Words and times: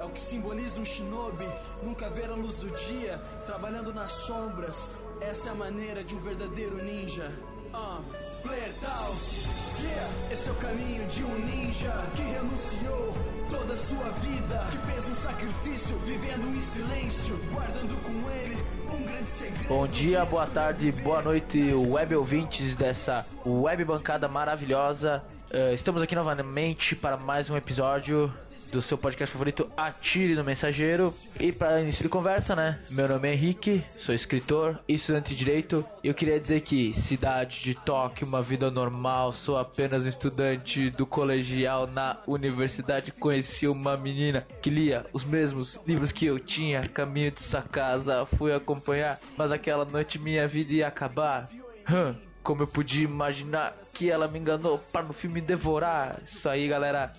É 0.00 0.04
o 0.04 0.10
que 0.10 0.20
simboliza 0.20 0.80
um 0.80 0.84
shinobi. 0.84 1.48
Nunca 1.82 2.10
ver 2.10 2.30
a 2.30 2.34
luz 2.34 2.54
do 2.56 2.70
dia, 2.70 3.18
trabalhando 3.46 3.92
nas 3.92 4.12
sombras. 4.12 4.88
Essa 5.20 5.48
é 5.48 5.52
a 5.52 5.54
maneira 5.54 6.02
de 6.04 6.14
um 6.14 6.20
verdadeiro 6.20 6.82
ninja. 6.84 7.32
Ah, 7.72 8.00
Player 8.42 8.72
Taos. 8.80 9.64
Yeah, 9.80 10.32
esse 10.32 10.48
é 10.48 10.52
o 10.52 10.54
caminho 10.56 11.06
de 11.08 11.24
um 11.24 11.38
ninja 11.38 11.90
que 12.14 12.22
renunciou 12.22 13.14
toda 13.50 13.74
a 13.74 13.76
sua 13.76 14.10
vida, 14.20 14.66
que 14.70 14.92
fez 14.92 15.08
um 15.08 15.14
sacrifício, 15.14 15.98
vivendo 15.98 16.56
em 16.56 16.60
silêncio, 16.60 17.36
guardando 17.52 18.02
com 18.02 18.30
ele 18.30 18.56
um 18.92 19.04
grande 19.04 19.30
segredo. 19.30 19.68
Bom 19.68 19.86
dia, 19.86 20.24
boa 20.24 20.46
tarde, 20.46 20.92
boa 20.92 21.22
noite, 21.22 21.74
web 21.74 22.14
ouvintes 22.14 22.76
dessa 22.76 23.26
web 23.44 23.84
bancada 23.84 24.28
maravilhosa. 24.28 25.24
Uh, 25.50 25.72
estamos 25.72 26.02
aqui 26.02 26.14
novamente 26.14 26.94
para 26.94 27.16
mais 27.16 27.50
um 27.50 27.56
episódio 27.56 28.32
do 28.74 28.82
seu 28.82 28.98
podcast 28.98 29.32
favorito 29.32 29.70
Atire 29.76 30.34
no 30.34 30.42
Mensageiro. 30.42 31.14
E 31.38 31.52
para 31.52 31.80
início 31.80 32.02
de 32.02 32.08
conversa, 32.08 32.56
né? 32.56 32.80
Meu 32.90 33.06
nome 33.06 33.28
é 33.28 33.32
Henrique, 33.32 33.84
sou 33.96 34.12
escritor 34.12 34.80
e 34.88 34.94
estudante 34.94 35.30
de 35.30 35.36
direito. 35.36 35.86
E 36.02 36.08
eu 36.08 36.14
queria 36.14 36.40
dizer 36.40 36.60
que 36.60 36.92
cidade 36.92 37.62
de 37.62 37.76
Tóquio, 37.76 38.26
uma 38.26 38.42
vida 38.42 38.72
normal, 38.72 39.32
sou 39.32 39.56
apenas 39.56 40.04
um 40.04 40.08
estudante 40.08 40.90
do 40.90 41.06
colegial 41.06 41.86
na 41.86 42.18
universidade. 42.26 43.12
Conheci 43.12 43.68
uma 43.68 43.96
menina 43.96 44.44
que 44.60 44.70
lia 44.70 45.06
os 45.12 45.24
mesmos 45.24 45.78
livros 45.86 46.10
que 46.10 46.26
eu 46.26 46.40
tinha, 46.40 46.80
caminho 46.88 47.30
de 47.30 47.40
sua 47.40 47.62
casa, 47.62 48.26
fui 48.26 48.52
acompanhar, 48.52 49.20
mas 49.36 49.52
aquela 49.52 49.84
noite 49.84 50.18
minha 50.18 50.48
vida 50.48 50.72
ia 50.72 50.88
acabar. 50.88 51.48
Hum, 51.88 52.16
como 52.42 52.62
eu 52.62 52.66
podia 52.66 53.04
imaginar 53.04 53.76
que 53.94 54.10
ela 54.10 54.26
me 54.26 54.40
enganou 54.40 54.80
para 54.92 55.04
no 55.04 55.12
filme 55.12 55.40
devorar. 55.40 56.20
Isso 56.24 56.48
aí, 56.48 56.66
galera. 56.66 57.12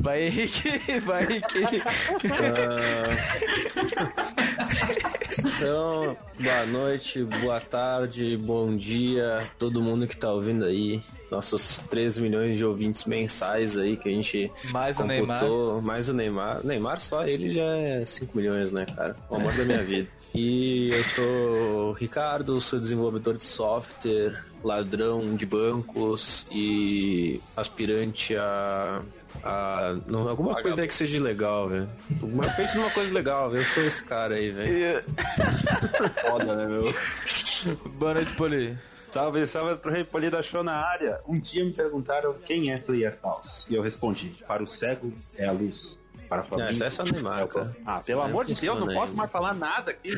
Vai, 0.00 0.24
Henrique, 0.24 0.98
vai, 1.00 1.22
Henrique. 1.22 1.82
Uh... 2.26 3.06
então, 5.38 6.16
boa 6.38 6.66
noite, 6.66 7.22
boa 7.22 7.60
tarde, 7.60 8.36
bom 8.36 8.76
dia, 8.76 9.44
todo 9.56 9.80
mundo 9.80 10.06
que 10.06 10.16
tá 10.16 10.32
ouvindo 10.32 10.64
aí. 10.64 11.00
Nossos 11.30 11.78
3 11.90 12.18
milhões 12.18 12.56
de 12.56 12.64
ouvintes 12.64 13.04
mensais 13.04 13.78
aí 13.78 13.96
que 13.96 14.08
a 14.08 14.12
gente. 14.12 14.50
Mais 14.70 14.96
computou, 14.96 15.06
o 15.06 15.74
Neymar. 15.74 15.82
Mais 15.82 16.08
o 16.08 16.12
Neymar. 16.12 16.64
Neymar 16.64 17.00
só 17.00 17.26
ele 17.26 17.50
já 17.50 17.64
é 17.64 18.04
5 18.06 18.36
milhões, 18.36 18.70
né, 18.70 18.86
cara? 18.86 19.16
O 19.28 19.36
amor 19.36 19.52
da 19.54 19.64
minha 19.64 19.82
vida. 19.82 20.08
E 20.34 20.90
eu 20.90 21.02
sou 21.04 21.88
o 21.88 21.92
Ricardo, 21.92 22.60
sou 22.60 22.78
desenvolvedor 22.78 23.38
de 23.38 23.44
software, 23.44 24.44
ladrão 24.62 25.34
de 25.34 25.46
bancos 26.16 26.46
e 26.50 27.40
aspirante 27.56 28.36
a. 28.36 29.02
a 29.44 29.96
não, 30.06 30.28
alguma 30.28 30.60
coisa 30.60 30.80
aí 30.80 30.88
que 30.88 30.94
seja 30.94 31.22
legal, 31.22 31.68
velho. 31.68 31.88
Pensa 32.56 32.78
numa 32.78 32.90
coisa 32.90 33.12
legal, 33.12 33.50
velho. 33.50 33.62
Eu 33.62 33.66
sou 33.66 33.84
esse 33.84 34.02
cara 34.02 34.34
aí, 34.34 34.50
velho. 34.50 35.04
Foda, 36.28 36.56
né, 36.56 36.66
meu? 36.66 36.94
Boa 37.92 38.14
noite, 38.14 38.32
Poli. 38.34 38.76
Salve, 39.12 39.46
salve 39.46 39.76
pro 39.76 39.90
Rei 39.90 40.04
Poli 40.04 40.28
da 40.28 40.42
Show 40.42 40.62
na 40.62 40.74
área. 40.74 41.20
Um 41.26 41.40
dia 41.40 41.64
me 41.64 41.72
perguntaram 41.72 42.34
quem 42.44 42.72
é 42.72 42.76
Player 42.76 43.16
House. 43.22 43.66
E 43.68 43.74
eu 43.74 43.82
respondi: 43.82 44.44
para 44.46 44.62
o 44.62 44.66
cego 44.66 45.12
é 45.36 45.46
a 45.46 45.52
luz. 45.52 45.98
Para 46.28 46.44
Não, 46.50 46.60
essa 46.60 47.02
é 47.02 47.12
Neymar, 47.12 47.46
cara. 47.46 47.76
Ah, 47.86 48.00
pelo 48.00 48.20
amor 48.20 48.44
de 48.44 48.54
Deus, 48.54 48.80
não 48.80 48.92
posso 48.92 49.14
mais 49.14 49.30
falar 49.30 49.54
nada 49.54 49.92
aqui. 49.92 50.10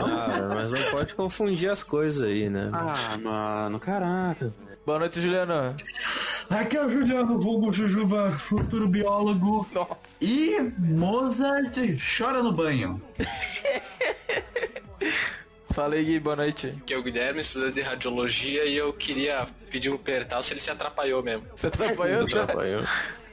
Ah, 0.00 0.54
mas 0.54 0.70
não 0.70 0.90
pode 0.92 1.14
confundir 1.16 1.68
as 1.68 1.82
coisas 1.82 2.22
aí, 2.22 2.48
né? 2.48 2.70
Ah, 2.72 3.18
mano, 3.20 3.80
caraca. 3.80 4.52
Boa 4.88 5.00
noite, 5.00 5.20
Juliano. 5.20 5.76
Aqui 6.48 6.78
é 6.78 6.82
o 6.82 6.88
Juliano 6.88 7.38
Vulgo 7.38 7.70
Jujuba, 7.70 8.30
futuro 8.30 8.88
biólogo. 8.88 9.68
E 10.18 10.58
Mozart 10.78 11.76
chora 12.16 12.42
no 12.42 12.50
banho. 12.50 12.98
Fala 15.74 15.94
aí, 15.94 16.06
Gui, 16.06 16.18
boa 16.18 16.36
noite. 16.36 16.72
Que 16.86 16.94
é 16.94 16.98
o 16.98 17.02
Guilherme, 17.02 17.42
estudante 17.42 17.74
de 17.74 17.82
radiologia, 17.82 18.64
e 18.64 18.78
eu 18.78 18.90
queria 18.94 19.44
pedir 19.68 19.90
um 19.90 19.98
pertal 19.98 20.42
se 20.42 20.54
ele 20.54 20.60
se 20.60 20.70
atrapalhou 20.70 21.22
mesmo. 21.22 21.44
Você 21.54 21.66
atrapalhou? 21.66 22.26
Você 22.26 22.38
atrapalhou. 22.38 22.82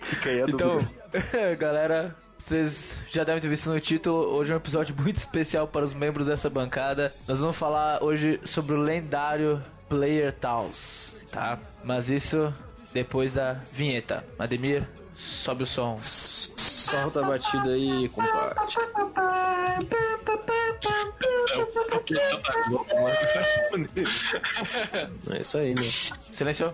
Fica 0.01 0.31
aí 0.31 0.41
a 0.41 0.45
Então, 0.49 0.85
galera, 1.57 2.13
vocês 2.37 2.99
já 3.09 3.23
devem 3.23 3.41
ter 3.41 3.47
visto 3.47 3.69
no 3.69 3.79
título, 3.79 4.35
hoje 4.35 4.51
é 4.51 4.55
um 4.55 4.57
episódio 4.57 4.93
muito 4.99 5.15
especial 5.15 5.69
para 5.69 5.85
os 5.85 5.93
membros 5.93 6.25
dessa 6.25 6.49
bancada. 6.49 7.13
Nós 7.25 7.39
vamos 7.39 7.55
falar 7.55 8.03
hoje 8.03 8.41
sobre 8.43 8.75
o 8.75 8.77
lendário 8.77 9.63
Player 9.87 10.33
Taos, 10.33 11.14
tá? 11.35 11.59
Mas 11.83 12.09
isso 12.09 12.51
depois 12.93 13.33
da 13.33 13.53
vinheta. 13.73 14.25
Ademir, 14.39 14.87
sobe 15.15 15.63
o 15.63 15.65
som. 15.65 15.99
Solta 16.01 17.19
a 17.19 17.23
batida 17.23 17.71
aí, 17.71 18.07
compadre. 18.09 18.55
É 25.31 25.41
isso 25.41 25.57
aí, 25.57 25.75
né? 25.75 25.81
Silêncio. 26.31 26.73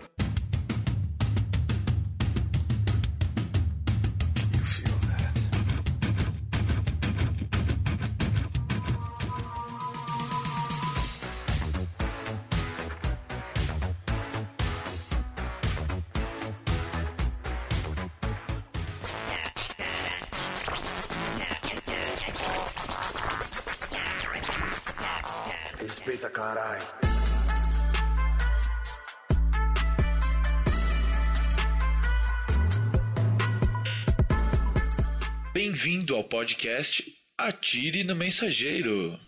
Podcast 36.31 37.03
Atire 37.38 38.06
no 38.06 38.16
Mensageiro. 38.16 39.19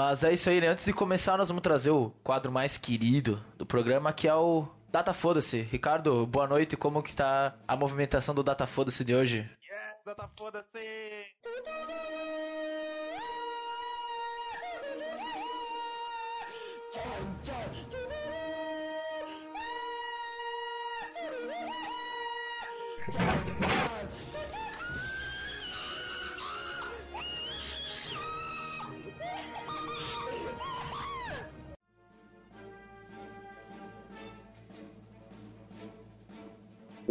Mas 0.00 0.24
é 0.24 0.32
isso 0.32 0.48
aí, 0.48 0.62
né? 0.62 0.68
Antes 0.68 0.86
de 0.86 0.94
começar, 0.94 1.36
nós 1.36 1.48
vamos 1.48 1.62
trazer 1.62 1.90
o 1.90 2.08
quadro 2.24 2.50
mais 2.50 2.78
querido 2.78 3.38
do 3.58 3.66
programa, 3.66 4.14
que 4.14 4.26
é 4.26 4.34
o 4.34 4.66
Data 4.90 5.12
Foda-se. 5.12 5.60
Ricardo, 5.60 6.26
boa 6.26 6.46
noite. 6.48 6.74
Como 6.74 7.02
que 7.02 7.14
tá 7.14 7.54
a 7.68 7.76
movimentação 7.76 8.34
do 8.34 8.42
Data 8.42 8.66
Foda-se 8.66 9.04
de 9.04 9.14
hoje? 9.14 9.46
Yeah, 9.62 9.98
data 10.06 10.26
foda-se! 10.38 10.70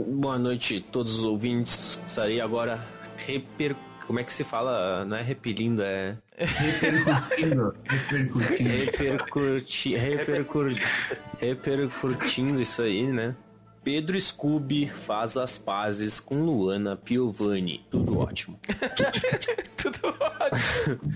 Boa 0.07 0.39
noite 0.39 0.77
a 0.87 0.91
todos 0.91 1.17
os 1.17 1.25
ouvintes. 1.25 1.99
Estarei 2.07 2.39
agora 2.39 2.79
reper... 3.17 3.75
Como 4.07 4.19
é 4.19 4.23
que 4.23 4.31
se 4.31 4.43
fala? 4.43 5.03
Não 5.03 5.17
é 5.17 5.21
repelindo, 5.21 5.83
é... 5.83 6.17
Repercutindo. 6.37 7.75
Repercutindo. 7.83 8.69
Repercuti... 8.69 9.95
Repercur... 9.97 10.73
Repercutindo 11.37 12.61
isso 12.61 12.81
aí, 12.81 13.07
né? 13.07 13.35
Pedro 13.83 14.19
Scooby 14.19 14.87
faz 14.87 15.35
as 15.35 15.57
pazes 15.57 16.19
com 16.19 16.43
Luana 16.43 16.95
Piovani. 16.95 17.85
Tudo 17.91 18.19
ótimo. 18.19 18.57
Tudo 19.75 19.99
ótimo. 20.07 21.13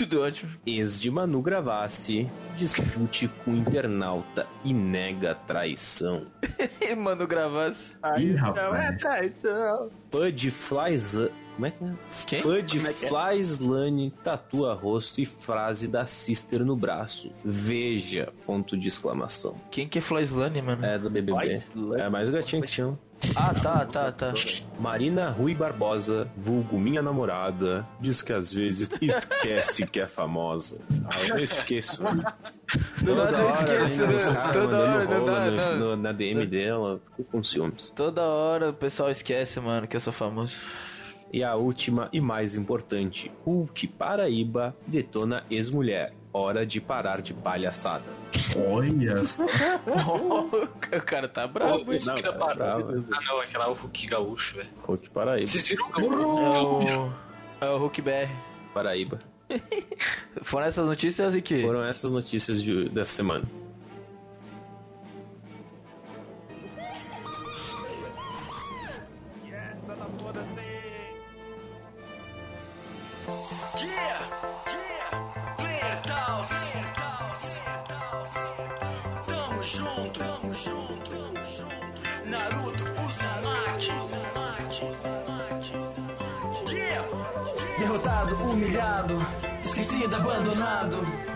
Tudo 0.00 0.22
ótimo. 0.22 0.50
Ex 0.66 0.98
de 0.98 1.10
Manu 1.10 1.42
Gravassi 1.42 2.26
discute 2.56 3.28
com 3.44 3.54
internauta 3.54 4.46
e 4.64 4.72
nega 4.72 5.34
traição. 5.34 6.26
Mano, 6.96 7.26
gravasse. 7.26 7.98
Ih, 8.18 8.32
rapaz. 8.32 8.96
traição. 8.96 9.90
Bud 10.10 10.50
flies 10.50 11.16
up, 11.16 11.30
Como 11.54 11.66
é 11.66 11.70
que 11.70 11.84
é? 11.84 11.92
Quem? 12.26 12.42
Bud 12.42 12.76
Como 12.78 12.88
é 12.88 12.92
que 12.92 13.04
é? 13.04 13.08
Fly 13.08 13.40
Slane 13.40 14.10
tatua 14.24 14.72
rosto 14.74 15.20
e 15.20 15.26
frase 15.26 15.86
da 15.86 16.06
Sister 16.06 16.64
no 16.64 16.74
braço. 16.76 17.30
Veja, 17.44 18.32
ponto 18.46 18.76
de 18.78 18.88
exclamação. 18.88 19.54
Quem 19.70 19.86
que 19.86 19.98
é 19.98 20.00
Floislane, 20.00 20.62
mano? 20.62 20.84
É 20.84 20.98
do 20.98 21.10
BBB. 21.10 21.62
Slane? 21.74 22.00
É 22.02 22.08
mais 22.08 22.28
o 22.28 22.32
gatinho 22.32 22.62
que 22.62 22.68
tinha. 22.70 22.98
Ah, 23.36 23.52
tá, 23.52 23.84
tá, 23.84 24.10
tá. 24.10 24.32
Marina 24.78 25.28
Rui 25.28 25.54
Barbosa, 25.54 26.26
vulgo 26.38 26.78
minha 26.80 27.02
namorada, 27.02 27.86
diz 28.00 28.22
que 28.22 28.32
às 28.32 28.50
vezes 28.50 28.88
esquece 28.98 29.86
que 29.86 30.00
é 30.00 30.06
famosa. 30.06 30.78
Ah, 31.04 31.20
eu 31.24 31.28
não 31.34 31.36
esqueço. 31.36 32.02
Do 33.02 33.14
nada 33.14 33.36
eu 33.38 33.50
esqueço, 33.84 34.06
né? 34.06 34.52
Toda 34.54 34.78
hora, 34.78 35.04
não 35.04 35.24
dá, 35.26 35.50
no, 35.50 35.56
não. 35.56 35.78
no- 35.78 35.96
na 35.96 36.12
DM 36.12 36.46
dela, 36.46 36.98
fico 37.14 37.30
com 37.30 37.44
ciúmes. 37.44 37.90
Toda 37.90 38.22
hora 38.22 38.70
o 38.70 38.72
pessoal 38.72 39.10
esquece, 39.10 39.60
mano, 39.60 39.86
que 39.86 39.96
eu 39.96 40.00
sou 40.00 40.14
famoso. 40.14 40.56
E 41.32 41.44
a 41.44 41.54
última 41.54 42.08
e 42.12 42.20
mais 42.20 42.54
importante, 42.56 43.30
Hulk 43.44 43.86
Paraíba 43.88 44.76
detona 44.86 45.44
ex-mulher. 45.50 46.12
Hora 46.32 46.64
de 46.64 46.80
parar 46.80 47.20
de 47.22 47.34
palhaçada. 47.34 48.04
Olha 48.72 49.24
só. 49.24 49.44
o 49.44 51.00
cara 51.04 51.28
tá 51.28 51.46
brabo, 51.46 51.92
hein? 51.92 52.00
Não, 52.04 52.14
é 52.14 52.22
parada. 52.22 52.84
bravo. 52.84 53.04
Ah, 53.12 53.20
não, 53.24 53.40
aquela 53.40 53.68
o 53.68 53.74
Hulk 53.74 54.06
gaúcho, 54.06 54.56
velho. 54.56 54.68
Hulk 54.86 55.10
Paraíba. 55.10 55.46
Vocês 55.48 55.66
viram 55.68 55.88
o 55.88 56.00
É 56.00 56.96
o. 56.96 57.12
É 57.60 57.70
o 57.70 57.78
Hulk 57.78 58.00
BR. 58.02 58.30
Paraíba. 58.72 59.18
Foram 60.42 60.66
essas 60.66 60.86
notícias 60.86 61.34
e 61.34 61.42
que. 61.42 61.62
Foram 61.62 61.84
essas 61.84 62.10
notícias 62.10 62.62
de- 62.62 62.88
dessa 62.88 63.12
semana. 63.12 63.44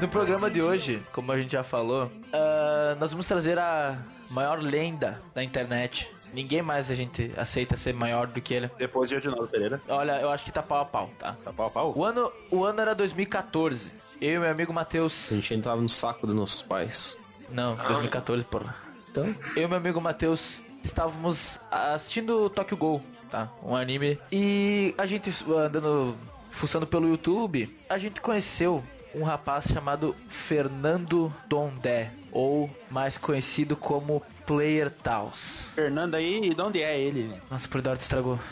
No 0.04 0.10
programa 0.10 0.50
de 0.50 0.60
hoje, 0.60 1.00
como 1.12 1.32
a 1.32 1.38
gente 1.38 1.52
já 1.52 1.64
falou, 1.64 2.12
ah, 2.30 2.94
nós 3.00 3.10
vamos 3.10 3.26
trazer 3.26 3.58
a 3.58 3.98
maior 4.28 4.60
lenda 4.60 5.22
da 5.34 5.42
internet. 5.42 6.06
Ninguém 6.34 6.60
mais 6.60 6.90
a 6.90 6.94
gente 6.94 7.32
aceita 7.38 7.74
ser 7.74 7.94
maior 7.94 8.26
do 8.26 8.38
que 8.38 8.52
ele. 8.52 8.70
Depois 8.76 9.08
de 9.08 9.16
Edinaldo 9.16 9.48
Pereira. 9.48 9.80
Olha, 9.88 10.20
eu 10.20 10.28
acho 10.28 10.44
que 10.44 10.52
tá 10.52 10.62
pau 10.62 10.82
a 10.82 10.84
pau, 10.84 11.10
tá? 11.18 11.34
Tá 11.42 11.50
pau 11.54 11.68
a 11.68 11.70
pau? 11.70 11.94
O 11.96 12.04
ano, 12.04 12.30
o 12.50 12.64
ano 12.64 12.82
era 12.82 12.94
2014. 12.94 13.92
Eu 14.20 14.34
e 14.34 14.38
meu 14.40 14.50
amigo 14.50 14.74
Matheus. 14.74 15.32
A 15.32 15.36
gente 15.36 15.62
tava 15.62 15.80
no 15.80 15.88
saco 15.88 16.26
dos 16.26 16.36
nossos 16.36 16.60
pais. 16.60 17.16
Não, 17.48 17.74
2014, 17.74 18.44
porra. 18.44 18.76
Então, 19.10 19.34
Eu 19.56 19.62
e 19.62 19.66
meu 19.66 19.78
amigo 19.78 20.02
Matheus 20.02 20.60
estávamos 20.82 21.58
assistindo 21.70 22.50
Tokyo 22.50 22.76
Ghoul, 22.76 23.02
tá? 23.30 23.48
Um 23.62 23.74
anime. 23.74 24.18
E 24.30 24.94
a 24.98 25.06
gente 25.06 25.30
andando, 25.48 26.14
fuçando 26.50 26.86
pelo 26.86 27.08
YouTube, 27.08 27.74
a 27.88 27.96
gente 27.96 28.20
conheceu 28.20 28.84
um 29.14 29.22
rapaz 29.22 29.66
chamado 29.66 30.14
Fernando 30.28 31.32
Dondé, 31.48 32.10
ou 32.32 32.68
mais 32.90 33.16
conhecido 33.16 33.76
como 33.76 34.20
Player 34.46 34.90
Taos. 34.90 35.66
Fernando 35.74 36.16
aí, 36.16 36.52
de 36.54 36.60
onde 36.60 36.82
é 36.82 36.98
ele? 36.98 37.32
Nossa, 37.50 37.66
o 37.66 37.70
Predador 37.70 37.98
estragou. 37.98 38.38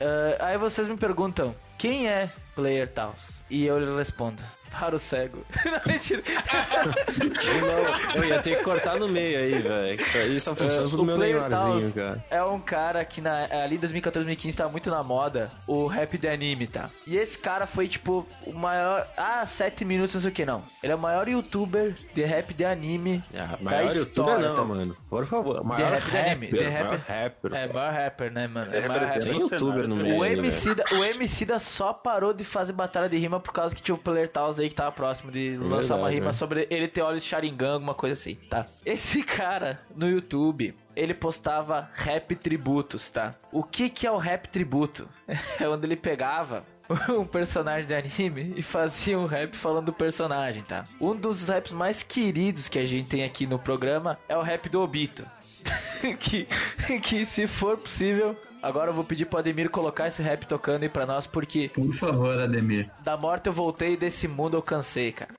Ah, 0.00 0.50
aí 0.50 0.56
vocês 0.56 0.86
me 0.86 0.96
perguntam, 0.96 1.52
quem 1.76 2.08
é 2.08 2.30
Player 2.54 2.86
Taos? 2.88 3.30
E 3.50 3.66
eu 3.66 3.80
lhe 3.80 3.96
respondo, 3.96 4.40
para 4.70 4.94
o 4.96 4.98
cego. 4.98 5.44
Não, 5.64 5.80
mentira. 5.92 6.22
não, 7.60 8.14
eu 8.22 8.24
ia 8.28 8.40
ter 8.42 8.56
que 8.58 8.64
cortar 8.64 8.96
no 8.98 9.08
meio 9.08 9.38
aí, 9.38 9.58
velho. 9.58 10.32
Isso 10.32 10.54
funciona 10.54 10.88
pro 10.88 11.02
o 11.02 11.04
meu 11.04 11.16
Neymarzinho, 11.18 11.92
cara. 11.92 12.24
é 12.30 12.42
um 12.42 12.60
cara 12.60 13.04
que 13.04 13.20
na, 13.20 13.44
ali 13.64 13.76
em 13.76 13.78
2014, 13.78 14.24
2015 14.24 14.56
tava 14.56 14.70
muito 14.70 14.90
na 14.90 15.02
moda, 15.02 15.50
o 15.66 15.86
rap 15.86 16.16
de 16.18 16.28
anime, 16.28 16.66
tá? 16.66 16.90
E 17.06 17.16
esse 17.16 17.38
cara 17.38 17.66
foi 17.66 17.88
tipo 17.88 18.26
o 18.46 18.52
maior. 18.52 19.06
Ah, 19.16 19.44
7 19.46 19.84
minutos, 19.84 20.14
não 20.14 20.20
sei 20.20 20.30
o 20.30 20.32
que, 20.32 20.44
não. 20.44 20.62
Ele 20.82 20.92
é 20.92 20.96
o 20.96 20.98
maior 20.98 21.28
youtuber 21.28 21.94
de 22.14 22.24
rap 22.24 22.54
de 22.54 22.64
anime. 22.64 23.22
Ah, 23.34 23.56
da 23.56 23.58
maior 23.60 23.94
youtuber 23.94 24.02
história, 24.08 24.48
não, 24.48 24.56
tá? 24.56 24.64
mano. 24.64 24.96
Por 25.08 25.26
favor. 25.26 25.60
De 25.60 25.66
Maior 25.66 25.92
rap 25.92 26.10
de 26.10 26.16
anime. 26.18 26.46
De 26.48 26.64
maior 26.64 26.98
rapper. 26.98 27.54
É, 27.54 27.72
maior 27.72 27.92
rapper, 27.92 28.32
né, 28.32 28.46
mano? 28.48 28.74
É, 28.74 28.78
É, 28.78 28.88
maior 28.88 29.04
rapper. 29.06 29.22
Tem 29.22 29.38
youtuber 29.40 29.88
no 29.88 29.96
meio. 29.96 30.16
O 30.18 30.24
MC, 30.24 30.74
da, 30.74 30.84
o 30.92 31.04
MC 31.04 31.44
da 31.44 31.58
só 31.58 31.92
parou 31.92 32.32
de 32.32 32.44
fazer 32.44 32.72
batalha 32.72 33.08
de 33.08 33.16
rima 33.18 33.40
por 33.40 33.52
causa 33.52 33.74
que 33.74 33.82
tinha 33.82 33.94
o 33.94 33.98
Player 33.98 34.28
Aí 34.58 34.68
que 34.68 34.74
tava 34.74 34.92
próximo 34.92 35.30
de 35.30 35.56
lançar 35.56 35.94
uma 35.94 36.08
verdade, 36.08 36.14
rima 36.14 36.26
né? 36.26 36.32
sobre 36.32 36.66
ele 36.70 36.88
ter 36.88 37.02
olhos 37.02 37.22
de 37.22 37.28
Sharingan, 37.28 37.74
alguma 37.74 37.94
coisa 37.94 38.14
assim, 38.14 38.34
tá? 38.34 38.66
Esse 38.84 39.22
cara 39.22 39.80
no 39.94 40.08
YouTube, 40.08 40.74
ele 40.94 41.14
postava 41.14 41.90
rap 41.94 42.34
tributos, 42.34 43.10
tá? 43.10 43.34
O 43.52 43.62
que 43.62 43.88
que 43.88 44.06
é 44.06 44.10
o 44.10 44.16
rap 44.16 44.48
tributo? 44.48 45.08
É 45.60 45.68
onde 45.68 45.86
ele 45.86 45.96
pegava 45.96 46.64
um 47.10 47.24
personagem 47.24 47.86
de 47.86 47.94
anime 47.94 48.54
e 48.56 48.62
fazia 48.62 49.18
um 49.18 49.26
rap 49.26 49.54
falando 49.54 49.86
do 49.86 49.92
personagem, 49.92 50.62
tá? 50.62 50.84
Um 51.00 51.14
dos 51.14 51.48
raps 51.48 51.72
mais 51.72 52.02
queridos 52.02 52.68
que 52.68 52.78
a 52.78 52.84
gente 52.84 53.08
tem 53.08 53.24
aqui 53.24 53.46
no 53.46 53.58
programa 53.58 54.18
é 54.28 54.36
o 54.36 54.42
rap 54.42 54.68
do 54.68 54.80
Obito. 54.80 55.26
que, 56.20 56.46
que 57.00 57.26
se 57.26 57.46
for 57.46 57.76
possível, 57.76 58.36
agora 58.62 58.90
eu 58.90 58.94
vou 58.94 59.04
pedir 59.04 59.26
pro 59.26 59.38
Ademir 59.38 59.70
colocar 59.70 60.08
esse 60.08 60.22
rap 60.22 60.46
tocando 60.46 60.82
aí 60.82 60.88
pra 60.88 61.06
nós, 61.06 61.26
porque 61.26 61.68
Por 61.70 61.92
favor, 61.94 62.38
Ademir. 62.38 62.90
da 63.02 63.16
morte 63.16 63.46
eu 63.46 63.52
voltei, 63.52 63.96
desse 63.96 64.26
mundo 64.28 64.56
eu 64.56 64.62
cansei, 64.62 65.12
cara. 65.12 65.32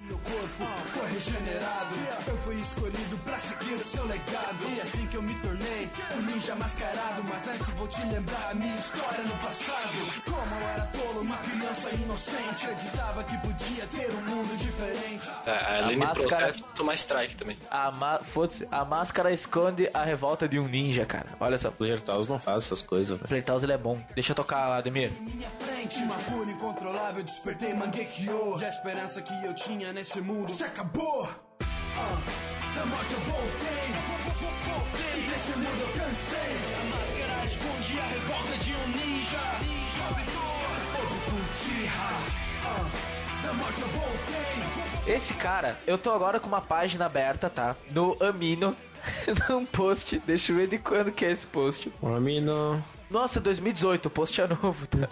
Meu 0.00 0.18
corpo 0.18 0.64
foi 0.88 1.08
regenerado. 1.10 1.94
Eu 2.26 2.36
fui 2.38 2.56
escolhido 2.56 3.16
pra 3.24 3.38
seguir 3.38 3.74
o 3.74 3.78
seu 3.84 4.04
legado. 4.06 4.76
E 4.76 4.80
assim 4.80 5.06
que 5.06 5.16
eu 5.16 5.22
me 5.22 5.34
tornei 5.36 5.88
um 6.16 6.22
ninja 6.22 6.54
mascarado. 6.56 7.22
Mas 7.28 7.46
antes 7.48 7.68
vou 7.70 7.86
te 7.88 8.02
lembrar 8.06 8.50
a 8.50 8.54
minha 8.54 8.74
história 8.74 9.22
no 9.24 9.36
passado. 9.38 10.22
Como 10.24 10.54
eu 10.60 10.68
era 10.68 10.86
tolo, 10.86 11.01
uma 11.22 11.36
criança 11.38 11.90
inocente. 11.90 12.64
Acreditava 12.66 13.24
que 13.24 13.36
podia 13.38 13.86
ter 13.86 14.10
um 14.10 14.22
mundo 14.22 14.56
diferente. 14.56 15.30
É, 15.46 15.78
além 15.78 15.84
A 15.84 15.88
do 15.92 15.98
máscara- 15.98 16.28
processo, 16.28 16.64
tomar 16.74 16.94
strike 16.94 17.36
também. 17.36 17.56
A, 17.70 17.90
ma 17.90 18.20
a 18.70 18.84
máscara 18.84 19.32
esconde 19.32 19.88
a 19.94 20.02
revolta 20.04 20.48
de 20.48 20.58
um 20.58 20.68
ninja, 20.68 21.04
cara. 21.06 21.26
Olha 21.40 21.58
só. 21.58 21.70
Player 21.70 22.00
Taos 22.00 22.28
não 22.28 22.38
faz 22.38 22.64
essas 22.64 22.82
coisas, 22.82 23.16
velho. 23.16 23.28
Playtaus 23.28 23.62
ele 23.62 23.72
é 23.72 23.78
bom. 23.78 24.00
Deixa 24.14 24.32
eu 24.32 24.36
tocar, 24.36 24.72
Ademir. 24.76 25.12
Minha 25.20 25.48
frente, 25.60 25.98
uma 25.98 26.16
cura 26.16 26.50
incontrolável. 26.50 27.22
Despertei 27.22 27.72
Mangekyo. 27.74 28.56
Já 28.58 28.66
a 28.66 28.70
esperança 28.70 29.22
que 29.22 29.32
eu 29.44 29.54
tinha 29.54 29.92
nesse 29.92 30.20
mundo 30.20 30.50
se 30.52 30.62
acabou. 30.64 31.28
Ah, 31.98 32.74
da 32.74 32.86
morte 32.86 33.12
eu. 33.12 33.20
Voltei. 33.20 34.41
Esse 45.06 45.34
cara, 45.34 45.76
eu 45.86 45.98
tô 45.98 46.10
agora 46.10 46.38
com 46.38 46.46
uma 46.46 46.60
página 46.60 47.06
aberta, 47.06 47.50
tá? 47.50 47.76
No 47.90 48.16
Amino. 48.20 48.76
num 49.48 49.64
post. 49.66 50.18
Deixa 50.26 50.52
eu 50.52 50.56
ver 50.56 50.68
de 50.68 50.78
quando 50.78 51.12
que 51.12 51.24
é 51.24 51.30
esse 51.30 51.46
post. 51.46 51.92
Amino, 52.02 52.82
Nossa, 53.10 53.40
2018, 53.40 54.06
o 54.06 54.10
post 54.10 54.40
é 54.40 54.46
novo, 54.46 54.86
tá? 54.86 55.08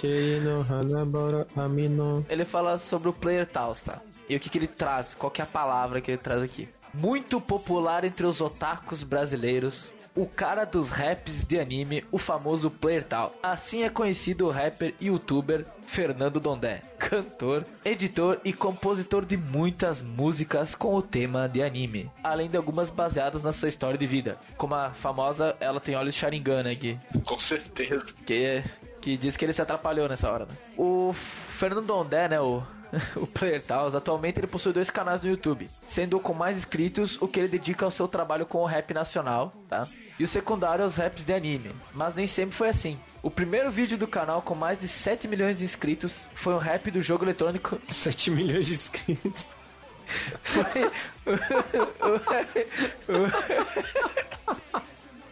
Amino. 1.56 2.24
Ele 2.28 2.44
fala 2.44 2.78
sobre 2.78 3.08
o 3.08 3.12
Player 3.12 3.46
Taos, 3.46 3.82
tá? 3.82 4.00
E 4.28 4.36
o 4.36 4.40
que, 4.40 4.48
que 4.48 4.58
ele 4.58 4.66
traz? 4.66 5.14
Qual 5.14 5.30
que 5.30 5.40
é 5.40 5.44
a 5.44 5.46
palavra 5.46 6.00
que 6.00 6.12
ele 6.12 6.18
traz 6.18 6.42
aqui? 6.42 6.68
Muito 6.94 7.40
popular 7.40 8.04
entre 8.04 8.26
os 8.26 8.40
otakus 8.40 9.02
brasileiros, 9.02 9.92
o 10.20 10.26
cara 10.26 10.66
dos 10.66 10.90
raps 10.90 11.44
de 11.44 11.58
anime, 11.58 12.04
o 12.12 12.18
famoso 12.18 12.70
Player 12.70 13.02
Tal. 13.02 13.34
Assim 13.42 13.84
é 13.84 13.88
conhecido 13.88 14.46
o 14.46 14.50
rapper 14.50 14.94
e 15.00 15.06
youtuber 15.06 15.64
Fernando 15.86 16.38
Dondé, 16.38 16.82
cantor, 16.98 17.64
editor 17.82 18.38
e 18.44 18.52
compositor 18.52 19.24
de 19.24 19.38
muitas 19.38 20.02
músicas 20.02 20.74
com 20.74 20.94
o 20.94 21.00
tema 21.00 21.48
de 21.48 21.62
anime, 21.62 22.10
além 22.22 22.50
de 22.50 22.56
algumas 22.58 22.90
baseadas 22.90 23.42
na 23.42 23.50
sua 23.50 23.70
história 23.70 23.96
de 23.96 24.06
vida, 24.06 24.38
como 24.58 24.74
a 24.74 24.90
famosa 24.90 25.56
Ela 25.58 25.80
Tem 25.80 25.96
Olhos 25.96 26.14
Sharingan, 26.14 26.64
né, 26.64 26.74
Gui? 26.74 27.00
Com 27.24 27.38
certeza. 27.38 28.12
que, 28.26 28.62
que 29.00 29.16
diz 29.16 29.38
que 29.38 29.44
ele 29.46 29.54
se 29.54 29.62
atrapalhou 29.62 30.06
nessa 30.06 30.30
hora, 30.30 30.44
né? 30.44 30.54
O 30.76 31.14
Fernando 31.14 31.86
Dondé, 31.86 32.28
né, 32.28 32.40
o, 32.42 32.62
o 33.16 33.26
Player 33.26 33.62
Taos, 33.62 33.94
atualmente 33.94 34.38
ele 34.38 34.46
possui 34.46 34.74
dois 34.74 34.90
canais 34.90 35.22
no 35.22 35.30
YouTube, 35.30 35.70
sendo 35.88 36.18
o 36.18 36.20
com 36.20 36.34
mais 36.34 36.58
inscritos 36.58 37.16
o 37.22 37.26
que 37.26 37.40
ele 37.40 37.48
dedica 37.48 37.86
ao 37.86 37.90
seu 37.90 38.06
trabalho 38.06 38.44
com 38.44 38.58
o 38.58 38.66
rap 38.66 38.92
nacional, 38.92 39.54
tá? 39.66 39.88
E 40.20 40.22
o 40.24 40.28
secundário 40.28 40.84
aos 40.84 40.96
raps 40.96 41.24
de 41.24 41.32
anime, 41.32 41.74
mas 41.94 42.14
nem 42.14 42.26
sempre 42.26 42.54
foi 42.54 42.68
assim. 42.68 43.00
O 43.22 43.30
primeiro 43.30 43.70
vídeo 43.70 43.96
do 43.96 44.06
canal 44.06 44.42
com 44.42 44.54
mais 44.54 44.78
de 44.78 44.86
7 44.86 45.26
milhões 45.26 45.56
de 45.56 45.64
inscritos 45.64 46.28
foi 46.34 46.52
um 46.52 46.58
rap 46.58 46.90
do 46.90 47.00
jogo 47.00 47.24
eletrônico 47.24 47.80
7 47.90 48.30
milhões 48.30 48.66
de 48.66 48.74
inscritos. 48.74 49.48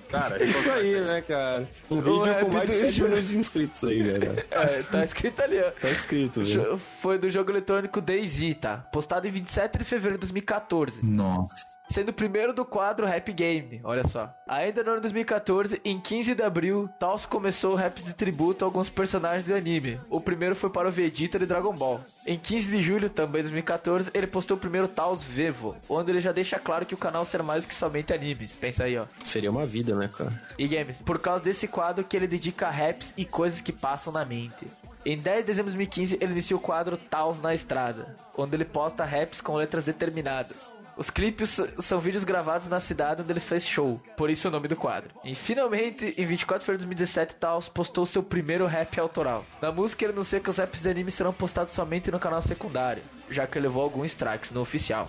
Cara, 0.09 0.43
Isso 0.43 0.71
aí, 0.71 1.01
né, 1.03 1.21
cara? 1.21 1.69
Um 1.91 1.97
vídeo 2.01 2.47
com 2.47 2.51
mais 2.51 2.71
de 2.71 2.77
do 2.77 2.81
7 2.81 2.93
jogo. 2.93 3.11
milhões 3.11 3.29
de 3.29 3.37
inscritos 3.37 3.85
aí, 3.85 4.03
velho. 4.03 4.45
É, 4.51 4.83
tá 4.85 5.05
escrito 5.05 5.43
ali, 5.43 5.61
ó. 5.61 5.71
Tá 5.71 5.91
escrito, 5.91 6.43
velho. 6.43 6.79
Foi 6.79 7.19
do 7.19 7.29
jogo 7.29 7.51
eletrônico 7.51 8.01
DayZ, 8.01 8.55
tá? 8.59 8.79
Postado 8.91 9.29
em 9.29 9.31
27 9.31 9.77
de 9.77 9.85
fevereiro 9.85 10.17
de 10.17 10.21
2014. 10.21 11.05
Nossa. 11.05 11.78
Sendo 11.91 12.11
o 12.11 12.13
primeiro 12.13 12.53
do 12.53 12.65
quadro 12.65 13.07
Rap 13.07 13.33
Game, 13.33 13.81
olha 13.83 14.05
só. 14.05 14.33
Ainda 14.47 14.83
no 14.83 14.91
ano 14.91 14.99
de 14.99 15.03
2014, 15.03 15.81
em 15.85 15.99
15 15.99 16.35
de 16.35 16.43
abril, 16.43 16.89
Taos 16.99 17.25
começou 17.25 17.75
raps 17.75 18.05
de 18.05 18.15
tributo 18.15 18.65
a 18.65 18.69
alguns 18.69 18.91
personagens 18.91 19.47
de 19.47 19.55
anime. 19.55 19.99
O 20.11 20.21
primeiro 20.21 20.55
foi 20.55 20.69
para 20.69 20.89
o 20.89 20.93
Vegeta 20.93 21.39
de 21.39 21.47
Dragon 21.47 21.75
Ball. 21.75 22.01
Em 22.27 22.39
15 22.39 22.71
de 22.71 22.83
julho, 22.83 23.09
também 23.09 23.43
de 23.43 23.49
2014, 23.49 24.11
ele 24.13 24.27
postou 24.27 24.57
o 24.57 24.61
primeiro 24.61 24.87
Taos 24.87 25.25
Vevo, 25.25 25.75
onde 25.89 26.11
ele 26.11 26.21
já 26.21 26.31
deixa 26.31 26.59
claro 26.59 26.85
que 26.85 26.95
o 26.95 26.99
canal 26.99 27.25
será 27.25 27.43
mais 27.43 27.65
do 27.65 27.69
que 27.69 27.75
somente 27.75 28.13
animes. 28.13 28.55
Pensa 28.55 28.85
aí, 28.85 28.99
ó. 28.99 29.07
Seria 29.25 29.51
uma 29.51 29.67
vida, 29.67 29.95
né, 29.95 30.09
cara? 30.09 30.33
E 30.59 30.69
games, 30.69 31.01
por 31.01 31.19
causa 31.19 31.43
desse 31.43 31.67
quadro 31.67 32.05
que 32.05 32.17
ele 32.17 32.27
dedica 32.27 32.69
a 32.69 32.71
raps 32.71 33.15
e 33.17 33.25
coisas 33.25 33.61
que 33.63 33.73
passam 33.73 34.13
na 34.13 34.25
mente. 34.25 34.67
Em 35.07 35.17
10 35.17 35.39
de 35.39 35.45
dezembro 35.45 35.71
de 35.71 35.77
2015, 35.77 36.19
ele 36.21 36.33
inicia 36.33 36.57
o 36.57 36.61
quadro 36.61 36.97
Taos 36.97 37.41
na 37.41 37.55
Estrada, 37.55 38.15
onde 38.37 38.55
ele 38.55 38.65
posta 38.65 39.05
raps 39.05 39.41
com 39.41 39.55
letras 39.55 39.87
determinadas. 39.87 40.75
Os 40.99 41.11
clipes 41.11 41.61
são 41.79 42.01
vídeos 42.01 42.25
gravados 42.25 42.67
na 42.67 42.81
cidade 42.81 43.23
onde 43.23 43.33
ele 43.33 43.39
fez 43.39 43.65
show, 43.65 44.03
por 44.17 44.29
isso 44.29 44.49
o 44.49 44.51
nome 44.51 44.67
do 44.67 44.75
quadro. 44.75 45.11
E 45.23 45.33
finalmente, 45.33 46.13
em 46.19 46.27
24 46.27 46.59
de 46.59 46.67
fevereiro 46.67 46.81
de 46.81 46.87
2017, 46.87 47.37
Taos 47.37 47.69
postou 47.69 48.05
seu 48.05 48.21
primeiro 48.21 48.67
rap 48.67 48.99
autoral. 48.99 49.47
Na 49.63 49.71
música, 49.71 50.05
ele 50.05 50.13
anuncia 50.13 50.41
que 50.41 50.51
os 50.51 50.57
raps 50.57 50.83
de 50.83 50.91
anime 50.91 51.13
serão 51.13 51.33
postados 51.33 51.73
somente 51.73 52.11
no 52.11 52.19
canal 52.19 52.43
secundário, 52.43 53.01
já 53.31 53.47
que 53.47 53.57
ele 53.57 53.69
levou 53.69 53.85
alguns 53.85 54.07
strikes 54.07 54.51
no 54.51 54.61
oficial. 54.61 55.09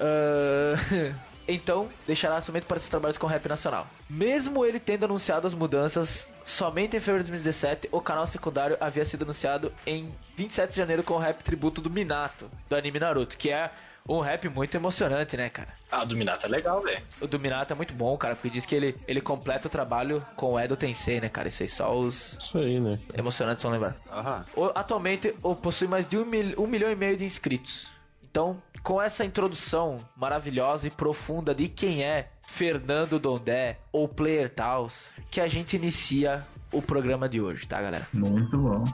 Ah, 0.00 1.14
então, 1.46 1.88
deixará 2.08 2.42
somente 2.42 2.66
para 2.66 2.80
seus 2.80 2.90
trabalhos 2.90 3.16
com 3.16 3.28
rap 3.28 3.48
nacional. 3.48 3.86
Mesmo 4.10 4.66
ele 4.66 4.80
tendo 4.80 5.04
anunciado 5.04 5.46
as 5.46 5.54
mudanças 5.54 6.28
somente 6.42 6.96
em 6.96 7.00
fevereiro 7.00 7.22
de 7.22 7.30
2017, 7.30 7.88
o 7.92 8.00
canal 8.00 8.26
secundário 8.26 8.76
havia 8.80 9.04
sido 9.04 9.22
anunciado 9.22 9.72
em 9.86 10.12
27 10.36 10.70
de 10.70 10.76
janeiro 10.76 11.04
com 11.04 11.14
o 11.14 11.18
rap 11.18 11.40
tributo 11.44 11.80
do 11.80 11.88
Minato, 11.88 12.50
do 12.68 12.74
anime 12.74 12.98
Naruto, 12.98 13.38
que 13.38 13.50
é 13.50 13.70
um 14.08 14.20
rap 14.20 14.48
muito 14.50 14.74
emocionante, 14.76 15.36
né, 15.36 15.48
cara? 15.48 15.68
Ah, 15.90 16.02
o 16.02 16.06
do 16.06 16.14
Minato 16.16 16.44
é 16.44 16.48
legal, 16.48 16.82
velho. 16.82 17.02
O 17.20 17.26
do 17.26 17.38
Minato 17.40 17.72
é 17.72 17.76
muito 17.76 17.94
bom, 17.94 18.16
cara, 18.18 18.34
porque 18.34 18.50
diz 18.50 18.66
que 18.66 18.74
ele, 18.74 18.94
ele 19.08 19.20
completa 19.20 19.66
o 19.66 19.70
trabalho 19.70 20.24
com 20.36 20.52
o 20.52 20.60
Edo 20.60 20.76
Tensei, 20.76 21.20
né, 21.20 21.28
cara? 21.30 21.48
Isso 21.48 21.62
aí 21.62 21.68
só 21.68 21.96
os 21.96 22.36
Isso 22.38 22.58
aí, 22.58 22.78
né? 22.78 22.98
emocionantes 23.14 23.62
vão 23.62 23.72
lembrar. 23.72 23.96
Aham. 24.12 24.44
O- 24.54 24.72
atualmente 24.74 25.34
o- 25.42 25.56
possui 25.56 25.88
mais 25.88 26.06
de 26.06 26.18
um, 26.18 26.26
mil- 26.26 26.54
um 26.60 26.66
milhão 26.66 26.90
e 26.90 26.96
meio 26.96 27.16
de 27.16 27.24
inscritos. 27.24 27.88
Então, 28.22 28.60
com 28.82 29.00
essa 29.00 29.24
introdução 29.24 30.00
maravilhosa 30.16 30.86
e 30.86 30.90
profunda 30.90 31.54
de 31.54 31.68
quem 31.68 32.02
é 32.02 32.28
Fernando 32.46 33.18
Dondé 33.18 33.78
ou 33.90 34.06
Player 34.06 34.50
Taos, 34.50 35.08
que 35.30 35.40
a 35.40 35.46
gente 35.46 35.76
inicia 35.76 36.44
o 36.72 36.82
programa 36.82 37.28
de 37.28 37.40
hoje, 37.40 37.66
tá, 37.66 37.80
galera? 37.80 38.06
Muito 38.12 38.58
bom. 38.58 38.84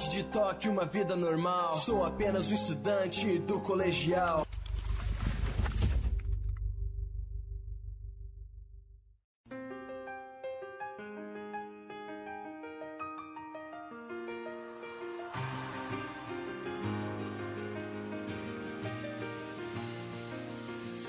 Cidade 0.00 0.10
de 0.10 0.24
Tóquio, 0.24 0.72
uma 0.72 0.86
vida 0.86 1.14
normal. 1.14 1.76
Sou 1.76 2.04
apenas 2.04 2.50
um 2.50 2.54
estudante 2.54 3.38
do 3.40 3.60
colegial. 3.60 4.46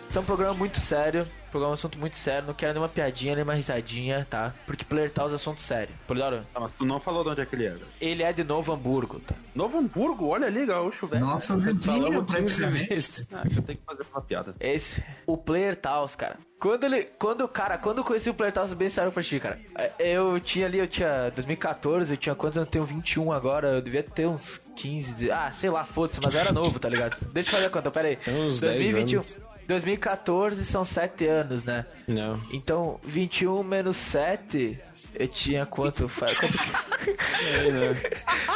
Esse 0.09 0.17
é 0.17 0.19
um 0.19 0.25
programa 0.25 0.53
muito 0.53 0.77
sério, 0.77 1.25
programa 1.51 1.71
um 1.71 1.73
assunto 1.75 1.99
muito 1.99 2.17
sério, 2.17 2.47
não 2.47 2.53
quero 2.53 2.73
nenhuma 2.73 2.89
piadinha, 2.89 3.35
nenhuma 3.35 3.53
risadinha, 3.53 4.25
tá? 4.29 4.53
Porque 4.65 4.83
Player 4.83 5.11
Taos 5.11 5.31
é 5.31 5.35
assunto 5.35 5.61
sério. 5.61 5.93
Polidoro, 6.07 6.41
Ah, 6.55 6.59
mas 6.61 6.71
tu 6.71 6.85
não 6.85 6.99
falou 6.99 7.23
de 7.23 7.29
onde 7.31 7.41
é 7.41 7.45
que 7.45 7.55
ele 7.55 7.65
era. 7.65 7.79
ele 7.99 8.23
é 8.23 8.33
de 8.33 8.43
Novo 8.43 8.71
Hamburgo, 8.73 9.19
tá? 9.19 9.35
Novo 9.53 9.77
Hamburgo, 9.77 10.27
olha 10.27 10.47
ali, 10.47 10.65
gaúcho, 10.65 11.05
velho. 11.07 11.25
Nossa, 11.25 11.55
vizinho, 11.57 11.81
Falamos 11.81 12.33
15 12.33 12.57
praticamente. 12.63 12.87
vezes. 12.87 13.27
Ah, 13.33 13.43
eu 13.55 13.61
tenho 13.61 13.77
que 13.77 13.85
fazer 13.85 14.05
uma 14.11 14.21
piada. 14.21 14.55
Esse, 14.59 15.03
o 15.27 15.37
Player 15.37 15.75
Taos, 15.75 16.15
cara. 16.15 16.37
Quando 16.59 16.83
ele, 16.83 17.05
quando, 17.17 17.47
cara, 17.47 17.75
quando 17.79 17.97
eu 17.97 18.03
conheci 18.03 18.29
o 18.29 18.35
Player 18.35 18.53
Taos, 18.53 18.71
bem 18.73 18.87
sério 18.89 19.11
pra 19.11 19.23
ti, 19.23 19.39
cara. 19.39 19.59
É, 19.75 19.91
Eu 19.99 20.39
tinha 20.39 20.67
ali, 20.67 20.77
eu 20.77 20.87
tinha 20.87 21.31
2014, 21.31 22.13
eu 22.13 22.17
tinha 22.17 22.35
quantos 22.35 22.57
anos? 22.57 22.67
Eu 22.67 22.71
tenho 22.71 22.85
21 22.85 23.31
agora, 23.31 23.67
eu 23.69 23.81
devia 23.81 24.03
ter 24.03 24.27
uns 24.27 24.61
15, 24.75 25.31
ah, 25.31 25.49
sei 25.51 25.69
lá, 25.71 25.83
foda-se, 25.83 26.19
mas 26.23 26.33
eu 26.35 26.39
era 26.39 26.51
novo, 26.51 26.79
tá 26.79 26.87
ligado? 26.87 27.17
Deixa 27.33 27.49
eu 27.49 27.53
fazer 27.55 27.65
a 27.65 27.69
conta, 27.71 27.89
pera 27.89 28.07
aí. 28.09 28.15
Tem 28.15 28.33
uns 28.47 28.59
10 28.59 28.75
2021, 28.75 29.19
anos. 29.21 29.37
2014 29.71 30.65
são 30.65 30.83
7 30.83 31.25
anos, 31.27 31.63
né? 31.63 31.85
Não. 32.07 32.39
Então, 32.51 32.99
21 33.03 33.63
menos 33.63 33.95
7, 33.95 34.77
eu 35.15 35.27
tinha 35.27 35.65
quanto? 35.65 36.11
Aí, 36.21 37.71
né? 37.71 37.95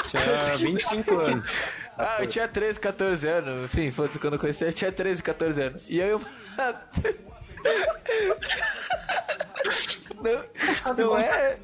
Tinha 0.10 0.57
25 0.57 1.15
anos. 1.19 1.45
Ah, 1.98 2.17
eu 2.19 2.27
tinha 2.27 2.48
13, 2.48 2.79
14 2.79 3.27
anos. 3.27 3.65
Enfim, 3.65 3.89
foda-se, 3.91 4.19
quando 4.19 4.34
eu 4.34 4.39
conheci, 4.39 4.65
eu 4.65 4.74
tinha 4.74 4.91
13, 4.91 5.24
14 5.24 5.62
anos. 5.62 5.84
E 5.88 6.01
aí 6.01 6.10
eu. 6.10 6.22
Não, 10.22 10.43
não 10.98 11.17
é. 11.17 11.57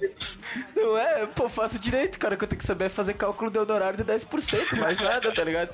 Não 0.75 0.97
é. 0.97 1.25
Pô, 1.27 1.49
faço 1.49 1.77
direito, 1.77 2.17
cara, 2.17 2.37
que 2.37 2.43
eu 2.43 2.47
tenho 2.47 2.59
que 2.59 2.65
saber 2.65 2.85
é 2.85 2.89
fazer 2.89 3.15
cálculo 3.15 3.51
de 3.51 3.59
honorário 3.59 3.97
de 3.97 4.05
10%, 4.05 4.77
mais 4.77 4.97
nada, 4.97 5.31
tá 5.33 5.43
ligado? 5.43 5.71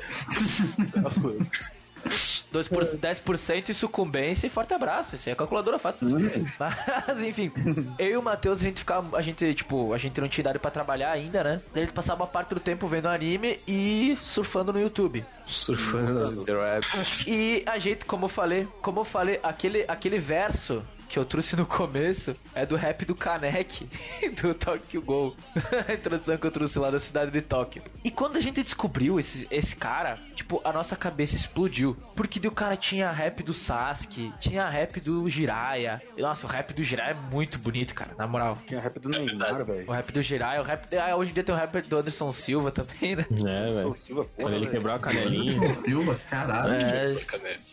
2%, 2.07 2.99
10% 2.99 3.69
e 3.69 3.73
sucumbência 3.73 4.47
e 4.47 4.49
forte 4.49 4.73
abraço. 4.73 5.15
Isso 5.15 5.29
aí 5.29 5.33
a 5.33 5.35
calculadora 5.35 5.77
faz. 5.79 5.95
Mas, 6.59 7.21
enfim, 7.21 7.51
eu 7.99 8.07
e 8.07 8.17
o 8.17 8.21
Matheus, 8.21 8.59
a 8.59 8.63
gente 8.63 8.79
ficava. 8.79 9.17
A 9.17 9.21
gente, 9.21 9.53
tipo, 9.53 9.93
a 9.93 9.97
gente 9.97 10.19
não 10.19 10.27
tinha 10.27 10.43
idade 10.43 10.59
pra 10.59 10.71
trabalhar 10.71 11.11
ainda, 11.11 11.43
né? 11.43 11.61
Daí 11.73 11.83
a 11.83 11.85
gente 11.85 11.95
passava 11.95 12.21
uma 12.21 12.27
parte 12.27 12.53
do 12.53 12.59
tempo 12.59 12.87
vendo 12.87 13.07
anime 13.07 13.59
e 13.67 14.17
surfando 14.21 14.73
no 14.73 14.79
YouTube. 14.79 15.25
Surfando 15.45 16.13
nas 16.13 16.31
interwebs. 16.31 17.25
E 17.27 17.63
a 17.65 17.77
gente, 17.77 18.05
como 18.05 18.25
eu 18.25 18.29
falei, 18.29 18.67
como 18.81 19.01
eu 19.01 19.05
falei, 19.05 19.39
aquele, 19.43 19.85
aquele 19.87 20.19
verso 20.19 20.83
que 21.07 21.17
eu 21.17 21.25
trouxe 21.25 21.55
no 21.55 21.65
começo 21.65 22.35
é 22.53 22.65
do 22.65 22.75
rap 22.75 23.05
do 23.05 23.15
Kanek, 23.15 23.87
do 24.41 24.53
Tokyo 24.53 25.01
Go. 25.01 25.35
a 25.87 25.93
introdução 25.93 26.37
que 26.37 26.45
eu 26.45 26.51
trouxe 26.51 26.77
lá 26.79 26.91
da 26.91 26.99
cidade 26.99 27.31
de 27.31 27.41
Tóquio. 27.41 27.83
E 28.03 28.11
quando 28.11 28.37
a 28.37 28.39
gente 28.39 28.61
descobriu 28.61 29.19
esse, 29.19 29.47
esse 29.49 29.75
cara, 29.75 30.17
tipo, 30.35 30.61
a 30.63 30.71
nossa 30.71 30.95
cabeça 30.95 31.35
explodiu. 31.35 31.95
Porque 32.15 32.45
o 32.47 32.51
cara 32.51 32.75
tinha 32.75 33.11
rap 33.11 33.43
do 33.43 33.53
Sasuke, 33.53 34.33
tinha 34.39 34.67
rap 34.67 34.99
do 34.99 35.27
Jiraiya. 35.29 36.01
E, 36.15 36.21
Nossa, 36.21 36.45
o 36.45 36.49
rap 36.49 36.73
do 36.73 36.83
Jiraiya 36.83 37.11
é 37.11 37.33
muito 37.33 37.57
bonito, 37.57 37.93
cara, 37.93 38.11
na 38.17 38.27
moral. 38.27 38.57
Tinha 38.67 38.79
rap 38.79 38.99
do 38.99 39.09
Neymar, 39.09 39.65
velho. 39.65 39.85
O 39.87 39.91
rap 39.91 40.11
do 40.11 40.21
Jiraiya, 40.21 40.61
o 40.61 40.63
rap. 40.63 40.95
Ah, 40.97 41.15
hoje 41.15 41.31
em 41.31 41.33
dia 41.33 41.43
tem 41.43 41.53
o 41.53 41.57
rap 41.57 41.81
do 41.81 41.97
Anderson 41.97 42.31
Silva 42.31 42.71
também, 42.71 43.15
né? 43.15 43.25
É, 43.31 43.73
velho. 43.73 43.95
Quando 44.35 44.55
ele 44.55 44.67
quebrou 44.67 44.93
a 44.93 44.99
canelinha. 44.99 45.75
Silva, 45.75 46.19
caralho. 46.29 46.73
É? 46.73 47.15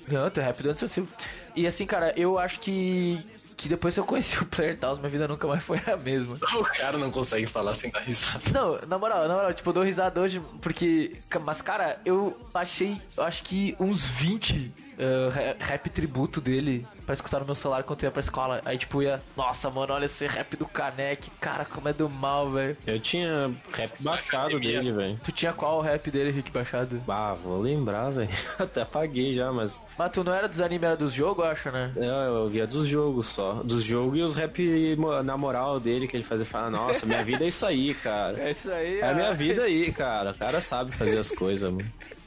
Não, 0.08 0.30
tem 0.30 0.44
rap 0.44 0.62
do 0.62 0.70
Anderson 0.70 0.86
Silva. 0.86 1.12
E 1.54 1.66
assim, 1.66 1.86
cara, 1.86 2.12
eu 2.16 2.38
acho 2.38 2.60
que. 2.60 3.18
Que 3.56 3.68
depois 3.68 3.94
que 3.94 4.00
eu 4.00 4.04
conheci 4.04 4.36
o 4.42 4.46
Player 4.46 4.76
Taos, 4.76 4.98
minha 4.98 5.08
vida 5.08 5.28
nunca 5.28 5.46
mais 5.46 5.62
foi 5.62 5.80
a 5.86 5.96
mesma. 5.96 6.36
O 6.58 6.62
cara 6.64 6.98
não 6.98 7.10
consegue 7.10 7.46
falar 7.46 7.72
sem 7.74 7.90
dar 7.90 8.00
risada. 8.00 8.42
Não, 8.52 8.78
na 8.88 8.98
moral, 8.98 9.28
na 9.28 9.34
moral, 9.34 9.54
tipo, 9.54 9.70
eu 9.70 9.74
dou 9.74 9.84
risada 9.84 10.20
hoje 10.20 10.42
porque. 10.60 11.16
Mas, 11.44 11.62
cara, 11.62 12.00
eu 12.04 12.36
achei, 12.52 13.00
eu 13.16 13.22
acho 13.22 13.44
que 13.44 13.76
uns 13.78 14.08
20 14.08 14.72
uh, 14.98 15.28
ra- 15.30 15.56
rap 15.58 15.88
tributo 15.90 16.40
dele 16.40 16.86
pra 17.04 17.14
escutar 17.14 17.40
no 17.40 17.46
meu 17.46 17.54
celular 17.54 17.82
quando 17.82 18.02
eu 18.02 18.06
ia 18.08 18.10
pra 18.10 18.20
escola. 18.20 18.60
Aí, 18.64 18.78
tipo, 18.78 19.02
ia. 19.02 19.20
Nossa, 19.36 19.70
mano, 19.70 19.92
olha 19.92 20.06
esse 20.06 20.26
rap 20.26 20.56
do 20.56 20.66
Kanek, 20.66 21.30
cara, 21.40 21.64
como 21.64 21.88
é 21.88 21.92
do 21.92 22.08
mal, 22.08 22.50
velho. 22.50 22.76
Eu 22.86 22.98
tinha 22.98 23.52
rap 23.72 23.92
baixado 24.00 24.58
dele, 24.58 24.92
velho. 24.92 25.20
Tu 25.22 25.32
tinha 25.32 25.52
qual 25.52 25.80
rap 25.80 26.10
dele, 26.10 26.30
Rick 26.30 26.50
Baixado? 26.50 26.96
Bah, 27.06 27.34
vou 27.34 27.60
lembrar, 27.60 28.10
velho. 28.10 28.30
Até 28.58 28.82
apaguei 28.82 29.34
já, 29.34 29.52
mas. 29.52 29.80
Mas 29.98 30.10
tu 30.10 30.24
não 30.24 30.32
era 30.32 30.48
dos 30.48 30.60
animes, 30.60 30.84
era 30.84 30.96
dos 30.96 31.12
jogos, 31.12 31.44
eu 31.44 31.50
acho, 31.50 31.70
né? 31.70 31.92
Eu, 31.96 32.04
eu 32.04 32.48
via 32.48 32.66
dos 32.66 32.86
jogos 32.88 33.26
só. 33.26 33.54
Dos 33.54 33.84
jogos 33.84 34.18
e 34.18 34.22
os 34.22 34.34
rap 34.34 34.96
na 35.24 35.36
moral 35.36 35.78
dele 35.78 36.08
que 36.08 36.16
ele 36.16 36.24
fazia. 36.24 36.46
Fala, 36.46 36.70
nossa, 36.70 37.06
minha 37.06 37.22
vida 37.22 37.44
é 37.44 37.48
isso 37.48 37.66
aí, 37.66 37.94
cara. 37.94 38.34
É 38.44 38.50
isso 38.50 38.70
aí, 38.70 39.00
É 39.00 39.08
a 39.08 39.14
minha 39.14 39.30
ah. 39.30 39.32
vida 39.32 39.62
aí, 39.62 39.90
cara. 39.92 40.30
O 40.30 40.34
cara 40.34 40.60
sabe 40.60 40.92
fazer 40.92 41.18
as 41.18 41.30
coisas, 41.30 41.70
mano. 41.70 41.84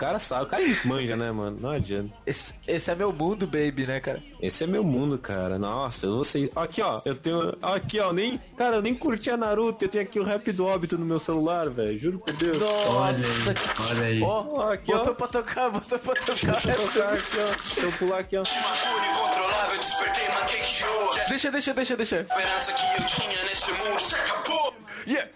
cara 0.00 0.18
sabe, 0.18 0.44
o 0.44 0.46
cara 0.46 0.62
manja, 0.84 1.16
né, 1.16 1.30
mano? 1.30 1.58
Não 1.60 1.70
adianta. 1.70 2.10
Esse, 2.26 2.54
esse 2.66 2.90
é 2.90 2.94
meu 2.94 3.12
mundo, 3.12 3.46
baby, 3.46 3.86
né, 3.86 4.00
cara? 4.00 4.22
Esse 4.40 4.64
é 4.64 4.66
meu 4.66 4.82
mundo, 4.82 5.18
cara. 5.18 5.58
Nossa, 5.58 6.06
eu 6.06 6.14
vou 6.14 6.24
ser. 6.24 6.50
Aqui, 6.56 6.80
ó, 6.80 7.00
eu 7.04 7.14
tenho. 7.14 7.54
Aqui, 7.60 8.00
ó, 8.00 8.12
nem. 8.12 8.40
Cara, 8.56 8.76
eu 8.76 8.82
nem 8.82 8.94
curti 8.94 9.30
a 9.30 9.36
Naruto. 9.36 9.84
Eu 9.84 9.88
tenho 9.88 10.04
aqui 10.04 10.18
o 10.18 10.24
rap 10.24 10.50
do 10.52 10.64
óbito 10.66 10.96
no 10.96 11.04
meu 11.04 11.18
celular, 11.18 11.68
velho. 11.68 11.98
Juro 11.98 12.18
por 12.18 12.32
Deus. 12.32 12.62
Olha 12.62 13.18
Nossa, 13.18 13.50
aí, 13.50 13.90
olha 13.90 14.02
aí. 14.06 14.22
Ó, 14.22 14.44
Ó, 14.48 14.72
aqui, 14.72 14.92
ó. 14.92 14.98
botou 14.98 15.14
pra 15.14 15.28
tocar, 15.28 15.70
botou 15.70 15.98
pra 15.98 16.14
tocar. 16.14 16.52
Deixa 16.52 16.70
eu 16.70 16.88
tocar 16.88 17.12
aqui, 17.12 17.36
ó. 17.38 17.46
Deixa 17.62 17.80
eu 17.80 17.92
pular 17.92 18.18
aqui, 18.20 18.36
ó. 18.38 18.42
A 18.42 18.44
Deixa, 21.28 21.50
deixa, 21.50 21.74
deixa, 21.74 21.96
deixa. 21.96 22.20
esperança 22.22 22.72
que 22.72 23.02
eu 23.02 23.06
tinha 23.06 23.44
nesse 23.44 23.70
mundo 23.72 24.00
se 24.00 24.14
acabou. 24.14 24.74
Yeah. 25.06 25.30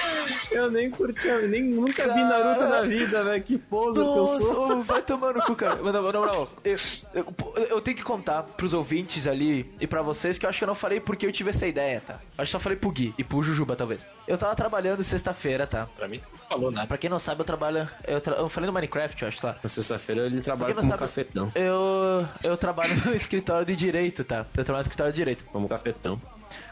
Eu 0.50 0.70
nem 0.70 0.90
curti, 0.90 1.26
eu 1.28 1.48
nem 1.48 1.62
nunca 1.62 2.02
vi 2.12 2.22
Naruto 2.24 2.64
na 2.68 2.82
vida, 2.82 3.24
velho. 3.24 3.42
Que 3.42 3.58
poser 3.58 4.02
que 4.02 4.08
eu 4.18 4.26
sou. 4.26 4.80
vai 4.82 5.02
tomar 5.02 5.34
no 5.34 5.42
cu, 5.42 5.54
cara. 5.54 5.78
Mas, 5.82 5.92
na 5.92 6.00
moral, 6.02 6.48
eu, 6.64 6.76
eu, 7.14 7.26
eu 7.68 7.80
tenho 7.80 7.96
que 7.96 8.02
contar 8.02 8.42
pros 8.42 8.72
ouvintes 8.74 9.26
ali 9.26 9.72
e 9.80 9.86
pra 9.86 10.02
vocês 10.02 10.38
que 10.38 10.44
eu 10.46 10.50
acho 10.50 10.58
que 10.58 10.64
eu 10.64 10.68
não 10.68 10.74
falei 10.74 11.00
porque 11.00 11.26
eu 11.26 11.32
tive 11.32 11.50
essa 11.50 11.66
ideia, 11.66 12.02
tá? 12.06 12.14
Acho 12.36 12.46
que 12.48 12.52
só 12.52 12.58
falei 12.58 12.76
pro 12.78 12.90
Gui 12.90 13.14
e 13.18 13.24
pro 13.24 13.42
Jujuba, 13.42 13.76
talvez. 13.76 14.06
Eu 14.26 14.36
tava 14.38 14.54
trabalhando 14.54 15.02
sexta-feira, 15.04 15.66
tá? 15.66 15.86
Pra 15.96 16.08
mim, 16.08 16.18
tu 16.18 16.28
não 16.32 16.48
falou 16.48 16.70
nada. 16.70 16.86
Pra 16.86 16.98
quem 16.98 17.10
não 17.10 17.18
sabe, 17.18 17.40
eu 17.40 17.44
trabalho. 17.44 17.88
Eu, 18.06 18.20
tra- 18.20 18.36
eu 18.36 18.48
falei 18.48 18.66
no 18.66 18.72
Minecraft, 18.72 19.22
eu 19.22 19.28
acho, 19.28 19.46
lá. 19.46 19.56
Na 19.62 19.68
sexta-feira 19.68 20.26
ele 20.26 20.40
trabalha 20.42 20.74
como 20.74 20.88
sabe- 20.88 21.00
cafetão. 21.00 21.52
Eu, 21.54 22.26
eu 22.42 22.56
trabalho 22.56 22.94
no 23.04 23.14
escritório 23.14 23.66
de 23.66 23.76
direito, 23.76 24.24
tá? 24.24 24.46
Eu 24.56 24.64
trabalho 24.64 24.82
no 24.84 24.86
escritório 24.86 25.12
de 25.12 25.16
direito. 25.16 25.44
Como 25.46 25.68
cafetão. 25.68 26.20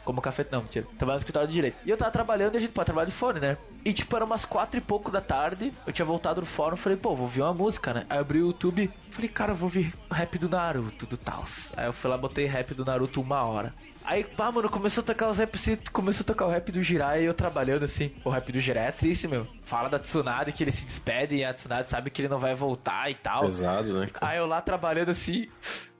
Como 0.04 0.20
café, 0.20 0.46
não, 0.50 0.62
mentira. 0.62 0.86
Trabalho 0.96 1.16
no 1.16 1.20
escritório 1.20 1.48
de 1.48 1.54
direito. 1.54 1.76
E 1.84 1.90
eu 1.90 1.96
tava 1.96 2.10
trabalhando 2.10 2.54
e 2.54 2.56
a 2.58 2.60
gente 2.60 2.72
pode 2.72 2.86
trabalhar 2.86 3.06
de 3.06 3.12
fone, 3.12 3.40
né? 3.40 3.56
E 3.84 3.92
tipo, 3.92 4.14
era 4.16 4.24
umas 4.24 4.44
quatro 4.44 4.78
e 4.78 4.80
pouco 4.80 5.10
da 5.10 5.20
tarde. 5.20 5.72
Eu 5.86 5.92
tinha 5.92 6.06
voltado 6.06 6.40
no 6.40 6.46
fórum 6.46 6.76
falei, 6.76 6.98
pô, 6.98 7.14
vou 7.14 7.22
ouvir 7.22 7.42
uma 7.42 7.54
música, 7.54 7.92
né? 7.92 8.06
Aí 8.08 8.18
eu 8.18 8.20
abri 8.20 8.42
o 8.42 8.48
YouTube. 8.48 8.90
Falei, 9.10 9.28
cara, 9.28 9.52
eu 9.52 9.56
vou 9.56 9.66
ouvir 9.66 9.92
rap 10.10 10.38
do 10.38 10.48
Naruto, 10.48 11.06
do 11.06 11.16
Taos. 11.16 11.70
Aí 11.76 11.86
eu 11.86 11.92
fui 11.92 12.10
lá, 12.10 12.16
botei 12.16 12.46
rap 12.46 12.74
do 12.74 12.84
Naruto 12.84 13.20
uma 13.20 13.42
hora. 13.42 13.74
Aí, 14.04 14.24
pá, 14.24 14.50
mano, 14.50 14.70
começou 14.70 15.02
a 15.02 15.04
tocar 15.04 15.28
os 15.28 15.36
raps 15.36 15.60
assim, 15.60 15.78
começou 15.92 16.24
a 16.24 16.26
tocar 16.26 16.46
o 16.46 16.48
rap 16.48 16.72
do 16.72 16.82
Jirai 16.82 17.22
e 17.22 17.24
eu 17.26 17.34
trabalhando 17.34 17.84
assim. 17.84 18.10
O 18.24 18.30
rap 18.30 18.50
do 18.50 18.58
Jirai 18.58 18.86
é 18.86 18.90
triste, 18.90 19.28
meu. 19.28 19.46
Fala 19.62 19.90
da 19.90 19.98
Tsunade 19.98 20.50
que 20.50 20.64
ele 20.64 20.72
se 20.72 20.86
despede 20.86 21.36
e 21.36 21.44
a 21.44 21.52
Tsunade 21.52 21.90
sabe 21.90 22.08
que 22.08 22.22
ele 22.22 22.28
não 22.28 22.38
vai 22.38 22.54
voltar 22.54 23.10
e 23.10 23.14
tal. 23.14 23.42
Pesado, 23.42 24.00
né? 24.00 24.08
Aí 24.22 24.38
eu 24.38 24.46
lá 24.46 24.62
trabalhando 24.62 25.10
assim. 25.10 25.46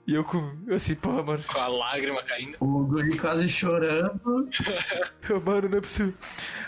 E 0.09 0.15
eu 0.15 0.23
com. 0.23 0.57
Eu 0.65 0.75
assim, 0.75 0.95
porra, 0.95 1.21
mano. 1.21 1.43
Com 1.45 1.59
a 1.59 1.67
lágrima 1.67 2.23
caindo. 2.23 2.57
O 2.59 2.83
Guri 2.83 3.15
quase 3.15 3.47
chorando. 3.47 4.49
Eu, 5.29 5.39
mano, 5.39 5.69
não 5.69 5.77
é 5.77 5.81
possível. 5.81 6.15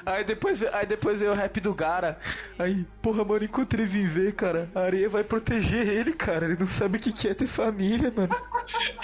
Aí 0.06 0.24
depois, 0.24 0.62
aí 0.62 0.86
depois 0.86 1.20
veio 1.20 1.32
o 1.32 1.34
rap 1.34 1.60
do 1.60 1.74
Gara. 1.74 2.20
Aí, 2.60 2.86
porra, 3.02 3.26
mano, 3.26 3.44
enquanto 3.44 3.74
ele 3.74 3.86
viver, 3.86 4.34
cara, 4.34 4.70
a 4.76 4.82
areia 4.82 5.10
vai 5.10 5.24
proteger 5.24 5.88
ele, 5.88 6.14
cara. 6.14 6.46
Ele 6.46 6.58
não 6.60 6.68
sabe 6.68 6.98
o 6.98 7.02
que 7.02 7.12
que 7.12 7.28
é 7.28 7.34
ter 7.34 7.48
família, 7.48 8.14
mano. 8.16 8.36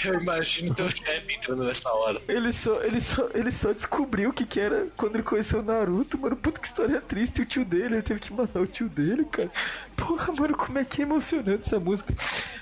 Eu 0.05 0.21
imagino 0.21 0.75
teu 0.75 0.87
chefe 0.87 1.33
entrando 1.33 1.63
nessa 1.63 1.91
hora. 1.91 2.21
Ele 2.27 2.53
só, 2.53 2.79
ele 2.83 3.01
só, 3.01 3.27
ele 3.33 3.51
só 3.51 3.73
descobriu 3.73 4.29
o 4.29 4.33
que 4.33 4.45
que 4.45 4.59
era 4.59 4.85
quando 4.95 5.15
ele 5.15 5.23
conheceu 5.23 5.61
o 5.61 5.63
Naruto, 5.63 6.15
mano. 6.15 6.35
Puta 6.35 6.61
que 6.61 6.67
história 6.67 7.01
triste. 7.01 7.39
E 7.39 7.41
o 7.41 7.45
tio 7.47 7.65
dele, 7.65 7.95
ele 7.95 8.01
teve 8.03 8.19
que 8.19 8.31
matar 8.31 8.61
o 8.61 8.67
tio 8.67 8.87
dele, 8.87 9.25
cara. 9.25 9.49
Porra, 9.97 10.31
mano, 10.31 10.55
como 10.55 10.77
é 10.79 10.85
que 10.85 11.01
é 11.01 11.05
emocionante 11.05 11.63
essa 11.63 11.79
música. 11.79 12.13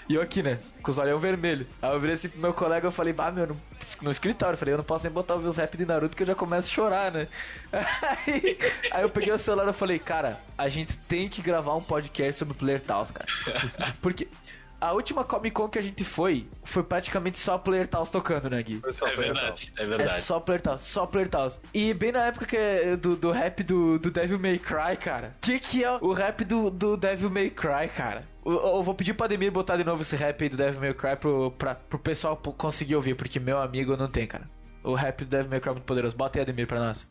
E 0.08 0.16
eu 0.16 0.22
aqui, 0.22 0.42
né, 0.42 0.58
com 0.82 0.90
os 0.90 0.98
olhão 0.98 1.20
vermelho. 1.20 1.68
Aí 1.82 1.92
eu 1.92 2.00
virei 2.00 2.16
assim 2.16 2.30
pro 2.30 2.40
meu 2.40 2.54
colega, 2.54 2.88
eu 2.88 2.92
falei, 2.92 3.12
bah, 3.12 3.32
meu, 3.32 3.48
no, 3.48 3.62
no 4.02 4.10
escritório, 4.10 4.54
eu 4.54 4.58
falei, 4.58 4.74
eu 4.74 4.78
não 4.78 4.86
posso 4.86 5.04
nem 5.04 5.12
botar 5.12 5.36
os 5.36 5.58
rap 5.58 5.78
de 5.78 5.86
Naruto 5.86 6.16
que 6.16 6.24
eu 6.24 6.28
já 6.28 6.34
começo 6.34 6.70
a 6.70 6.74
chorar, 6.74 7.12
né? 7.12 7.28
Aí, 7.76 8.58
aí 8.92 9.04
eu 9.04 9.10
peguei 9.10 9.34
o 9.34 9.38
celular 9.38 9.68
e 9.68 9.74
falei, 9.74 10.00
cara, 10.00 10.40
a 10.58 10.70
gente 10.70 10.98
tem 11.00 11.28
que 11.28 11.42
gravar 11.42 11.76
um 11.76 11.84
podcast 11.84 12.40
sobre 12.40 12.54
Player 12.54 12.80
Tals, 12.80 13.12
cara. 13.12 13.28
Porque 14.02 14.28
a 14.80 14.92
última 14.94 15.24
Comic 15.24 15.54
Con 15.54 15.68
que 15.70 15.80
a 15.80 15.82
gente 15.82 16.04
foi, 16.04 16.48
foi 16.64 16.84
praticamente 16.84 17.40
só 17.40 17.58
Player 17.58 17.88
Tals 17.88 18.10
tocando, 18.10 18.50
né, 18.50 18.62
Gui? 18.62 18.82
É 18.86 19.16
verdade, 19.16 19.74
é 19.78 19.84
É 19.84 19.86
verdade. 19.86 20.22
só 20.22 20.40
Player 20.40 20.62
Tals, 20.62 20.82
só 20.82 21.06
Player 21.06 21.28
Tals. 21.30 21.60
E 21.74 21.94
bem 21.94 22.12
na 22.12 22.26
época 22.26 22.46
que 22.46 22.58
é 22.58 22.96
do, 22.96 23.16
do 23.16 23.32
rap 23.32 23.64
do, 23.64 23.98
do 24.00 24.12
Devil 24.12 24.40
May 24.40 24.60
Cry, 24.60 24.98
cara. 25.00 25.36
Que 25.42 25.60
que 25.60 25.84
é 25.84 25.92
o 25.92 26.14
rap 26.14 26.44
do, 26.44 26.70
do 26.70 26.98
Devil 26.98 27.30
May 27.30 27.50
Cry, 27.50 27.90
cara? 27.96 28.22
Eu, 28.46 28.54
eu 28.54 28.84
vou 28.84 28.94
pedir 28.94 29.14
pro 29.14 29.26
Ademir 29.26 29.52
botar 29.52 29.78
de 29.78 29.84
novo 29.84 30.02
esse 30.02 30.16
rap 30.16 30.42
aí 30.44 30.50
do 30.50 30.58
Devil 30.58 30.80
May 30.82 30.94
Cry 30.94 31.16
pro, 31.16 31.52
pra, 31.52 31.76
pro 31.76 31.98
pessoal 31.98 32.36
conseguir 32.38 32.96
ouvir, 32.96 33.16
porque 33.16 33.40
meu 33.40 33.60
amigo 33.60 33.98
não 33.98 34.08
tem, 34.08 34.28
cara. 34.28 34.50
O 34.84 34.94
rap 34.94 35.26
do 35.26 35.30
Devil 35.30 35.50
May 35.50 35.60
Cry 35.60 35.70
é 35.70 35.74
muito 35.74 35.86
poderoso. 35.86 36.16
Bota 36.16 36.38
aí, 36.38 36.44
Ademir, 36.44 36.68
pra 36.68 36.80
nós. 36.80 37.10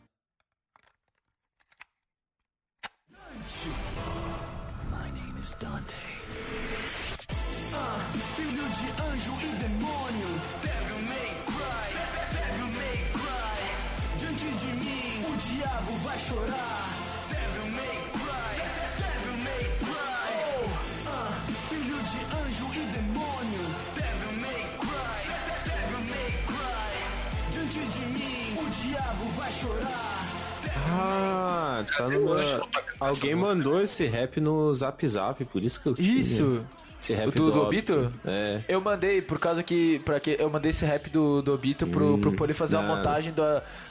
Ah, 31.15 31.83
tá 31.97 32.07
no 32.09 32.29
hoje 32.29 32.53
meu... 32.53 32.67
Alguém 32.99 33.35
mandou 33.35 33.81
esse 33.81 34.05
rap 34.05 34.39
no 34.39 34.73
Zap 34.75 35.07
Zap, 35.07 35.43
por 35.45 35.63
isso 35.63 35.81
que 35.81 35.87
eu 35.89 35.95
tinha 35.95 36.19
Isso! 36.21 36.65
Esse 37.01 37.13
rap 37.13 37.27
O 37.27 37.31
do- 37.31 37.51
do 37.51 37.61
Obito. 37.61 38.11
É. 38.25 38.61
Eu 38.67 38.81
mandei, 38.81 39.21
por 39.21 39.37
causa 39.37 39.61
que. 39.61 39.99
Pra 39.99 40.19
que 40.19 40.37
eu 40.39 40.49
mandei 40.49 40.71
esse 40.71 40.83
rap 40.85 41.07
do, 41.11 41.39
do 41.39 41.53
Obito 41.53 41.85
pro, 41.85 42.17
pro 42.17 42.31
Poli 42.31 42.51
fazer 42.51 42.77
uma 42.77 42.87
não. 42.87 42.95
montagem 42.95 43.31
do, 43.31 43.43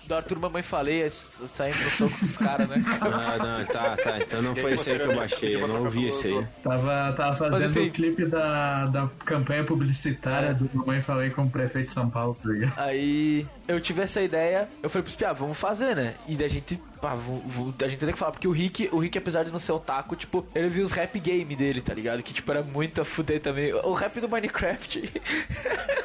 do 0.09 0.15
Arthur 0.17 0.37
Mamãe 0.41 0.63
Falei, 0.63 1.09
saindo 1.11 1.77
no 1.79 1.91
soco 1.91 2.19
com 2.19 2.25
os 2.27 2.37
caras, 2.37 2.67
né? 2.69 2.83
Ah, 3.01 3.37
não, 3.61 3.65
tá, 3.67 3.97
tá. 3.99 4.19
Então 4.19 4.43
não 4.43 4.57
foi 4.57 4.73
esse 4.73 4.91
aí 4.91 4.99
que 4.99 5.05
eu 5.05 5.15
baixei, 5.15 5.55
eu 5.55 5.69
não 5.69 5.85
ouvi 5.85 6.09
esse 6.09 6.27
aí. 6.27 6.47
Tava, 6.61 7.13
tava 7.13 7.35
fazendo 7.37 7.85
o 7.85 7.91
clipe 7.91 8.27
da, 8.27 8.87
da 8.87 9.09
campanha 9.25 9.63
publicitária 9.63 10.49
É. 10.49 10.55
do 10.55 10.69
Mamãe 10.75 11.01
Falei 11.01 11.31
com 11.31 11.43
o 11.43 11.51
prefeito 11.51 11.89
de 11.89 11.93
São 11.93 12.11
Paulo, 12.11 12.35
tá 12.43 12.49
ligado? 12.49 12.73
Aí 12.79 13.47
eu 13.69 13.81
tive 13.81 14.03
essa 14.03 14.21
ideia, 14.23 14.69
eu 14.83 14.91
falei 14.91 15.05
pros 15.05 15.15
Pia, 15.15 15.33
vamos 15.33 15.57
fazer, 15.57 15.95
né? 15.95 16.15
E 16.27 16.35
daí 16.35 16.47
a 16.47 16.51
gente, 16.51 16.83
a 17.09 17.88
gente 17.88 17.99
tem 17.99 18.12
que 18.12 18.19
falar, 18.19 18.33
porque 18.33 18.49
o 18.49 18.53
Rick, 18.53 18.88
o 18.93 18.99
Rick, 18.99 19.19
apesar 19.19 19.43
de 19.45 19.51
não 19.51 19.59
ser 19.59 19.73
otaku, 19.73 20.17
tipo, 20.17 20.47
ele 20.55 20.69
viu 20.69 20.85
os 20.85 20.93
rap 20.93 21.19
game 21.19 21.57
dele, 21.57 21.81
tá 21.81 21.95
ligado? 21.95 22.23
Que 22.23 22.33
tipo, 22.33 22.51
era 22.51 22.62
muito 22.62 23.01
a 23.01 23.05
fuder 23.05 23.40
também. 23.40 23.73
O 23.73 23.93
rap 23.93 24.21
do 24.21 24.29
Minecraft. 24.29 25.03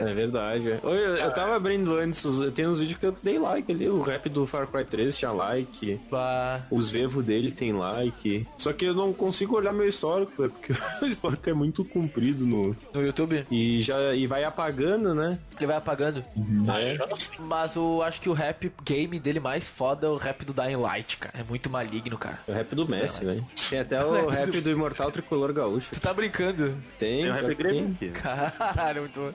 É 0.00 0.12
verdade. 0.14 0.70
é. 0.72 0.80
Oi, 0.82 0.96
eu, 0.98 1.16
eu 1.16 1.32
tava 1.32 1.56
abrindo 1.56 1.94
antes, 1.96 2.24
os- 2.24 2.52
tem 2.52 2.66
uns 2.66 2.80
vídeos 2.80 2.98
que 2.98 3.06
eu 3.06 3.16
dei 3.22 3.38
like 3.38 3.70
ali. 3.72 3.88
O 3.88 4.02
rap 4.02 4.28
do 4.28 4.46
Far 4.46 4.66
Cry 4.66 4.84
3 4.84 5.16
tinha 5.16 5.30
like. 5.32 6.00
Bah, 6.10 6.60
Os 6.70 6.90
Vevo 6.90 7.22
dele 7.22 7.50
tem 7.52 7.72
like. 7.72 8.46
Só 8.56 8.72
que 8.72 8.84
eu 8.84 8.94
não 8.94 9.12
consigo 9.12 9.56
olhar 9.56 9.72
meu 9.72 9.88
histórico, 9.88 10.44
é 10.44 10.48
porque 10.48 10.72
o 11.02 11.06
histórico 11.06 11.48
é 11.50 11.52
muito 11.52 11.84
comprido 11.84 12.46
no. 12.46 12.76
no 12.94 13.02
YouTube, 13.02 13.46
E 13.50 13.80
já 13.80 14.14
e 14.14 14.26
vai 14.26 14.44
apagando, 14.44 15.14
né? 15.14 15.38
ele 15.56 15.66
vai 15.66 15.76
apagando. 15.76 16.22
Ah, 16.68 16.80
eu 16.80 17.08
não 17.08 17.16
sei. 17.16 17.30
Mas 17.40 17.74
eu 17.74 18.02
acho 18.02 18.20
que 18.20 18.28
o 18.28 18.32
rap 18.32 18.72
game 18.84 19.18
dele 19.18 19.40
mais 19.40 19.68
foda 19.68 20.06
é 20.06 20.10
o 20.10 20.16
rap 20.16 20.44
do 20.44 20.52
Dying 20.52 20.76
Light, 20.76 21.16
cara. 21.16 21.34
É 21.40 21.42
muito 21.42 21.68
maligno, 21.68 22.16
cara. 22.16 22.38
É 22.46 22.52
o 22.52 22.54
rap 22.54 22.74
do 22.76 22.86
Messi, 22.88 23.24
velho. 23.24 23.44
Tem 23.68 23.80
até 23.80 24.04
o 24.04 24.28
rap 24.30 24.60
do 24.60 24.70
Imortal 24.70 25.10
Tricolor 25.10 25.52
Gaúcho. 25.52 25.88
Tu 25.92 26.00
tá 26.00 26.14
brincando? 26.14 26.74
Tem, 26.98 27.24
Tem 27.24 27.32
pior 27.32 27.42
rap 27.42 27.54
grego. 27.54 27.96
Caralho, 28.12 29.00
muito 29.02 29.18
bom. 29.18 29.32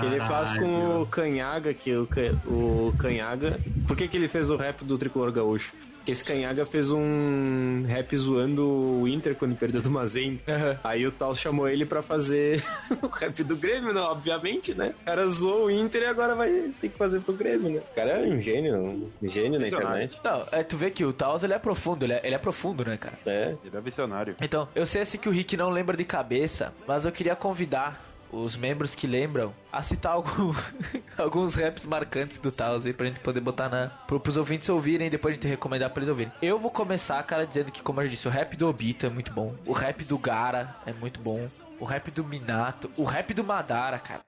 Que 0.00 0.06
ele 0.06 0.18
faz 0.20 0.52
com 0.52 1.02
o 1.02 1.06
Canhaga, 1.06 1.74
que 1.74 1.94
o, 1.94 2.08
o 2.46 2.94
Canhaga. 2.98 3.58
Por 3.86 3.96
que, 3.96 4.08
que 4.08 4.16
ele 4.16 4.28
fez 4.28 4.50
o 4.50 4.56
rap 4.56 4.84
do 4.84 4.98
Tricolor 4.98 5.32
Gaúcho? 5.32 5.72
Porque 6.00 6.12
esse 6.12 6.24
Canhaga 6.24 6.64
fez 6.64 6.90
um 6.90 7.84
rap 7.86 8.16
zoando 8.16 8.66
o 8.66 9.06
Inter 9.06 9.34
quando 9.34 9.54
perdeu 9.54 9.82
do 9.82 9.90
Mazen. 9.90 10.40
Aham. 10.48 10.78
Aí 10.82 11.06
o 11.06 11.12
Tal 11.12 11.36
chamou 11.36 11.68
ele 11.68 11.84
pra 11.84 12.02
fazer 12.02 12.62
o 13.02 13.06
rap 13.06 13.44
do 13.44 13.54
Grêmio, 13.54 13.92
não, 13.92 14.04
obviamente, 14.04 14.72
né? 14.72 14.94
O 15.02 15.04
cara 15.04 15.26
zoou 15.26 15.66
o 15.66 15.70
Inter 15.70 16.02
e 16.02 16.06
agora 16.06 16.34
vai 16.34 16.70
ter 16.80 16.88
que 16.88 16.96
fazer 16.96 17.20
pro 17.20 17.34
Grêmio, 17.34 17.70
né? 17.70 17.80
O 17.92 17.94
cara 17.94 18.10
é 18.12 18.26
um 18.26 18.40
gênio, 18.40 19.12
um 19.22 19.28
gênio 19.28 19.60
na 19.60 19.68
internet. 19.68 20.18
Não, 20.24 20.42
é, 20.50 20.62
tu 20.62 20.76
vê 20.76 20.90
que 20.90 21.04
o 21.04 21.12
Taos 21.12 21.44
ele 21.44 21.52
é 21.52 21.58
profundo, 21.58 22.04
ele 22.06 22.14
é, 22.14 22.20
ele 22.24 22.34
é 22.34 22.38
profundo, 22.38 22.82
né, 22.82 22.96
cara? 22.96 23.18
É. 23.26 23.54
Ele 23.62 23.76
é 23.76 23.80
visionário. 23.80 24.36
Então, 24.40 24.68
eu 24.74 24.86
sei 24.86 25.02
assim 25.02 25.18
que 25.18 25.28
o 25.28 25.32
Rick 25.32 25.54
não 25.54 25.68
lembra 25.68 25.96
de 25.96 26.04
cabeça, 26.04 26.72
mas 26.88 27.04
eu 27.04 27.12
queria 27.12 27.36
convidar 27.36 28.09
os 28.32 28.56
membros 28.56 28.94
que 28.94 29.06
lembram 29.06 29.52
a 29.72 29.82
citar 29.82 30.12
algum- 30.12 30.54
alguns 31.18 31.54
raps 31.54 31.84
marcantes 31.84 32.38
do 32.38 32.50
Taos 32.52 32.86
aí 32.86 32.92
pra 32.92 33.06
gente 33.06 33.20
poder 33.20 33.40
botar 33.40 33.68
na. 33.68 33.88
Pro, 34.06 34.20
pros 34.20 34.36
ouvintes 34.36 34.68
ouvirem 34.68 35.06
e 35.06 35.10
depois 35.10 35.32
a 35.32 35.34
gente 35.36 35.46
recomendar 35.48 35.90
pra 35.90 36.00
eles 36.00 36.08
ouvirem. 36.08 36.32
Eu 36.40 36.58
vou 36.58 36.70
começar, 36.70 37.22
cara, 37.24 37.46
dizendo 37.46 37.70
que, 37.72 37.82
como 37.82 38.00
eu 38.00 38.08
disse, 38.08 38.26
o 38.28 38.30
rap 38.30 38.56
do 38.56 38.68
Obito 38.68 39.06
é 39.06 39.10
muito 39.10 39.32
bom. 39.32 39.54
O 39.66 39.72
rap 39.72 40.04
do 40.04 40.18
Gara 40.18 40.76
é 40.86 40.92
muito 40.92 41.20
bom. 41.20 41.46
O 41.78 41.84
rap 41.84 42.10
do 42.10 42.22
Minato. 42.24 42.90
O 42.96 43.04
rap 43.04 43.32
do 43.32 43.42
Madara, 43.42 43.98
cara. 43.98 44.20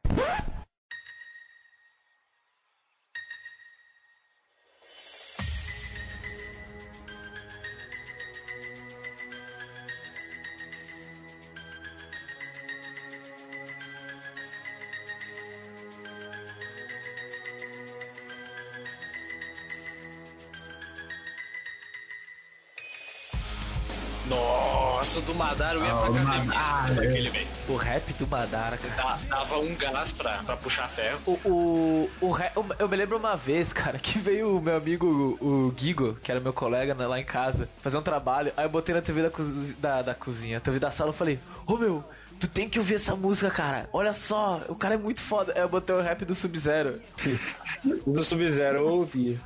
Madara 25.53 25.75
eu 25.79 25.85
ia 25.85 25.93
Ah, 25.93 25.97
pra 25.97 26.11
o 26.11 26.15
academia 26.15 26.45
Madara. 26.45 26.61
escutando 26.83 26.99
aquele, 27.09 27.31
velho. 27.31 27.47
O 27.69 27.77
rap 27.77 28.13
do 28.15 28.27
Madara, 28.27 28.77
cara. 28.79 29.19
Dava 29.29 29.59
um 29.59 29.75
gás 29.77 30.13
pra, 30.13 30.39
pra 30.43 30.57
puxar 30.57 30.89
ferro. 30.89 31.21
O, 31.27 31.33
o, 31.45 32.11
o 32.23 32.31
re- 32.33 32.51
o- 32.57 32.65
eu 32.79 32.89
me 32.89 32.97
lembro 32.97 33.17
uma 33.19 33.37
vez, 33.37 33.73
cara, 33.73 33.99
que 33.99 34.19
veio 34.19 34.57
o 34.57 34.61
meu 34.61 34.77
amigo, 34.77 35.07
o, 35.41 35.47
o 35.69 35.75
Gigo, 35.77 36.15
que 36.23 36.31
era 36.31 36.41
meu 36.41 36.53
colega 36.53 36.95
né, 36.95 37.07
lá 37.07 37.21
em 37.21 37.25
casa, 37.25 37.69
fazer 37.83 37.99
um 37.99 38.03
trabalho. 38.03 38.53
Aí 38.57 38.65
eu 38.65 38.71
botei 38.71 38.95
na 38.95 39.03
TV 39.03 39.23
da, 39.23 39.31
da, 39.79 40.03
da 40.03 40.15
cozinha, 40.15 40.61
TV 40.61 40.79
da 40.79 40.91
sala, 40.91 41.11
eu 41.11 41.15
falei, 41.15 41.39
ô 41.67 41.77
meu, 41.77 42.03
tu 42.43 42.49
tem 42.49 42.69
que 42.69 42.77
ouvir 42.79 42.97
essa 42.97 43.15
música, 43.15 43.49
cara. 43.53 43.89
Olha 43.93 44.13
só, 44.13 44.61
o 44.69 44.75
cara 44.75 44.95
é 44.95 44.97
muito 44.99 45.21
foda. 45.21 45.53
Aí 45.55 45.61
eu 45.63 45.69
botei 45.69 45.95
o 45.95 46.01
rap 46.01 46.25
do 46.25 46.35
Sub-Zero. 46.35 47.01
Do 48.05 48.25
Sub-Zero 48.25 48.79
eu 48.79 48.89
ouvi. 48.89 49.41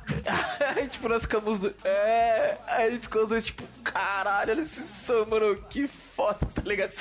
Tipo, 0.89 1.07
nós 1.09 1.21
ficamos. 1.21 1.59
do- 1.59 1.73
É. 1.83 2.57
A 2.67 2.89
gente 2.89 3.03
ficou 3.03 3.27
tipo, 3.39 3.63
caralho, 3.83 4.51
olha 4.53 4.61
esse 4.61 4.81
som, 4.87 5.25
mano, 5.25 5.55
que 5.69 5.87
foda, 5.87 6.39
tá 6.55 6.61
ligado? 6.65 6.91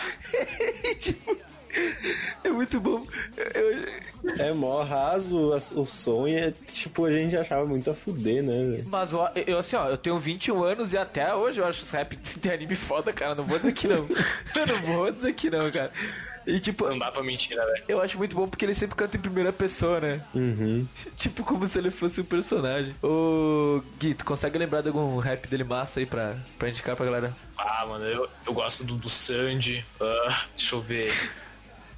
tipo. 1.01 1.37
É 2.45 2.49
muito 2.51 2.81
bom. 2.81 3.07
Eu- 3.55 4.07
É 4.39 4.53
mó 4.53 4.83
raso 4.83 5.53
as- 5.53 5.71
o 5.73 5.85
som 5.87 6.27
e 6.27 6.35
é, 6.35 6.53
tipo, 6.67 7.05
a 7.05 7.13
gente 7.13 7.37
achava 7.37 7.65
muito 7.65 7.89
a 7.91 7.95
fuder, 7.95 8.43
né, 8.43 8.83
mas 8.87 9.11
eu 9.13 9.59
assim, 9.59 9.77
ó, 9.77 9.87
eu 9.89 9.97
tenho 9.97 10.19
21 10.19 10.65
anos 10.65 10.93
e 10.93 10.99
até 10.99 11.33
hoje 11.35 11.61
eu 11.61 11.67
acho 11.67 11.83
os 11.83 11.91
rap 11.91 12.17
de 12.41 12.51
anime 12.51 12.75
foda, 12.75 13.13
cara. 13.13 13.35
Não 13.37 13.45
vou 13.45 13.59
dizer 13.59 13.73
que 13.73 13.87
não. 13.87 14.07
eu 14.57 14.67
não 14.67 14.83
vou 14.83 15.13
dizer 15.13 15.33
que 15.35 15.49
não, 15.51 15.71
cara. 15.71 15.93
E 16.47 16.61
tipo, 16.61 16.89
Não 16.89 16.99
dá 16.99 17.11
pra 17.11 17.23
mentir, 17.25 17.57
né, 17.57 17.65
velho? 17.65 17.85
eu 17.89 18.01
acho 18.01 18.17
muito 18.19 18.35
bom 18.37 18.49
porque 18.49 18.65
ele 18.65 18.75
sempre 18.75 18.95
canta 18.97 19.17
em 19.17 19.21
primeira 19.21 19.53
pessoa, 19.53 20.01
né? 20.01 20.21
Uhum. 20.35 20.87
Tipo, 21.17 21.43
como 21.45 21.67
se 21.67 21.77
ele 21.79 21.91
fosse 21.91 22.21
um 22.21 22.25
personagem. 22.25 22.95
Ô, 23.03 23.83
Gui, 23.99 24.15
tu 24.15 24.25
consegue 24.25 24.57
lembrar 24.57 24.81
de 24.81 24.89
algum 24.89 25.19
rap 25.19 25.49
dele 25.49 25.65
massa 25.65 25.99
aí 26.01 26.07
pra, 26.07 26.37
pra 26.59 26.69
indicar 26.69 26.95
pra 26.95 27.05
galera? 27.05 27.37
Ah, 27.59 27.85
mano, 27.87 28.05
eu, 28.05 28.29
eu 28.47 28.53
gosto 28.53 28.85
do, 28.85 28.95
do 28.95 29.09
Sandy. 29.11 29.85
Ah, 30.01 30.45
deixa 30.57 30.75
eu 30.77 30.81
ver. 30.81 31.13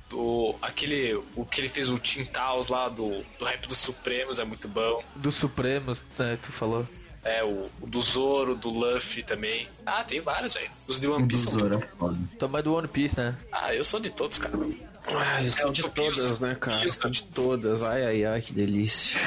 Do, 0.09 0.55
aquele. 0.62 1.14
O 1.37 1.44
que 1.44 1.61
ele 1.61 1.68
fez 1.68 1.90
o 1.90 1.99
Tintaus 1.99 2.68
lá 2.68 2.88
do, 2.88 3.23
do 3.38 3.44
rap 3.44 3.66
dos 3.66 3.77
Supremos 3.79 4.38
é 4.38 4.44
muito 4.44 4.66
bom. 4.68 5.03
Dos 5.16 5.35
Supremos, 5.35 6.03
né, 6.18 6.38
tu 6.42 6.51
falou. 6.51 6.87
É, 7.25 7.44
o, 7.44 7.68
o 7.81 7.87
do 7.87 8.01
Zoro, 8.01 8.55
do 8.55 8.71
Luffy 8.71 9.23
também. 9.23 9.68
Ah, 9.85 10.03
tem 10.05 10.21
vários, 10.21 10.55
velho. 10.55 10.71
Os 10.87 10.99
de 10.99 11.09
One 11.09 11.25
O 11.25 11.27
do 11.27 11.29
Piece 11.29 11.44
são 11.44 11.53
Zoro 11.53 11.68
muito 11.79 11.85
é 11.85 11.97
foda. 11.99 12.18
Toma 12.38 12.62
do 12.62 12.75
One 12.75 12.88
Piece, 12.88 13.18
né? 13.21 13.37
Ah, 13.53 13.75
eu 13.75 13.85
sou 13.85 14.01
de 14.01 14.09
todos, 14.11 14.38
cara. 14.38 14.55
Ai, 14.57 15.47
eu 15.47 15.49
É, 15.49 15.61
sou 15.61 15.68
o 15.71 15.73
de 15.73 15.83
todas, 15.90 16.40
né, 16.40 16.55
cara? 16.55 16.81
Pius- 16.81 16.97
Sou 16.97 17.11
de 17.11 17.25
todas. 17.25 17.83
Ai, 17.83 18.05
ai, 18.07 18.25
ai, 18.25 18.40
que 18.40 18.53
delícia. 18.53 19.21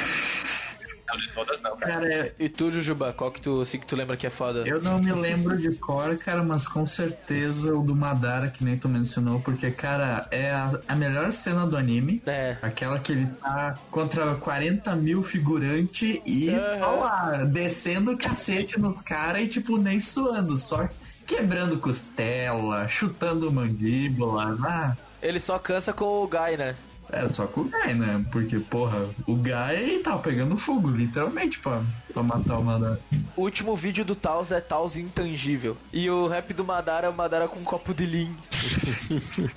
Não, 1.12 1.18
de 1.18 1.30
todas 1.30 1.62
não, 1.62 1.76
cara. 1.76 1.94
Cara, 1.94 2.34
E 2.40 2.48
tu, 2.50 2.72
Jujuba, 2.72 3.12
qual 3.14 3.32
que 3.32 3.42
tu, 3.42 3.62
assim, 3.62 3.78
que 3.80 3.86
tu 3.86 3.96
lembra 3.96 4.16
que 4.16 4.26
é 4.26 4.30
foda? 4.30 4.64
eu 4.66 4.82
não 4.82 5.00
me 5.00 5.12
lembro 5.12 5.58
de 5.58 5.72
cor, 5.76 6.16
cara, 6.18 6.44
mas 6.44 6.68
com 6.68 6.86
certeza 6.88 7.76
o 7.76 7.84
do 7.84 7.96
Madara, 7.96 8.48
que 8.50 8.64
nem 8.64 8.78
tu 8.78 8.88
mencionou, 8.88 9.40
porque, 9.42 9.72
cara, 9.72 10.28
é 10.32 10.52
a, 10.52 10.80
a 10.88 10.96
melhor 10.96 11.32
cena 11.34 11.66
do 11.68 11.76
anime. 11.76 12.22
É. 12.26 12.58
Aquela 12.62 13.00
que 13.00 13.12
ele 13.12 13.28
tá 13.42 13.78
contra 13.90 14.34
40 14.36 14.96
mil 14.96 15.22
figurantes 15.24 16.20
e 16.26 16.50
só 16.80 16.96
lá, 16.96 17.44
descendo 17.44 18.12
o 18.12 18.18
cacete 18.18 18.80
no 18.80 18.94
cara 18.94 19.42
e, 19.42 19.48
tipo, 19.48 19.78
nem 19.78 20.00
suando, 20.00 20.56
só 20.58 20.88
quebrando 21.26 21.78
costela, 21.78 22.88
chutando 22.88 23.52
mandíbula. 23.52 24.58
Ah, 24.64 24.96
Ele 25.22 25.40
só 25.40 25.58
cansa 25.60 25.94
com 25.94 26.06
o 26.06 26.28
Guy, 26.28 26.58
né? 26.58 26.76
É 27.12 27.28
só 27.30 27.46
com 27.48 27.62
o 27.62 27.64
Guy, 27.66 27.94
né? 27.94 28.24
Porque, 28.32 28.60
porra, 28.60 29.08
o 29.28 29.36
Guy 29.36 30.00
tava 30.04 30.20
pegando 30.20 30.58
fogo, 30.58 30.90
literalmente, 30.90 31.60
pra, 31.60 31.82
pra 32.14 32.24
matar 32.24 32.58
o 32.58 32.64
Madara. 32.64 33.00
O 33.36 33.42
último 33.44 33.76
vídeo 33.76 34.04
do 34.06 34.16
Taos 34.16 34.52
é 34.52 34.60
Taos 34.62 34.98
intangível. 34.98 35.76
E 35.92 36.10
o 36.10 36.28
rap 36.28 36.54
do 36.54 36.64
Madara 36.64 37.08
é 37.08 37.10
o 37.10 37.14
Madara 37.14 37.48
com 37.48 37.60
um 37.60 37.64
copo 37.64 37.94
de 37.94 38.06
lean. 38.06 38.32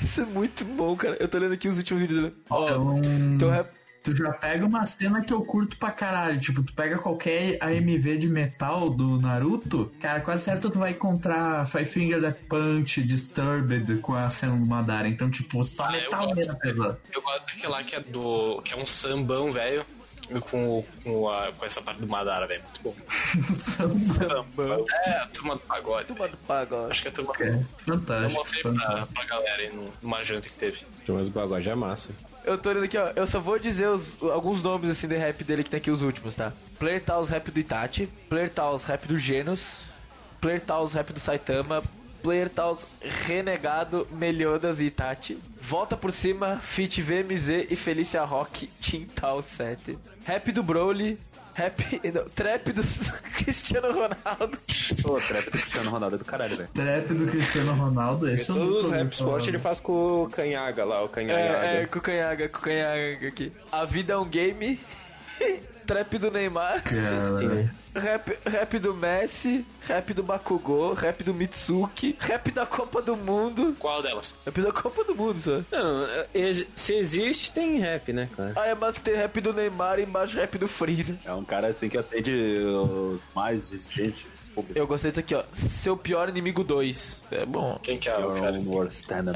Isso 0.00 0.20
é 0.20 0.24
muito 0.24 0.64
bom, 0.64 0.94
cara. 0.96 1.16
Eu 1.18 1.28
tô 1.28 1.38
lendo 1.38 1.52
aqui 1.54 1.68
os 1.68 1.78
últimos 1.78 2.00
vídeos 2.02 2.20
dele. 2.22 2.34
Ó, 2.50 2.68
Então, 2.68 3.00
teu 3.38 3.50
rap. 3.50 3.68
Tu 4.12 4.16
já 4.16 4.32
pega 4.32 4.64
uma 4.64 4.86
cena 4.86 5.20
que 5.22 5.32
eu 5.32 5.42
curto 5.44 5.76
pra 5.76 5.90
caralho. 5.90 6.40
Tipo, 6.40 6.62
tu 6.62 6.72
pega 6.72 6.96
qualquer 6.98 7.58
AMV 7.60 8.18
de 8.18 8.28
metal 8.28 8.88
do 8.88 9.20
Naruto, 9.20 9.92
cara, 10.00 10.20
quase 10.20 10.44
certo 10.44 10.70
tu 10.70 10.78
vai 10.78 10.92
encontrar 10.92 11.66
Five 11.66 11.86
Finger 11.86 12.20
Death 12.20 12.38
Punch, 12.48 13.02
Disturbed 13.02 13.98
com 13.98 14.14
a 14.14 14.28
cena 14.30 14.56
do 14.56 14.64
Madara. 14.66 15.08
Então, 15.08 15.30
tipo, 15.30 15.62
só 15.64 15.84
Ah, 15.86 15.96
eu 15.96 16.00
metal 16.02 16.20
gosto. 16.26 16.36
mesmo, 16.36 16.58
pesado. 16.58 16.98
Eu 17.12 17.22
gosto 17.22 17.46
daquela 17.46 17.82
que 17.84 17.96
é 17.96 18.00
do. 18.00 18.62
que 18.62 18.72
é 18.74 18.76
um 18.76 18.86
sambão, 18.86 19.50
velho. 19.50 19.84
Com, 20.50 20.84
com, 21.04 21.30
a, 21.30 21.52
com 21.52 21.64
essa 21.64 21.80
parte 21.80 22.00
do 22.00 22.08
Madara, 22.08 22.48
velho. 22.48 22.60
Muito 22.62 22.82
bom. 22.82 22.94
Sambão. 23.54 24.84
É, 25.04 25.10
a 25.18 25.26
turma 25.26 25.54
do 25.54 25.60
pagode. 25.60 26.06
Turma 26.06 26.28
do 26.28 26.36
pagode. 26.38 26.90
Acho 26.90 27.02
que 27.02 27.08
é 27.08 27.10
a 27.10 27.14
turma 27.14 27.32
do 27.32 27.42
É, 27.44 27.48
Eu 27.50 27.64
fantástico. 27.84 28.32
mostrei 28.40 28.62
fantástico. 28.62 29.06
pra, 29.12 29.24
pra 29.24 29.24
galera 29.24 29.62
aí 29.62 29.72
no- 29.72 29.92
numa 30.02 30.24
janta 30.24 30.48
que 30.48 30.54
teve. 30.54 30.84
Mas 31.08 31.28
o 31.28 31.30
pagode 31.30 31.68
é 31.68 31.74
massa. 31.76 32.10
Eu 32.46 32.56
tô 32.56 32.70
olhando 32.70 32.84
aqui, 32.84 32.96
ó. 32.96 33.12
Eu 33.16 33.26
só 33.26 33.40
vou 33.40 33.58
dizer 33.58 33.88
os- 33.88 34.22
alguns 34.22 34.62
nomes 34.62 34.88
assim 34.88 35.08
de 35.08 35.16
rap 35.16 35.42
dele 35.44 35.64
que 35.64 35.70
tem 35.70 35.78
aqui 35.78 35.90
os 35.90 36.00
últimos, 36.00 36.36
tá? 36.36 36.52
Player 36.78 37.02
Taos 37.02 37.28
rap 37.28 37.50
do 37.50 37.58
Itachi, 37.58 38.06
Player 38.28 38.48
Taos 38.50 38.84
rap 38.84 39.06
do 39.08 39.18
Genos, 39.18 39.80
Player 40.40 40.60
Taos 40.60 40.92
rap 40.92 41.12
do 41.12 41.18
Saitama, 41.18 41.82
Player 42.22 42.48
Taos 42.48 42.86
Renegado, 43.26 44.06
Meliodas 44.12 44.78
e 44.80 44.84
Itachi. 44.84 45.38
Volta 45.60 45.96
por 45.96 46.12
cima, 46.12 46.56
Fit 46.60 47.02
VMZ 47.02 47.66
e 47.70 47.74
Felícia 47.76 48.22
Rock, 48.24 48.68
Team 48.80 49.06
Taos 49.14 49.46
7. 49.46 49.98
Rap 50.24 50.50
do 50.52 50.62
Broly, 50.62 51.18
rap. 51.56 52.00
Não, 52.12 52.28
trap 52.28 52.72
do 52.72 52.82
Cristiano 53.34 53.88
Ronaldo. 53.88 54.58
Ô, 55.04 55.16
trap 55.16 55.44
do 55.46 55.50
Cristiano 55.50 55.90
Ronaldo 55.90 56.16
é 56.16 56.18
do 56.18 56.24
caralho, 56.24 56.56
velho. 56.56 56.68
Trap 56.74 57.14
do 57.14 57.26
Cristiano 57.26 57.72
Ronaldo, 57.72 58.28
esse 58.28 58.50
não 58.50 58.58
Todos 58.58 58.84
os 58.84 58.90
rap 58.90 59.12
sport 59.12 59.48
ele 59.48 59.58
faz 59.58 59.80
com 59.80 60.24
o 60.24 60.28
Canhaga 60.28 60.84
lá, 60.84 61.02
o 61.02 61.08
Canhaga. 61.08 61.40
É, 61.40 61.82
é, 61.82 61.86
com 61.86 61.98
o 61.98 62.02
Canhaga, 62.02 62.48
com 62.48 62.58
o 62.58 62.60
Canhaga 62.60 63.28
aqui. 63.28 63.52
A 63.72 63.84
vida 63.84 64.12
é 64.12 64.16
um 64.16 64.28
game. 64.28 64.78
Trap 65.86 66.18
do 66.18 66.30
Neymar. 66.30 66.82
Rap, 67.94 68.38
rap 68.46 68.78
do 68.78 68.92
Messi, 68.92 69.64
rap 69.86 70.12
do 70.12 70.22
Bakugou, 70.22 70.92
rap 70.92 71.24
do 71.24 71.32
Mitsuki, 71.32 72.14
rap 72.20 72.50
da 72.50 72.66
Copa 72.66 73.00
do 73.00 73.16
Mundo. 73.16 73.74
Qual 73.78 74.02
delas? 74.02 74.34
Rap 74.44 74.60
da 74.60 74.70
Copa 74.72 75.02
do 75.04 75.14
Mundo, 75.14 75.40
só. 75.40 75.62
Não, 75.74 76.04
é, 76.04 76.26
ex- 76.34 76.66
se 76.76 76.92
existe, 76.94 77.52
tem 77.52 77.78
rap, 77.78 78.12
né, 78.12 78.28
cara? 78.36 78.52
Aí 78.56 78.70
é 78.70 78.74
mais 78.74 78.98
que 78.98 79.04
tem 79.04 79.14
rap 79.16 79.40
do 79.40 79.52
Neymar 79.54 79.98
e 79.98 80.02
embaixo 80.02 80.36
rap 80.36 80.58
do 80.58 80.68
Freeza. 80.68 81.16
É 81.24 81.32
um 81.32 81.44
cara 81.44 81.68
assim 81.68 81.88
que 81.88 81.96
atende 81.96 82.30
os 82.32 83.20
mais 83.34 83.72
exigentes. 83.72 84.26
Eu 84.74 84.86
gostei 84.86 85.10
disso 85.10 85.20
aqui, 85.20 85.34
ó. 85.34 85.42
Seu 85.52 85.96
pior 85.98 86.28
inimigo 86.30 86.64
2. 86.64 87.20
É 87.30 87.44
bom. 87.46 87.78
Quem 87.82 87.98
que 87.98 88.08
é 88.08 88.16
o 88.18 88.32
cara? 88.40 88.56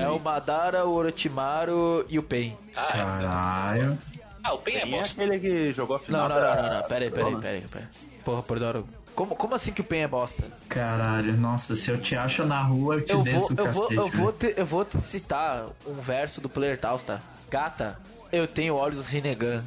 É 0.03 0.09
o 0.09 0.19
Madara, 0.19 0.87
o 0.87 0.93
Orochimaru 0.95 2.07
e 2.09 2.19
o 2.19 2.23
Pen. 2.23 2.57
Ah, 2.77 3.75
é. 3.77 4.20
Ah, 4.43 4.55
o 4.55 4.59
Pen 4.59 4.77
é 4.77 4.83
é 4.83 4.87
bosta. 4.87 5.23
aquele 5.23 5.39
que 5.39 5.73
jogou 5.73 5.97
a 5.97 5.99
Não, 5.99 6.05
final 6.07 6.29
não, 6.29 6.41
não, 6.41 6.63
não, 6.63 6.75
não. 6.75 6.83
Pera 6.89 7.05
aí, 7.05 7.11
pera 7.11 7.27
aí, 7.27 7.31
Zona? 7.33 7.43
pera 7.43 7.57
aí, 7.57 7.61
pera 7.63 7.89
aí. 7.93 8.19
Porra, 8.25 8.43
Pordoro. 8.43 8.89
Como, 9.15 9.35
como 9.37 9.55
assim 9.55 9.73
que 9.73 9.81
o 9.81 9.85
Pen 9.85 10.03
é 10.03 10.09
bosta? 10.09 10.45
Caralho, 10.69 11.37
nossa, 11.37 11.75
se 11.77 11.91
eu 11.91 11.99
te 11.99 12.15
acho 12.17 12.45
na 12.45 12.63
rua, 12.63 12.95
eu 12.97 13.05
te 13.05 13.13
Eu 13.13 13.23
desço 13.23 13.55
vou, 13.55 13.67
eu 13.67 13.73
vou, 13.73 13.83
cacete. 13.89 13.95
eu 13.97 14.09
vou, 14.09 14.33
te, 14.33 14.55
eu 14.57 14.67
vou 14.67 14.85
te 14.85 15.01
citar 15.01 15.67
um 15.87 15.95
verso 15.95 16.41
do 16.41 16.49
Player 16.49 16.79
Taos, 16.79 17.03
tá? 17.05 17.21
Gata, 17.51 17.99
eu 18.33 18.47
tenho 18.47 18.75
olhos 18.77 19.07
Rinnegan. 19.07 19.65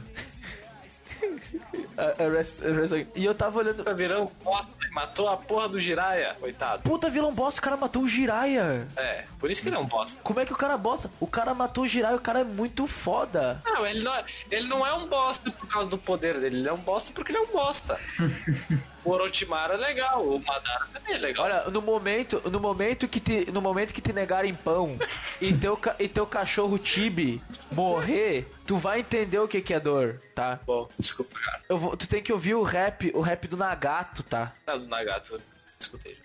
A- 1.98 2.24
a 2.24 2.30
rest- 2.30 2.64
a 2.64 2.72
rest- 2.74 3.08
e 3.16 3.26
eu 3.26 3.36
tava 3.36 3.60
olhando. 3.60 3.84
Tá 3.84 3.94
virando 3.94 4.32
bosta 4.44 4.74
matou 4.92 5.28
a 5.28 5.36
porra 5.38 5.68
do 5.68 5.80
Jiraya, 5.80 6.36
coitado. 6.40 6.84
Puta 6.84 7.10
vilão 7.10 7.34
bosta, 7.34 7.60
o 7.60 7.64
cara 7.64 7.76
matou 7.76 8.04
o 8.04 8.08
Jiraiya. 8.08 8.88
É, 8.96 9.24
por 9.40 9.50
isso 9.50 9.62
que 9.62 9.70
ele 9.70 9.76
é 9.76 9.80
um 9.80 9.86
bosta. 9.86 10.20
Como 10.24 10.40
é 10.40 10.46
que 10.46 10.54
o 10.54 10.56
cara 10.56 10.78
bosta? 10.78 11.10
O 11.20 11.26
cara 11.26 11.54
matou 11.56 11.84
o 11.84 11.88
Jiraiya, 11.88 12.16
o 12.18 12.22
cara 12.22 12.40
é 12.42 12.44
muito 12.44 12.86
foda. 12.86 13.60
Não, 13.66 13.86
ele 13.88 14.04
não, 14.04 14.14
é, 14.14 14.24
ele 14.52 14.68
não 14.68 14.86
é 14.86 14.94
um 14.94 15.08
bosta 15.08 15.50
por 15.52 15.68
causa 15.68 15.90
do 15.90 15.98
poder 15.98 16.40
dele, 16.40 16.58
ele 16.60 16.68
é 16.70 16.74
um 16.74 16.78
bosta 16.78 17.12
porque 17.14 17.32
ele 17.32 17.40
é 17.40 17.42
um 17.42 17.48
bosta. 17.52 18.00
o 19.04 19.12
Orochimaru 19.12 19.74
é 19.74 19.78
legal, 19.78 20.26
o 20.26 20.40
Madara 20.40 20.88
também 20.94 21.16
é 21.16 21.18
legal. 21.18 21.46
Olha, 21.46 21.64
no 21.70 21.82
momento, 21.82 22.42
no 22.50 22.60
momento 22.60 23.08
que 23.08 23.20
te, 23.20 23.52
no 23.52 23.62
momento 23.62 23.94
que 23.94 24.02
te 24.02 24.14
negarem 24.14 24.54
pão 24.54 24.98
e 25.42 25.54
teu, 25.54 25.80
e 26.00 26.08
teu 26.08 26.26
cachorro 26.26 26.78
Tibi 26.78 27.42
morrer, 27.72 28.52
tu 28.66 28.78
vai 28.78 29.00
entender 29.00 29.40
o 29.40 29.48
que 29.48 29.62
que 29.62 29.74
é 29.74 29.80
dor, 29.80 30.22
tá? 30.34 30.60
Bom, 30.66 30.88
desculpa, 30.98 31.40
cara. 31.40 31.62
Vou, 31.70 31.98
tu 31.98 32.08
tem 32.08 32.22
que 32.22 32.32
ouvir 32.32 32.56
o 32.56 32.64
rap, 32.64 33.12
o 33.14 33.22
rap 33.22 33.48
do 33.48 33.58
Nagato, 33.58 34.24
tá? 34.24 34.54
Tá 34.66 34.76
do 34.78 34.88
Nagato. 34.88 35.42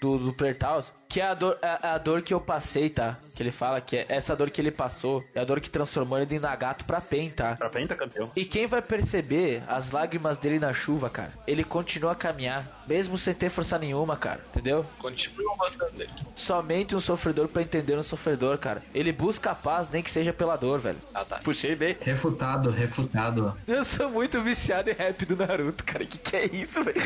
Do, 0.01 0.19
do 0.19 0.33
Player 0.33 0.57
Taos, 0.57 0.93
que 1.09 1.21
é 1.21 1.25
a 1.25 1.35
dor, 1.35 1.59
é 1.63 1.87
a 1.87 1.99
dor 1.99 2.23
que 2.23 2.35
eu 2.35 2.41
passei, 2.41 2.91
tá? 2.91 3.17
Que 3.35 3.43
ele 3.43 3.51
fala 3.51 3.81
que 3.81 3.97
é 3.97 4.07
essa 4.09 4.37
dor 4.37 4.51
que 4.51 4.61
ele 4.61 4.71
passou, 4.71 5.25
é 5.35 5.41
a 5.41 5.45
dor 5.45 5.61
que 5.61 5.71
transformou 5.71 6.19
ele 6.19 6.27
de 6.27 6.39
Nagato 6.39 6.85
pra 6.85 7.01
Pen, 7.01 7.31
tá? 7.31 7.57
Pra 7.57 7.71
penta 7.71 7.97
campeão. 7.97 8.31
E 8.37 8.45
quem 8.45 8.67
vai 8.67 8.83
perceber 8.83 9.63
as 9.67 9.91
lágrimas 9.91 10.37
dele 10.37 10.59
na 10.59 10.73
chuva, 10.73 11.09
cara? 11.09 11.33
Ele 11.47 11.65
continua 11.65 12.13
a 12.13 12.15
caminhar, 12.15 12.85
mesmo 12.87 13.17
sem 13.17 13.33
ter 13.33 13.49
força 13.49 13.79
nenhuma, 13.79 14.17
cara, 14.17 14.41
entendeu? 14.51 14.85
Continua 14.99 15.57
gostando 15.57 15.93
dele. 15.93 16.11
Somente 16.35 16.95
um 16.95 17.01
sofredor 17.01 17.49
pra 17.49 17.63
entender 17.63 17.97
um 17.97 18.03
sofredor, 18.03 18.59
cara. 18.59 18.83
Ele 18.95 19.13
busca 19.13 19.53
a 19.53 19.55
paz, 19.55 19.89
nem 19.89 20.03
que 20.03 20.11
seja 20.11 20.33
pela 20.33 20.57
dor, 20.57 20.79
velho. 20.79 20.99
Ah, 21.15 21.25
tá. 21.25 21.39
Puxei 21.39 21.75
bem. 21.75 21.97
Refutado, 22.01 22.71
refutado. 22.71 23.57
Eu 23.67 23.85
sou 23.85 24.11
muito 24.11 24.41
viciado 24.43 24.91
em 24.91 24.95
rap 24.95 25.25
do 25.25 25.37
Naruto, 25.37 25.85
cara. 25.85 26.05
Que 26.05 26.19
que 26.19 26.37
é 26.37 26.45
isso, 26.47 26.83
velho? 26.85 27.01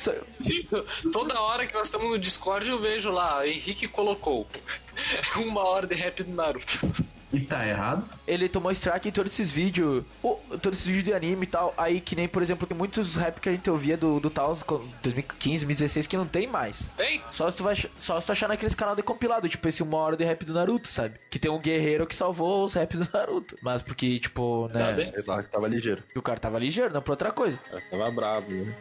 Toda 1.12 1.40
hora 1.40 1.66
que 1.66 1.74
nós 1.74 1.88
estamos 1.88 2.10
no 2.10 2.18
Discord 2.18 2.68
eu 2.68 2.78
vejo 2.78 3.10
lá, 3.10 3.46
Henrique 3.46 3.86
colocou 3.88 4.46
uma 5.36 5.62
hora 5.62 5.86
de 5.86 5.94
rap 5.94 6.22
do 6.22 6.32
Naruto. 6.32 6.78
E 7.32 7.40
tá 7.40 7.66
errado? 7.66 8.08
Ele 8.26 8.48
tomou 8.48 8.72
strike 8.72 9.08
em 9.08 9.12
todos 9.12 9.32
esses 9.32 9.52
vídeos, 9.52 10.04
todos 10.60 10.80
esses 10.80 10.86
vídeos 10.86 11.04
de 11.04 11.14
anime 11.14 11.44
e 11.44 11.46
tal. 11.46 11.72
Aí 11.76 12.00
que 12.00 12.16
nem, 12.16 12.26
por 12.26 12.42
exemplo, 12.42 12.66
tem 12.66 12.76
muitos 12.76 13.14
rap 13.14 13.40
que 13.40 13.48
a 13.48 13.52
gente 13.52 13.70
ouvia 13.70 13.96
do, 13.96 14.18
do 14.18 14.28
Taos 14.28 14.64
2015, 15.02 15.64
2016 15.64 16.06
que 16.08 16.16
não 16.16 16.26
tem 16.26 16.48
mais. 16.48 16.88
Tem? 16.96 17.22
Só 17.30 17.48
se 17.48 17.56
tu 17.56 17.62
vai 17.62 17.76
só 18.00 18.20
se 18.20 18.26
tu 18.26 18.32
achar 18.32 18.48
naqueles 18.48 18.74
canal 18.74 18.96
de 18.96 19.02
compilado, 19.02 19.48
tipo 19.48 19.66
esse 19.68 19.82
uma 19.82 19.98
hora 19.98 20.16
de 20.16 20.24
rap 20.24 20.44
do 20.44 20.52
Naruto, 20.52 20.88
sabe? 20.88 21.14
Que 21.30 21.38
tem 21.38 21.50
um 21.50 21.60
guerreiro 21.60 22.06
que 22.06 22.16
salvou 22.16 22.64
os 22.64 22.74
rap 22.74 22.96
do 22.96 23.08
Naruto. 23.12 23.56
Mas 23.62 23.80
porque, 23.80 24.18
tipo, 24.18 24.68
né? 24.68 25.12
lá, 25.24 25.42
que 25.42 25.50
tava 25.50 25.68
ligeiro. 25.68 26.02
que 26.12 26.18
o 26.18 26.22
cara 26.22 26.40
tava 26.40 26.58
ligeiro, 26.58 26.92
não 26.92 27.00
pra 27.00 27.12
outra 27.12 27.30
coisa. 27.30 27.58
Eu 27.70 27.90
tava 27.90 28.10
bravo, 28.10 28.50
né? 28.50 28.74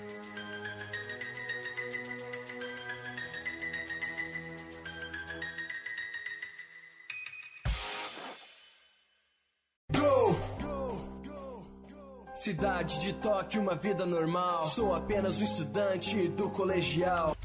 Cidade 12.39 12.99
de 12.99 13.11
Tóquio, 13.15 13.61
uma 13.61 13.75
vida 13.75 14.05
normal. 14.05 14.67
Sou 14.67 14.95
apenas 14.95 15.41
um 15.41 15.43
estudante 15.43 16.29
do 16.29 16.49
colegial. 16.49 17.35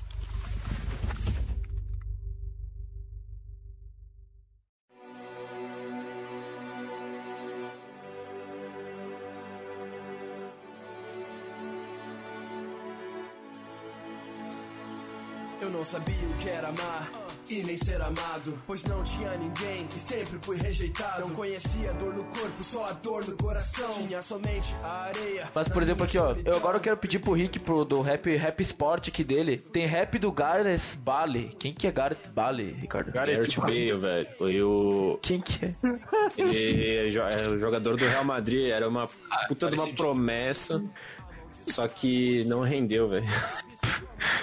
Eu 15.61 15.71
não 15.71 15.85
sabia 15.85 16.15
o 16.15 16.39
que 16.41 16.49
era 16.49 16.69
amar 16.69 17.24
e 17.49 17.63
nem 17.63 17.77
ser 17.77 18.01
amado, 18.01 18.59
pois 18.67 18.83
não 18.85 19.03
tinha 19.05 19.37
ninguém 19.37 19.87
e 19.95 20.01
sempre 20.01 20.39
fui 20.41 20.57
rejeitado. 20.57 21.21
Não 21.21 21.31
conhecia 21.31 21.93
dor 21.95 22.15
no 22.15 22.25
corpo, 22.25 22.63
só 22.63 22.87
a 22.87 22.93
dor 22.93 23.27
no 23.27 23.37
coração. 23.37 23.91
Tinha 23.91 24.23
somente 24.23 24.75
a 24.83 25.05
areia. 25.05 25.51
Mas, 25.55 25.69
por 25.69 25.83
exemplo, 25.83 26.05
aqui, 26.05 26.19
ó, 26.19 26.35
eu 26.45 26.57
agora 26.57 26.79
eu 26.79 26.81
quero 26.81 26.97
pedir 26.97 27.19
pro 27.19 27.33
Rick, 27.33 27.59
pro, 27.59 27.85
do 27.85 28.01
rap, 28.01 28.35
rap 28.37 28.61
Sport 28.61 29.09
aqui 29.09 29.23
dele. 29.23 29.59
Tem 29.59 29.87
rap 29.87 30.19
do 30.19 30.33
Gareth 30.33 30.97
Bale. 30.99 31.55
Quem 31.59 31.73
que 31.73 31.87
é 31.87 31.93
Gareth 31.93 32.29
Bale, 32.35 32.73
Ricardo? 32.73 33.13
Gareth 33.13 33.49
Bale, 33.59 33.93
velho. 33.93 34.29
Foi 34.39 34.63
o. 34.63 35.19
Quem 35.23 35.41
que 35.41 35.67
é? 35.67 35.75
Ele 36.37 37.09
é 37.09 37.45
é 37.45 37.49
o 37.49 37.59
jogador 37.59 37.97
do 37.97 38.05
Real 38.07 38.25
Madrid, 38.25 38.71
era 38.71 38.89
uma 38.89 39.09
puta 39.49 39.71
de 39.71 39.77
uma 39.77 39.89
promessa. 39.89 40.83
Só 41.67 41.89
que 41.89 42.45
não 42.45 42.61
rendeu, 42.61 43.09
velho. 43.09 43.27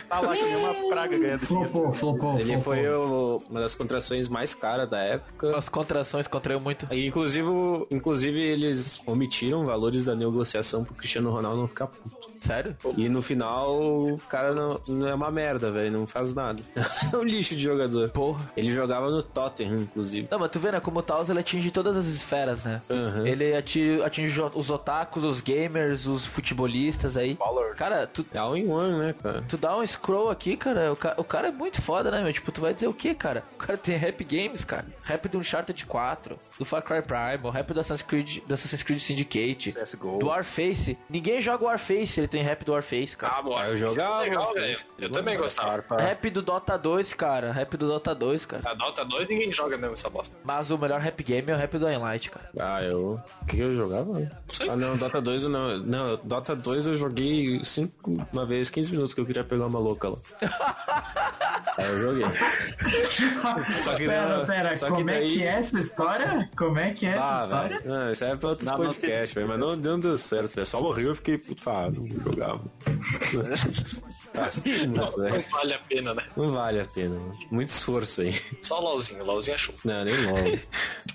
Tá 0.09 0.19
lá 0.19 0.35
que 0.35 0.43
uma 0.43 0.73
praga 0.89 1.17
ganhando 1.17 1.45
dinheiro. 1.47 1.69
Flopou, 1.69 1.93
flopou. 1.93 2.39
Ele 2.39 2.53
flopou. 2.53 2.63
foi 2.73 2.87
o- 2.89 3.43
uma 3.49 3.59
das 3.59 3.75
contrações 3.75 4.27
mais 4.29 4.53
caras 4.55 4.89
da 4.89 4.99
época. 4.99 5.55
As 5.57 5.69
contrações 5.69 6.27
contraiu 6.27 6.59
muito. 6.59 6.87
E, 6.91 7.05
inclusive, 7.07 7.47
inclusive, 7.89 8.39
eles 8.41 9.01
omitiram 9.05 9.65
valores 9.65 10.05
da 10.05 10.15
negociação 10.15 10.83
pro 10.83 10.93
Cristiano 10.95 11.31
Ronaldo 11.31 11.61
não 11.61 11.67
ficar 11.67 11.87
puto. 11.87 12.30
Sério? 12.41 12.75
E 12.97 13.07
no 13.07 13.21
final, 13.21 13.71
o 13.79 14.17
cara 14.27 14.53
não, 14.53 14.81
não 14.87 15.07
é 15.07 15.13
uma 15.13 15.31
merda, 15.31 15.71
velho. 15.71 15.91
Não 15.91 16.07
faz 16.07 16.33
nada. 16.33 16.61
é 17.13 17.15
um 17.15 17.23
lixo 17.23 17.55
de 17.55 17.61
jogador. 17.63 18.09
Porra. 18.09 18.51
Ele 18.57 18.71
jogava 18.73 19.09
no 19.09 19.21
Tottenham, 19.23 19.79
inclusive. 19.81 20.27
Não, 20.29 20.39
mas 20.39 20.49
tu 20.49 20.59
vê, 20.59 20.71
né? 20.71 20.79
Como 20.79 20.99
o 20.99 21.03
Taos 21.03 21.29
ele 21.29 21.39
atinge 21.39 21.71
todas 21.71 21.95
as 21.95 22.07
esferas, 22.07 22.63
né? 22.63 22.81
Aham. 22.89 23.27
Ele 23.27 23.55
atinge, 23.55 24.01
atinge 24.03 24.41
os 24.55 24.69
otakus, 24.69 25.23
os 25.23 25.39
gamers, 25.39 26.05
os 26.07 26.25
futebolistas 26.25 27.15
aí. 27.15 27.37
Cara, 27.77 28.05
tu, 28.07 28.25
É 28.33 28.37
all 28.39 28.57
in 28.57 28.67
one, 28.67 28.97
né, 28.97 29.15
cara? 29.21 29.43
tu 29.47 29.55
dá 29.57 29.77
um 29.77 29.85
scroll 29.85 30.29
aqui, 30.29 30.57
cara 30.57 30.91
o, 30.91 30.95
ca- 30.95 31.13
o 31.17 31.23
cara 31.23 31.47
é 31.49 31.51
muito 31.51 31.81
foda, 31.81 32.09
né, 32.11 32.21
meu? 32.23 32.33
Tipo, 32.33 32.51
tu 32.51 32.59
vai 32.61 32.73
dizer 32.73 32.87
o 32.87 32.93
que, 32.93 33.13
cara? 33.13 33.43
O 33.53 33.57
cara 33.57 33.77
tem 33.77 33.95
rap 33.95 34.23
games, 34.23 34.65
cara. 34.65 34.85
Rap 35.03 35.27
do 35.29 35.37
Uncharted 35.37 35.85
4, 35.85 36.39
do 36.61 36.65
Far 36.65 36.83
Cry 36.83 37.01
Primal, 37.01 37.51
rap 37.51 37.73
do 37.73 37.79
Assassin's 37.79 38.03
Creed, 38.07 38.37
do 38.47 38.53
Assassin's 38.53 38.83
Creed 38.83 38.99
Syndicate, 38.99 39.71
CSGO. 39.71 40.19
do 40.19 40.27
Warface. 40.27 40.95
Ninguém 41.09 41.41
joga 41.41 41.65
Warface, 41.65 42.19
ele 42.19 42.27
tem 42.27 42.43
rap 42.43 42.63
do 42.63 42.71
Warface, 42.73 43.17
cara. 43.17 43.33
Ah, 43.37 43.41
bom, 43.41 43.59
eu 43.63 43.77
jogava, 43.79 44.19
legal, 44.21 44.47
cara. 44.53 44.61
velho. 44.67 44.79
Eu 44.99 45.09
também 45.11 45.35
gostava. 45.37 45.83
Rap 45.97 46.29
do 46.29 46.43
Dota 46.43 46.77
2, 46.77 47.13
cara. 47.15 47.51
Rap 47.51 47.75
do 47.77 47.87
Dota 47.87 48.13
2, 48.13 48.45
cara. 48.45 48.61
A 48.69 48.75
Dota 48.75 49.03
2 49.03 49.27
ninguém 49.27 49.51
joga 49.51 49.75
mesmo 49.75 49.95
essa 49.95 50.07
bosta. 50.07 50.35
Mas 50.43 50.69
o 50.69 50.77
melhor 50.77 50.99
rap 51.01 51.23
game 51.23 51.51
é 51.51 51.55
o 51.55 51.57
rap 51.57 51.77
do 51.79 51.85
Light, 51.99 52.29
cara. 52.29 52.49
Ah, 52.59 52.83
eu. 52.83 53.19
O 53.41 53.45
que 53.47 53.57
eu 53.59 53.73
jogava? 53.73 54.31
sei. 54.51 54.69
Ah, 54.69 54.75
não, 54.75 54.95
Dota 54.95 55.19
2 55.19 55.43
eu 55.43 55.49
não. 55.49 55.77
Não, 55.79 56.17
Dota 56.23 56.55
2 56.55 56.85
eu 56.85 56.93
joguei 56.93 57.59
cinco, 57.65 58.23
uma 58.31 58.45
vez 58.45 58.69
15 58.69 58.91
minutos 58.91 59.15
que 59.15 59.19
eu 59.21 59.25
queria 59.25 59.43
pegar 59.43 59.65
uma 59.65 59.79
louca 59.79 60.09
lá. 60.09 60.17
Aí 61.77 61.87
eu 61.87 61.97
joguei. 61.99 62.25
Só 63.81 63.95
que 63.95 64.05
Pera, 64.05 64.37
não- 64.37 64.45
pera, 64.45 64.77
só 64.77 64.89
como 64.89 65.09
é 65.09 65.13
daí- 65.13 65.31
que 65.33 65.43
é 65.43 65.47
essa 65.47 65.79
história? 65.79 66.49
Como 66.57 66.77
é 66.77 66.93
que 66.93 67.05
é 67.05 67.09
essa 67.11 67.39
Ah, 67.39 67.43
história? 67.43 67.81
Não, 67.85 68.11
isso 68.11 68.23
é 68.23 68.35
pra 68.35 68.49
outro 68.49 68.65
podcast, 68.75 69.35
velho. 69.35 69.47
Mas 69.47 69.59
não, 69.59 69.75
não 69.75 69.99
deu 69.99 70.17
certo, 70.17 70.53
velho. 70.55 70.65
Só 70.67 70.81
morreu 70.81 71.09
eu 71.09 71.15
fiquei 71.15 71.37
puto 71.37 71.61
falado. 71.61 72.01
Não 72.01 72.23
jogava. 72.31 72.61
Ah, 74.33 74.49
sim, 74.49 74.87
Não, 74.87 75.09
não 75.09 75.25
é, 75.27 75.39
vale 75.51 75.73
a 75.73 75.79
pena, 75.79 76.13
né? 76.13 76.23
não 76.37 76.51
vale 76.51 76.79
a 76.79 76.85
pena. 76.85 77.15
mano. 77.15 77.33
Muito 77.51 77.69
esforço 77.69 78.21
aí. 78.21 78.33
Só 78.61 78.79
o 78.79 78.83
LOLzinho, 78.83 79.21
o 79.23 79.25
LOLzinho 79.25 79.55
é 79.55 79.57
show. 79.57 79.75
Não, 79.83 80.05
nem 80.05 80.15
logo. 80.25 80.59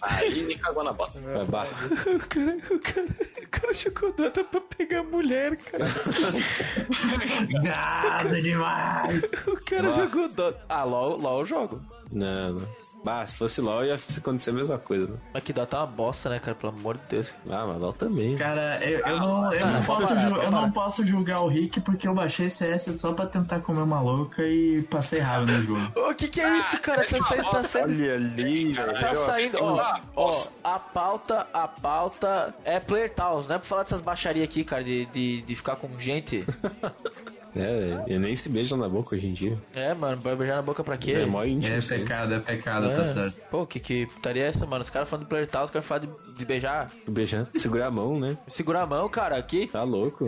Aí 0.02 0.42
me 0.44 0.54
cagou 0.58 0.84
na 0.84 0.92
bota. 0.92 1.18
Vai, 1.20 1.44
bah. 1.46 1.66
O 2.06 2.18
cara, 2.28 2.56
o 2.70 2.78
cara, 2.78 3.06
o 3.42 3.48
cara 3.48 3.74
jogou 3.74 4.12
Dota 4.12 4.44
pra 4.44 4.60
pegar 4.60 5.02
mulher, 5.04 5.56
cara. 5.56 5.84
Gado 7.62 8.42
demais! 8.42 9.24
O 9.46 9.56
cara 9.64 9.90
jogou 9.92 10.28
Dota. 10.28 10.64
Ah, 10.68 10.84
LOL, 10.84 11.16
LOL 11.18 11.38
eu 11.40 11.44
jogo. 11.44 11.82
Não, 12.12 12.52
não. 12.54 12.68
Bah, 13.06 13.24
se 13.24 13.36
fosse 13.36 13.60
LOL 13.60 13.84
ia 13.84 13.94
acontecer 13.94 14.50
a 14.50 14.52
mesma 14.52 14.78
coisa. 14.78 15.06
Né? 15.06 15.16
Mas 15.32 15.44
que 15.44 15.52
Dota 15.52 15.76
é 15.76 15.78
uma 15.78 15.86
bosta, 15.86 16.28
né, 16.28 16.40
cara? 16.40 16.56
Pelo 16.56 16.72
amor 16.76 16.96
de 16.96 17.04
Deus. 17.08 17.32
Ah, 17.48 17.64
mas 17.64 17.80
LOL 17.80 17.92
também. 17.92 18.36
Cara, 18.36 18.84
eu, 18.84 18.98
eu 18.98 19.20
não, 19.20 19.52
eu, 19.52 19.64
Ah, 19.64 19.70
não 19.70 19.82
posso 19.84 20.08
parar, 20.08 20.28
pode 20.30 20.44
eu 20.44 20.50
não 20.50 20.72
posso 20.72 21.06
julgar 21.06 21.40
o 21.40 21.46
Rick 21.46 21.80
porque 21.82 22.08
eu 22.08 22.14
baixei 22.14 22.50
CS 22.50 22.86
só 22.98 23.12
pra 23.12 23.26
tentar 23.26 23.60
comer 23.60 23.82
uma 23.82 24.00
louca 24.00 24.42
e 24.42 24.82
passei 24.90 25.20
raiva 25.20 25.46
no 25.46 25.62
jogo. 25.62 25.92
Ô, 26.10 26.12
que 26.16 26.26
que 26.26 26.40
é 26.40 26.58
isso, 26.58 26.80
cara? 26.80 27.04
Tá 27.04 27.22
saindo, 27.22 27.50
tá 27.50 27.62
saindo. 27.62 27.92
Olha 27.92 28.14
ali, 28.16 28.72
velho. 28.72 29.00
Tá 29.00 29.14
saindo, 29.14 29.56
ó, 29.62 29.78
Ah, 29.78 30.00
ó, 30.16 30.46
a 30.64 30.78
pauta, 30.80 31.46
a 31.54 31.68
pauta 31.68 32.52
é 32.64 32.80
Player 32.80 33.14
Tals, 33.14 33.46
não 33.46 33.54
é 33.54 33.58
pra 33.60 33.68
falar 33.68 33.82
dessas 33.84 34.00
baixarias 34.00 34.42
aqui, 34.42 34.64
cara, 34.64 34.82
de, 34.82 35.06
de, 35.06 35.42
de 35.42 35.54
ficar 35.54 35.76
com 35.76 35.88
gente. 35.96 36.44
É, 37.56 38.04
e 38.12 38.18
nem 38.18 38.36
se 38.36 38.48
beijam 38.48 38.76
na 38.76 38.88
boca 38.88 39.16
hoje 39.16 39.26
em 39.26 39.32
dia. 39.32 39.58
É, 39.74 39.94
mano, 39.94 40.20
vai 40.20 40.36
beijar 40.36 40.56
na 40.56 40.62
boca 40.62 40.84
pra 40.84 40.96
quê? 40.96 41.12
É 41.12 41.26
mó 41.26 41.42
íntimo. 41.44 41.74
É 41.74 41.78
aí. 41.78 41.82
pecado, 42.00 42.34
é 42.34 42.38
pecado, 42.40 42.86
É. 42.90 42.94
tá 42.96 43.04
certo. 43.06 43.40
Pô, 43.50 43.66
que 43.66 43.80
que 43.80 44.06
putaria 44.06 44.44
é 44.44 44.48
essa, 44.48 44.66
mano? 44.66 44.82
Os 44.82 44.90
caras 44.90 45.08
falando 45.08 45.24
de 45.24 45.28
Player 45.30 45.46
Tals, 45.48 45.66
os 45.66 45.70
caras 45.70 45.86
falam 45.86 46.06
de, 46.28 46.36
de 46.36 46.44
beijar. 46.44 46.90
Beijar, 47.08 47.46
segurar 47.56 47.86
a 47.86 47.90
mão, 47.90 48.18
né? 48.20 48.36
Segurar 48.48 48.82
a 48.82 48.86
mão, 48.86 49.08
cara, 49.08 49.36
aqui, 49.36 49.66
Tá 49.68 49.82
louco. 49.82 50.26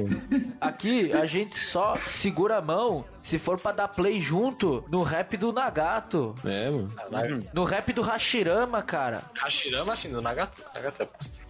aqui 0.60 1.12
a 1.12 1.26
gente 1.26 1.58
só 1.58 1.98
segura 2.06 2.56
a 2.58 2.62
mão 2.62 3.04
se 3.22 3.38
for 3.38 3.58
pra 3.60 3.72
dar 3.72 3.88
play 3.88 4.18
junto 4.20 4.82
no 4.90 5.02
rap 5.02 5.36
do 5.36 5.52
Nagato. 5.52 6.34
É, 6.44 6.70
mano. 6.70 7.44
No 7.52 7.64
rap 7.64 7.92
do 7.92 8.00
Hashirama, 8.02 8.80
cara. 8.82 9.22
Hashirama, 9.36 9.92
assim, 9.92 10.10
do 10.10 10.22
Nagato. 10.22 10.62
Nagato 10.74 11.02
é 11.02 11.06
bosta. 11.06 11.47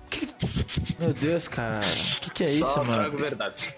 Meu 0.98 1.12
Deus, 1.12 1.46
cara. 1.48 1.80
Que 2.20 2.30
que 2.30 2.44
é 2.44 2.48
isso, 2.50 2.64
Só 2.66 2.84
mano? 2.84 2.92
trago 3.00 3.16
verdade. 3.16 3.74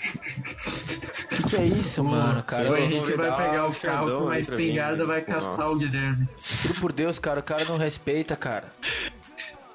Que 1.29 1.43
que 1.43 1.57
é 1.57 1.65
isso, 1.65 2.03
mano, 2.05 2.43
cara? 2.43 2.71
o 2.71 2.77
Eu- 2.77 2.83
Henrique 2.85 3.13
vai 3.13 3.37
pegar 3.37 3.67
o 3.67 3.71
o 3.71 3.75
carro 3.75 4.11
com 4.11 4.25
uma 4.25 4.39
espingarda 4.39 5.05
vai 5.05 5.21
tipo, 5.21 5.33
caçar 5.33 5.51
nossa. 5.57 5.69
o 5.69 5.77
Guilherme. 5.79 6.29
Juro 6.63 6.75
por 6.81 6.93
Deus, 6.93 7.19
cara, 7.19 7.41
o 7.41 7.43
cara 7.43 7.65
não 7.65 7.77
respeita, 7.77 8.37
cara. 8.37 8.65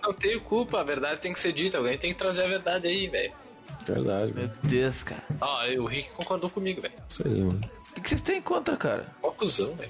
Não 0.04 0.14
tenho 0.14 0.40
culpa, 0.42 0.80
a 0.82 0.84
verdade 0.84 1.22
tem 1.22 1.34
que 1.34 1.40
ser 1.40 1.52
dita. 1.54 1.78
Alguém 1.78 1.98
tem 1.98 2.14
que 2.14 2.20
trazer 2.20 2.44
a 2.44 2.48
verdade 2.48 2.88
aí, 2.88 3.08
velho. 3.08 3.34
Verdade, 3.86 4.34
Meu 4.34 4.44
mano. 4.48 4.58
Deus, 4.64 5.04
cara. 5.04 5.24
Ó, 5.42 5.66
o 5.80 5.86
Rick 5.86 6.10
concordou 6.12 6.50
comigo, 6.50 6.82
velho. 6.82 6.94
Isso 7.10 7.28
aí, 7.28 7.42
mano. 7.42 7.62
O 7.92 7.94
que, 7.96 8.02
que 8.02 8.10
vocês 8.10 8.22
têm 8.22 8.42
contra, 8.42 8.76
cara? 8.78 9.06
Ó, 9.24 9.30
cuzão, 9.32 9.74
velho. 9.76 9.90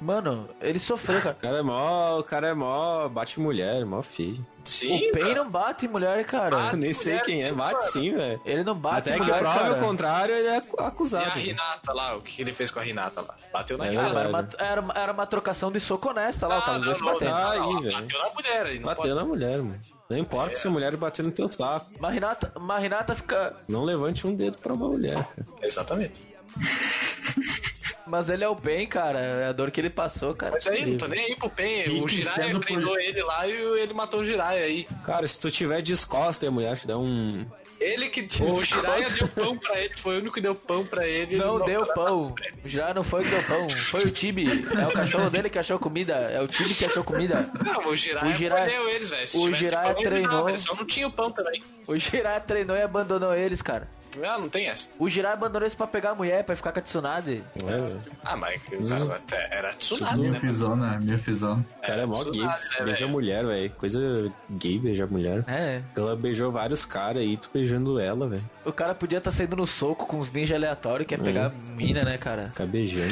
Mano, 0.00 0.48
ele 0.60 0.78
sofreu, 0.78 1.20
cara. 1.20 1.34
O 1.38 1.40
cara 1.42 1.58
é 1.58 1.62
mó. 1.62 2.18
O 2.18 2.22
cara 2.24 2.46
é 2.48 2.54
mó. 2.54 3.08
Bate 3.08 3.40
mulher, 3.40 3.84
mó 3.84 4.00
feio. 4.02 4.44
Sim, 4.62 5.08
O 5.08 5.12
Pain 5.12 5.34
não 5.34 5.48
bate 5.50 5.86
em 5.86 5.88
mulher, 5.88 6.24
cara. 6.26 6.68
Ah, 6.68 6.76
Nem 6.76 6.92
sei 6.92 7.14
mulher, 7.14 7.24
quem 7.24 7.42
é, 7.42 7.52
bate 7.52 7.74
mano. 7.80 7.90
sim, 7.90 8.14
velho. 8.14 8.40
Ele 8.44 8.62
não 8.64 8.74
bate 8.74 9.08
Até 9.08 9.10
em 9.16 9.20
que 9.20 9.26
mulher, 9.26 9.38
prove 9.40 9.58
cara. 9.58 9.72
o 9.72 9.80
contrário, 9.80 10.34
ele 10.34 10.46
é 10.48 10.56
E 10.58 10.62
a 10.78 10.86
acusado. 10.86 11.30
Renata 11.30 11.92
lá, 11.92 12.16
o 12.16 12.20
que 12.20 12.36
que 12.36 12.42
ele 12.42 12.52
fez 12.52 12.70
com 12.70 12.78
a 12.78 12.82
Renata 12.82 13.22
lá? 13.22 13.34
Bateu 13.52 13.78
na 13.78 13.86
É 13.86 13.90
Renata. 13.90 14.18
Era 14.20 14.28
uma, 14.28 14.48
era, 14.58 14.80
uma- 14.82 14.94
era 14.94 15.12
uma 15.12 15.26
trocação 15.26 15.72
de 15.72 15.80
soco 15.80 16.10
honesta 16.10 16.46
lá, 16.46 16.60
tava 16.60 16.78
os 16.80 16.84
dois 16.84 16.98
se 16.98 17.04
batendo. 17.04 17.30
não. 17.30 17.48
Aí, 17.50 17.58
não, 17.58 17.80
velho. 17.82 17.96
Bateu 18.02 18.18
na 18.22 18.30
mulher 18.34 18.66
aí, 18.66 18.78
não 18.78 18.84
Bateu 18.86 19.02
pode. 19.02 19.14
na 19.14 19.24
mulher, 19.24 19.58
mano. 19.58 19.80
Não 20.10 20.18
importa 20.18 20.54
se 20.54 20.66
a 20.66 20.70
mulher 20.70 20.96
bater 20.96 21.24
no 21.24 21.30
teu 21.32 21.50
saco. 21.50 21.90
Mas 21.98 22.14
Renata, 22.14 22.52
mas 22.60 22.82
Renata 22.82 23.14
fica. 23.14 23.56
Não 23.66 23.84
levante 23.84 24.26
um 24.26 24.34
dedo 24.36 24.58
pra 24.58 24.74
uma 24.74 24.88
mulher, 24.88 25.14
cara. 25.24 25.46
Exatamente. 25.62 26.20
Mas 28.08 28.28
ele 28.28 28.42
é 28.44 28.48
o 28.48 28.54
bem, 28.54 28.86
cara. 28.86 29.18
É 29.18 29.46
a 29.48 29.52
dor 29.52 29.70
que 29.70 29.80
ele 29.80 29.90
passou, 29.90 30.34
cara. 30.34 30.52
Mas 30.52 30.66
aí, 30.66 30.86
não 30.86 30.96
tô 30.98 31.06
nem 31.06 31.20
aí 31.26 31.36
pro 31.36 31.50
Pen. 31.50 32.02
O 32.02 32.08
Jiraiya 32.08 32.46
sendo 32.46 32.60
por- 32.60 32.66
prendeu 32.66 32.98
ele 32.98 33.22
lá 33.22 33.46
e 33.46 33.52
ele 33.52 33.94
matou 33.94 34.20
o 34.20 34.24
Jiraiya 34.24 34.64
aí. 34.64 34.86
Cara, 35.04 35.26
se 35.26 35.38
tu 35.38 35.50
tiver 35.50 35.82
descosta 35.82 36.46
a 36.46 36.50
mulher 36.50 36.78
te 36.78 36.86
der 36.86 36.96
um, 36.96 37.44
Ele 37.80 38.08
que. 38.08 38.26
O 38.42 38.64
Jiraiya 38.64 39.08
deu 39.10 39.28
pão 39.28 39.56
pra 39.56 39.78
ele, 39.78 39.94
foi 39.96 40.16
o 40.16 40.18
único 40.18 40.34
que 40.34 40.40
deu 40.40 40.52
pão 40.54 40.84
pra 40.84 41.06
ele. 41.06 41.34
ele 41.36 41.44
Não 41.44 41.60
deu 41.64 41.86
pão. 41.94 42.34
Já 42.64 42.92
não 42.92 43.04
foi 43.04 43.22
que 43.22 43.30
deu 43.30 43.42
pão. 43.44 43.68
Foi 43.68 44.00
o 44.04 44.10
time. 44.10 44.46
É 44.80 44.86
o 44.88 44.92
cachorro 44.92 45.30
dele 45.30 45.48
que 45.48 45.58
achou 45.60 45.78
comida. 45.78 46.14
É 46.14 46.40
o 46.40 46.48
time 46.48 46.74
que 46.74 46.84
achou 46.84 47.04
comida. 47.04 47.48
Não, 47.64 47.86
o 47.88 47.96
Jiraiya, 47.96 48.28
O 48.30 48.32
Jiraiya- 48.36 48.66
perdeu 48.66 48.88
eles, 48.90 49.08
velho. 49.08 49.28
O 49.34 49.52
Jiraiya 49.54 49.94
pão, 49.94 50.02
treinou. 50.02 50.48
Ele 50.48 50.58
só 50.58 50.74
não 50.74 50.84
tinha 50.84 51.06
o 51.06 51.12
pão 51.12 51.30
também. 51.30 51.62
O 51.86 51.96
Jiraiya 51.96 52.40
treinou 52.40 52.76
e 52.76 52.82
abandonou 52.82 53.32
eles, 53.34 53.62
cara. 53.62 53.86
Ah, 54.22 54.38
não 54.38 54.48
tem 54.48 54.68
essa. 54.68 54.88
O 54.98 55.08
Jiraiya 55.08 55.34
abandonou 55.34 55.62
eles 55.64 55.74
pra 55.74 55.86
pegar 55.86 56.10
a 56.10 56.14
mulher, 56.14 56.44
pra 56.44 56.56
ficar 56.56 56.72
com 56.72 56.78
a 56.78 56.82
Tsunade. 56.82 57.42
É. 57.56 57.96
Ah, 58.24 58.36
mas 58.36 58.60
cara, 58.62 59.16
até 59.16 59.48
era 59.56 59.70
Tsunade, 59.72 60.20
Mil 60.20 60.32
né? 60.32 60.40
fizona, 60.40 60.98
mil 61.00 61.18
fizona. 61.18 61.64
O 61.78 61.86
cara 61.86 62.02
é 62.02 62.06
mó 62.06 62.24
gay. 62.24 62.44
Né, 62.44 63.06
mulher, 63.06 63.46
velho. 63.46 63.70
Coisa 63.72 64.32
gay 64.50 64.78
beijar 64.78 65.08
mulher. 65.08 65.44
É. 65.46 65.82
Ela 65.96 66.16
beijou 66.16 66.50
vários 66.50 66.84
caras 66.84 67.22
aí, 67.22 67.36
tu 67.36 67.50
beijando 67.52 67.98
ela, 67.98 68.28
velho. 68.28 68.42
O 68.64 68.72
cara 68.72 68.94
podia 68.94 69.18
estar 69.18 69.30
saindo 69.30 69.56
no 69.56 69.66
soco 69.66 70.06
com 70.06 70.18
os 70.18 70.30
ninjas 70.30 70.56
aleatórios, 70.56 71.06
que 71.06 71.14
é 71.14 71.18
pegar 71.18 71.52
mina, 71.74 72.02
né, 72.02 72.18
cara? 72.18 72.48
Ficar 72.48 72.66
beijando. 72.66 73.08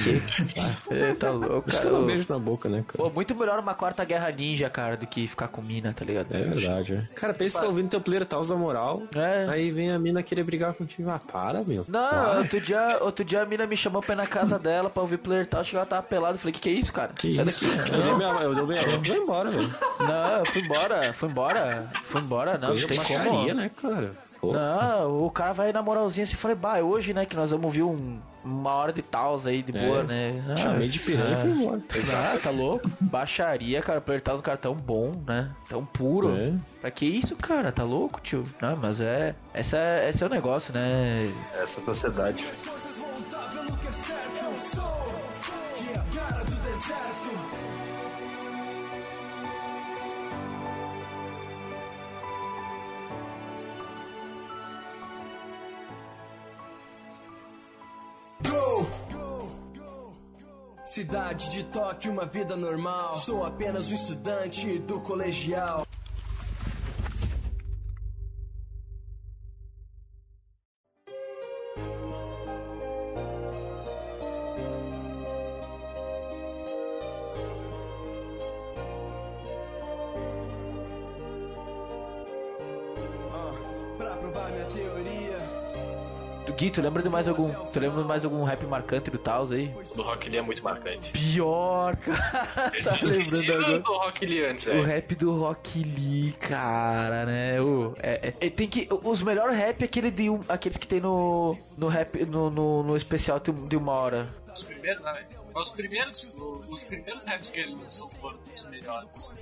É, 0.91 1.15
tá 1.15 1.31
louco, 1.31 1.71
cara. 1.71 1.95
Ô, 1.95 2.05
beijo 2.05 2.27
na 2.29 2.39
boca, 2.39 2.69
né, 2.69 2.85
cara? 2.87 2.99
Pô, 2.99 3.11
muito 3.11 3.35
melhor 3.35 3.59
uma 3.59 3.75
quarta 3.75 4.05
guerra 4.05 4.31
ninja, 4.31 4.69
cara, 4.69 4.97
do 4.97 5.07
que 5.07 5.27
ficar 5.27 5.49
com 5.49 5.63
mina, 5.63 5.93
tá 5.93 6.05
ligado? 6.05 6.35
É 6.35 6.43
verdade, 6.43 6.95
é. 6.95 7.15
Cara, 7.15 7.33
pensa 7.33 7.59
que 7.59 7.65
tá 7.65 7.69
ouvindo 7.69 7.89
teu 7.89 8.01
player 8.01 8.27
Taos 8.27 8.49
da 8.49 8.57
moral. 8.57 9.03
É. 9.15 9.47
Aí 9.49 9.71
vem 9.71 9.91
a 9.93 9.99
mina 9.99 10.23
querer 10.23 10.45
brigar 10.45 10.75
contigo. 10.87 11.11
Ah, 11.11 11.21
para, 11.21 11.63
meu. 11.65 11.85
Não, 11.89 12.39
outro 12.39 12.61
dia, 12.61 12.99
outro 13.01 13.25
dia 13.25 13.43
a 13.43 13.47
mina 13.47 13.67
me 13.67 13.77
chamou 13.77 14.01
pra 14.03 14.15
ir 14.15 14.17
na 14.17 14.27
casa 14.27 14.59
dela 14.59 14.89
pra 14.89 15.03
ouvir 15.03 15.19
player 15.19 15.47
tal, 15.47 15.63
chegou 15.65 15.79
ela 15.81 15.87
tava 15.87 16.03
pelado, 16.03 16.39
falei, 16.39 16.53
que 16.53 16.61
que 16.61 16.69
é 16.69 16.73
isso, 16.73 16.93
cara? 16.93 17.13
Que 17.15 17.33
Sai 17.33 17.45
isso? 17.47 17.69
daqui. 17.69 17.93
Eu 17.93 18.03
dei 18.03 18.15
minha, 18.15 18.29
eu 18.43 18.55
dei 18.55 18.65
minha 18.67 18.83
roupa 18.83 19.07
e 19.07 19.11
vou 19.11 19.17
embora, 19.23 19.51
velho. 19.51 19.75
Não, 20.01 20.39
eu 20.39 20.47
fui 20.47 20.63
embora, 20.63 21.13
fui 21.13 21.29
embora, 21.29 21.91
fui 22.05 22.21
embora, 22.21 22.59
não, 22.59 22.69
Coisa 22.69 22.83
não 22.83 22.89
tem 22.89 22.99
como. 23.19 23.55
né, 23.55 23.71
cara? 23.81 24.13
Não, 24.53 25.25
o 25.27 25.31
cara 25.31 25.53
vai 25.53 25.73
na 25.73 25.83
moralzinha 25.83 26.25
assim, 26.25 26.37
falei, 26.37 26.57
bah, 26.57 26.79
é 26.79 26.83
hoje, 26.83 27.13
né, 27.15 27.25
que 27.27 27.37
nós 27.37 27.51
vamos 27.51 27.65
ouvir 27.67 27.83
um, 27.83 28.19
uma 28.45 28.75
hora 28.75 28.93
de 28.93 29.03
taus 29.03 29.47
aí, 29.47 29.63
de 29.63 29.73
boa, 29.73 30.01
É. 30.01 30.03
né? 30.05 30.45
Ah, 30.51 30.57
Chamei 30.57 30.89
de 30.89 30.99
piranha 31.01 31.35
e 31.35 31.37
fui 31.37 31.51
embora. 31.51 31.81
Ah, 32.15 32.39
tá 32.43 32.51
louco? 32.51 32.89
Baixaria, 33.01 33.81
cara, 33.83 33.99
apertar 33.99 34.35
no 34.35 34.43
cara 34.43 34.57
tão 34.57 34.75
bom, 34.75 35.13
né? 35.27 35.51
Tão 35.69 35.85
puro. 35.85 36.35
É. 36.37 36.53
Pra 36.81 36.91
que 36.91 37.07
isso, 37.07 37.35
cara? 37.37 37.73
Tá 37.73 37.83
louco, 37.85 38.21
tio? 38.21 38.45
Não, 38.61 38.77
mas 38.77 39.01
é. 39.01 39.35
Essa, 39.53 39.77
é- 39.79 40.09
esse 40.11 40.23
é 40.23 40.27
o 40.27 40.31
negócio, 40.31 40.73
né? 40.75 41.33
Essa 41.55 41.81
sociedade. 41.81 42.45
Vão 42.65 43.49
pelo 43.67 43.77
que 43.79 43.87
é 43.89 43.93
certo. 43.93 44.45
Eu 44.45 44.57
sou 44.57 45.21
que 45.75 45.91
é 45.93 45.99
a 45.99 46.21
cara 46.21 46.45
do 46.45 46.51
deserto. 46.57 47.86
Cidade 60.97 61.51
de 61.51 61.63
Tóquio, 61.65 62.11
uma 62.11 62.25
vida 62.25 62.57
normal. 62.57 63.19
Sou 63.19 63.45
apenas 63.45 63.91
um 63.91 63.95
estudante 63.95 64.79
do 64.79 64.99
colegial. 64.99 65.87
Tu 86.77 86.83
lembra 86.83 87.03
de 87.03 87.09
mais 87.09 87.27
algum. 87.27 87.49
Tu 87.49 87.81
lembra 87.81 88.03
de 88.03 88.09
mais 88.09 88.25
algum 88.25 88.45
rap 88.45 88.65
marcante 88.67 89.11
do 89.11 89.19
Taos 89.19 89.51
aí? 89.51 89.69
Do 89.95 90.03
Rock 90.03 90.29
Lee 90.29 90.39
é 90.39 90.43
muito 90.43 90.63
marcante. 90.63 91.11
Pior, 91.13 91.97
cara. 91.99 92.71
tá 92.71 92.71
lembrando 93.03 93.53
agora? 93.55 93.79
do 93.81 93.93
Rock 93.93 94.27
Lee 94.27 94.45
antes, 94.45 94.67
O 94.67 94.83
rap 94.83 95.15
do 95.15 95.35
Rock 95.35 95.83
Lee, 95.83 96.33
cara, 96.39 97.25
né? 97.27 97.61
O, 97.61 97.95
é, 97.99 98.29
é- 98.29 98.47
é- 98.47 98.51
tem 98.51 98.69
que. 98.69 98.87
Os 99.03 99.23
melhores 99.23 99.57
rap 99.57 99.83
é 99.83 99.85
aquele 99.87 100.11
de 100.11 100.27
aqueles 100.49 100.77
que 100.79 100.87
tem 100.87 101.01
no. 101.01 101.57
No 101.77 101.89
rap. 101.89 102.25
No, 102.27 102.51
no, 102.51 102.83
no 102.83 102.97
especial 102.97 103.41
de 103.41 103.51
um- 103.51 103.67
de 103.67 103.77
uma 103.77 103.93
hora. 103.93 104.29
Os 104.55 104.63
primeiros, 104.63 105.03
né? 105.05 105.23
Os 105.55 105.71
primeiros, 105.71 106.33
os 106.69 106.85
primeiros 106.85 107.25
raps 107.25 107.49
que 107.51 107.61
ele 107.61 107.75
lançou 107.75 108.09
foram 108.11 108.39
os 108.55 108.65
melhores. 108.67 109.35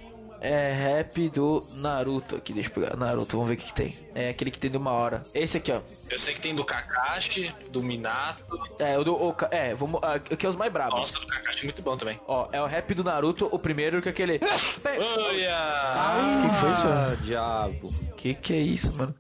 É 0.46 0.72
rap 0.72 1.30
do 1.30 1.66
Naruto 1.72 2.36
aqui, 2.36 2.52
deixa 2.52 2.68
eu 2.68 2.74
pegar. 2.74 2.94
Naruto, 2.98 3.34
vamos 3.34 3.48
ver 3.48 3.54
o 3.54 3.56
que, 3.56 3.64
que 3.64 3.72
tem. 3.72 3.98
É 4.14 4.28
aquele 4.28 4.50
que 4.50 4.58
tem 4.58 4.70
de 4.70 4.76
uma 4.76 4.90
hora. 4.90 5.24
Esse 5.32 5.56
aqui, 5.56 5.72
ó. 5.72 5.80
Eu 6.10 6.18
sei 6.18 6.34
que 6.34 6.40
tem 6.42 6.54
do 6.54 6.62
Kakashi, 6.62 7.50
do 7.70 7.82
Minato. 7.82 8.44
É, 8.78 8.98
o 8.98 9.04
do. 9.04 9.14
o 9.16 9.34
é, 9.50 9.74
vamos. 9.74 10.00
ah, 10.02 10.16
Aqui 10.16 10.44
é 10.44 10.48
os 10.50 10.54
mais 10.54 10.70
brabos. 10.70 10.98
Nossa, 10.98 11.18
do 11.18 11.26
Kakashi 11.26 11.60
é 11.60 11.64
muito 11.64 11.80
bom 11.80 11.96
também. 11.96 12.20
Ó, 12.26 12.46
é 12.52 12.60
o 12.60 12.66
rap 12.66 12.92
do 12.92 13.02
Naruto, 13.02 13.48
o 13.50 13.58
primeiro 13.58 14.02
que 14.02 14.08
é 14.08 14.10
aquele. 14.10 14.38
Olha! 14.84 16.50
que 16.50 16.56
foi 16.60 16.70
isso? 16.72 16.86
Ah, 16.88 17.16
diabo. 17.22 17.94
Que 18.14 18.34
que 18.34 18.52
é 18.52 18.58
isso, 18.58 18.92
mano? 18.94 19.14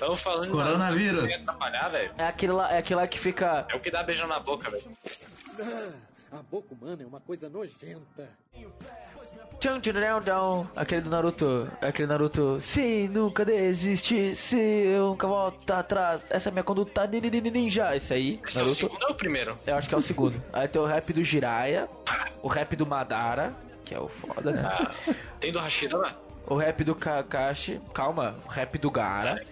Tamo 0.00 0.16
falando 0.16 0.46
de 0.46 0.50
Coronavírus. 0.50 1.22
Naruto, 1.22 1.26
que 1.26 1.32
ia 1.32 1.40
atrapalhar, 1.42 1.88
velho. 1.88 2.14
É 2.18 2.26
aquele 2.26 2.52
lá, 2.52 2.72
é 2.72 2.78
aquele 2.78 3.00
lá 3.00 3.06
que 3.06 3.18
fica. 3.18 3.66
É 3.68 3.76
o 3.76 3.80
que 3.80 3.90
dá 3.92 4.02
beijão 4.02 4.26
na 4.26 4.40
boca, 4.40 4.68
velho. 4.70 4.84
A 6.32 6.42
boca 6.42 6.74
humana 6.74 7.02
é 7.02 7.06
uma 7.06 7.20
coisa 7.20 7.48
nojenta. 7.48 8.28
Aquele 10.76 11.02
do 11.02 11.10
Naruto. 11.10 11.70
Aquele 11.82 12.06
Naruto. 12.08 12.60
Se 12.60 13.08
nunca 13.08 13.44
desistir, 13.44 14.34
se 14.34 14.56
eu 14.58 15.08
nunca 15.08 15.26
voltar 15.26 15.80
atrás. 15.80 16.24
Essa 16.30 16.48
é 16.48 16.52
minha 16.52 16.62
conduta 16.64 17.06
ni- 17.06 17.20
ni- 17.20 17.40
ni- 17.40 17.50
ninja. 17.50 17.94
Esse 17.94 18.14
aí, 18.14 18.40
Esse 18.46 18.58
é 18.58 18.62
o 18.62 18.64
Naruto. 18.64 18.74
segundo 18.74 19.02
ou 19.04 19.10
o 19.10 19.14
primeiro? 19.14 19.58
Eu 19.66 19.76
acho 19.76 19.88
que 19.88 19.94
é 19.94 19.98
o 19.98 20.00
segundo. 20.00 20.42
Aí 20.52 20.66
tem 20.68 20.80
o 20.80 20.86
rap 20.86 21.12
do 21.12 21.22
Jiraiya. 21.24 21.88
O 22.42 22.48
rap 22.48 22.74
do 22.76 22.86
Madara. 22.86 23.54
Que 23.84 23.94
é 23.94 23.98
o 24.00 24.08
foda, 24.08 24.52
né? 24.52 24.62
Ah, 24.64 24.90
tem 25.40 25.50
do 25.52 25.58
Hashirama? 25.58 26.16
O 26.46 26.54
rap 26.54 26.84
do 26.84 26.94
Kakashi. 26.94 27.80
Calma. 27.92 28.36
O 28.46 28.48
rap 28.48 28.78
do 28.78 28.90
Gara. 28.90 29.42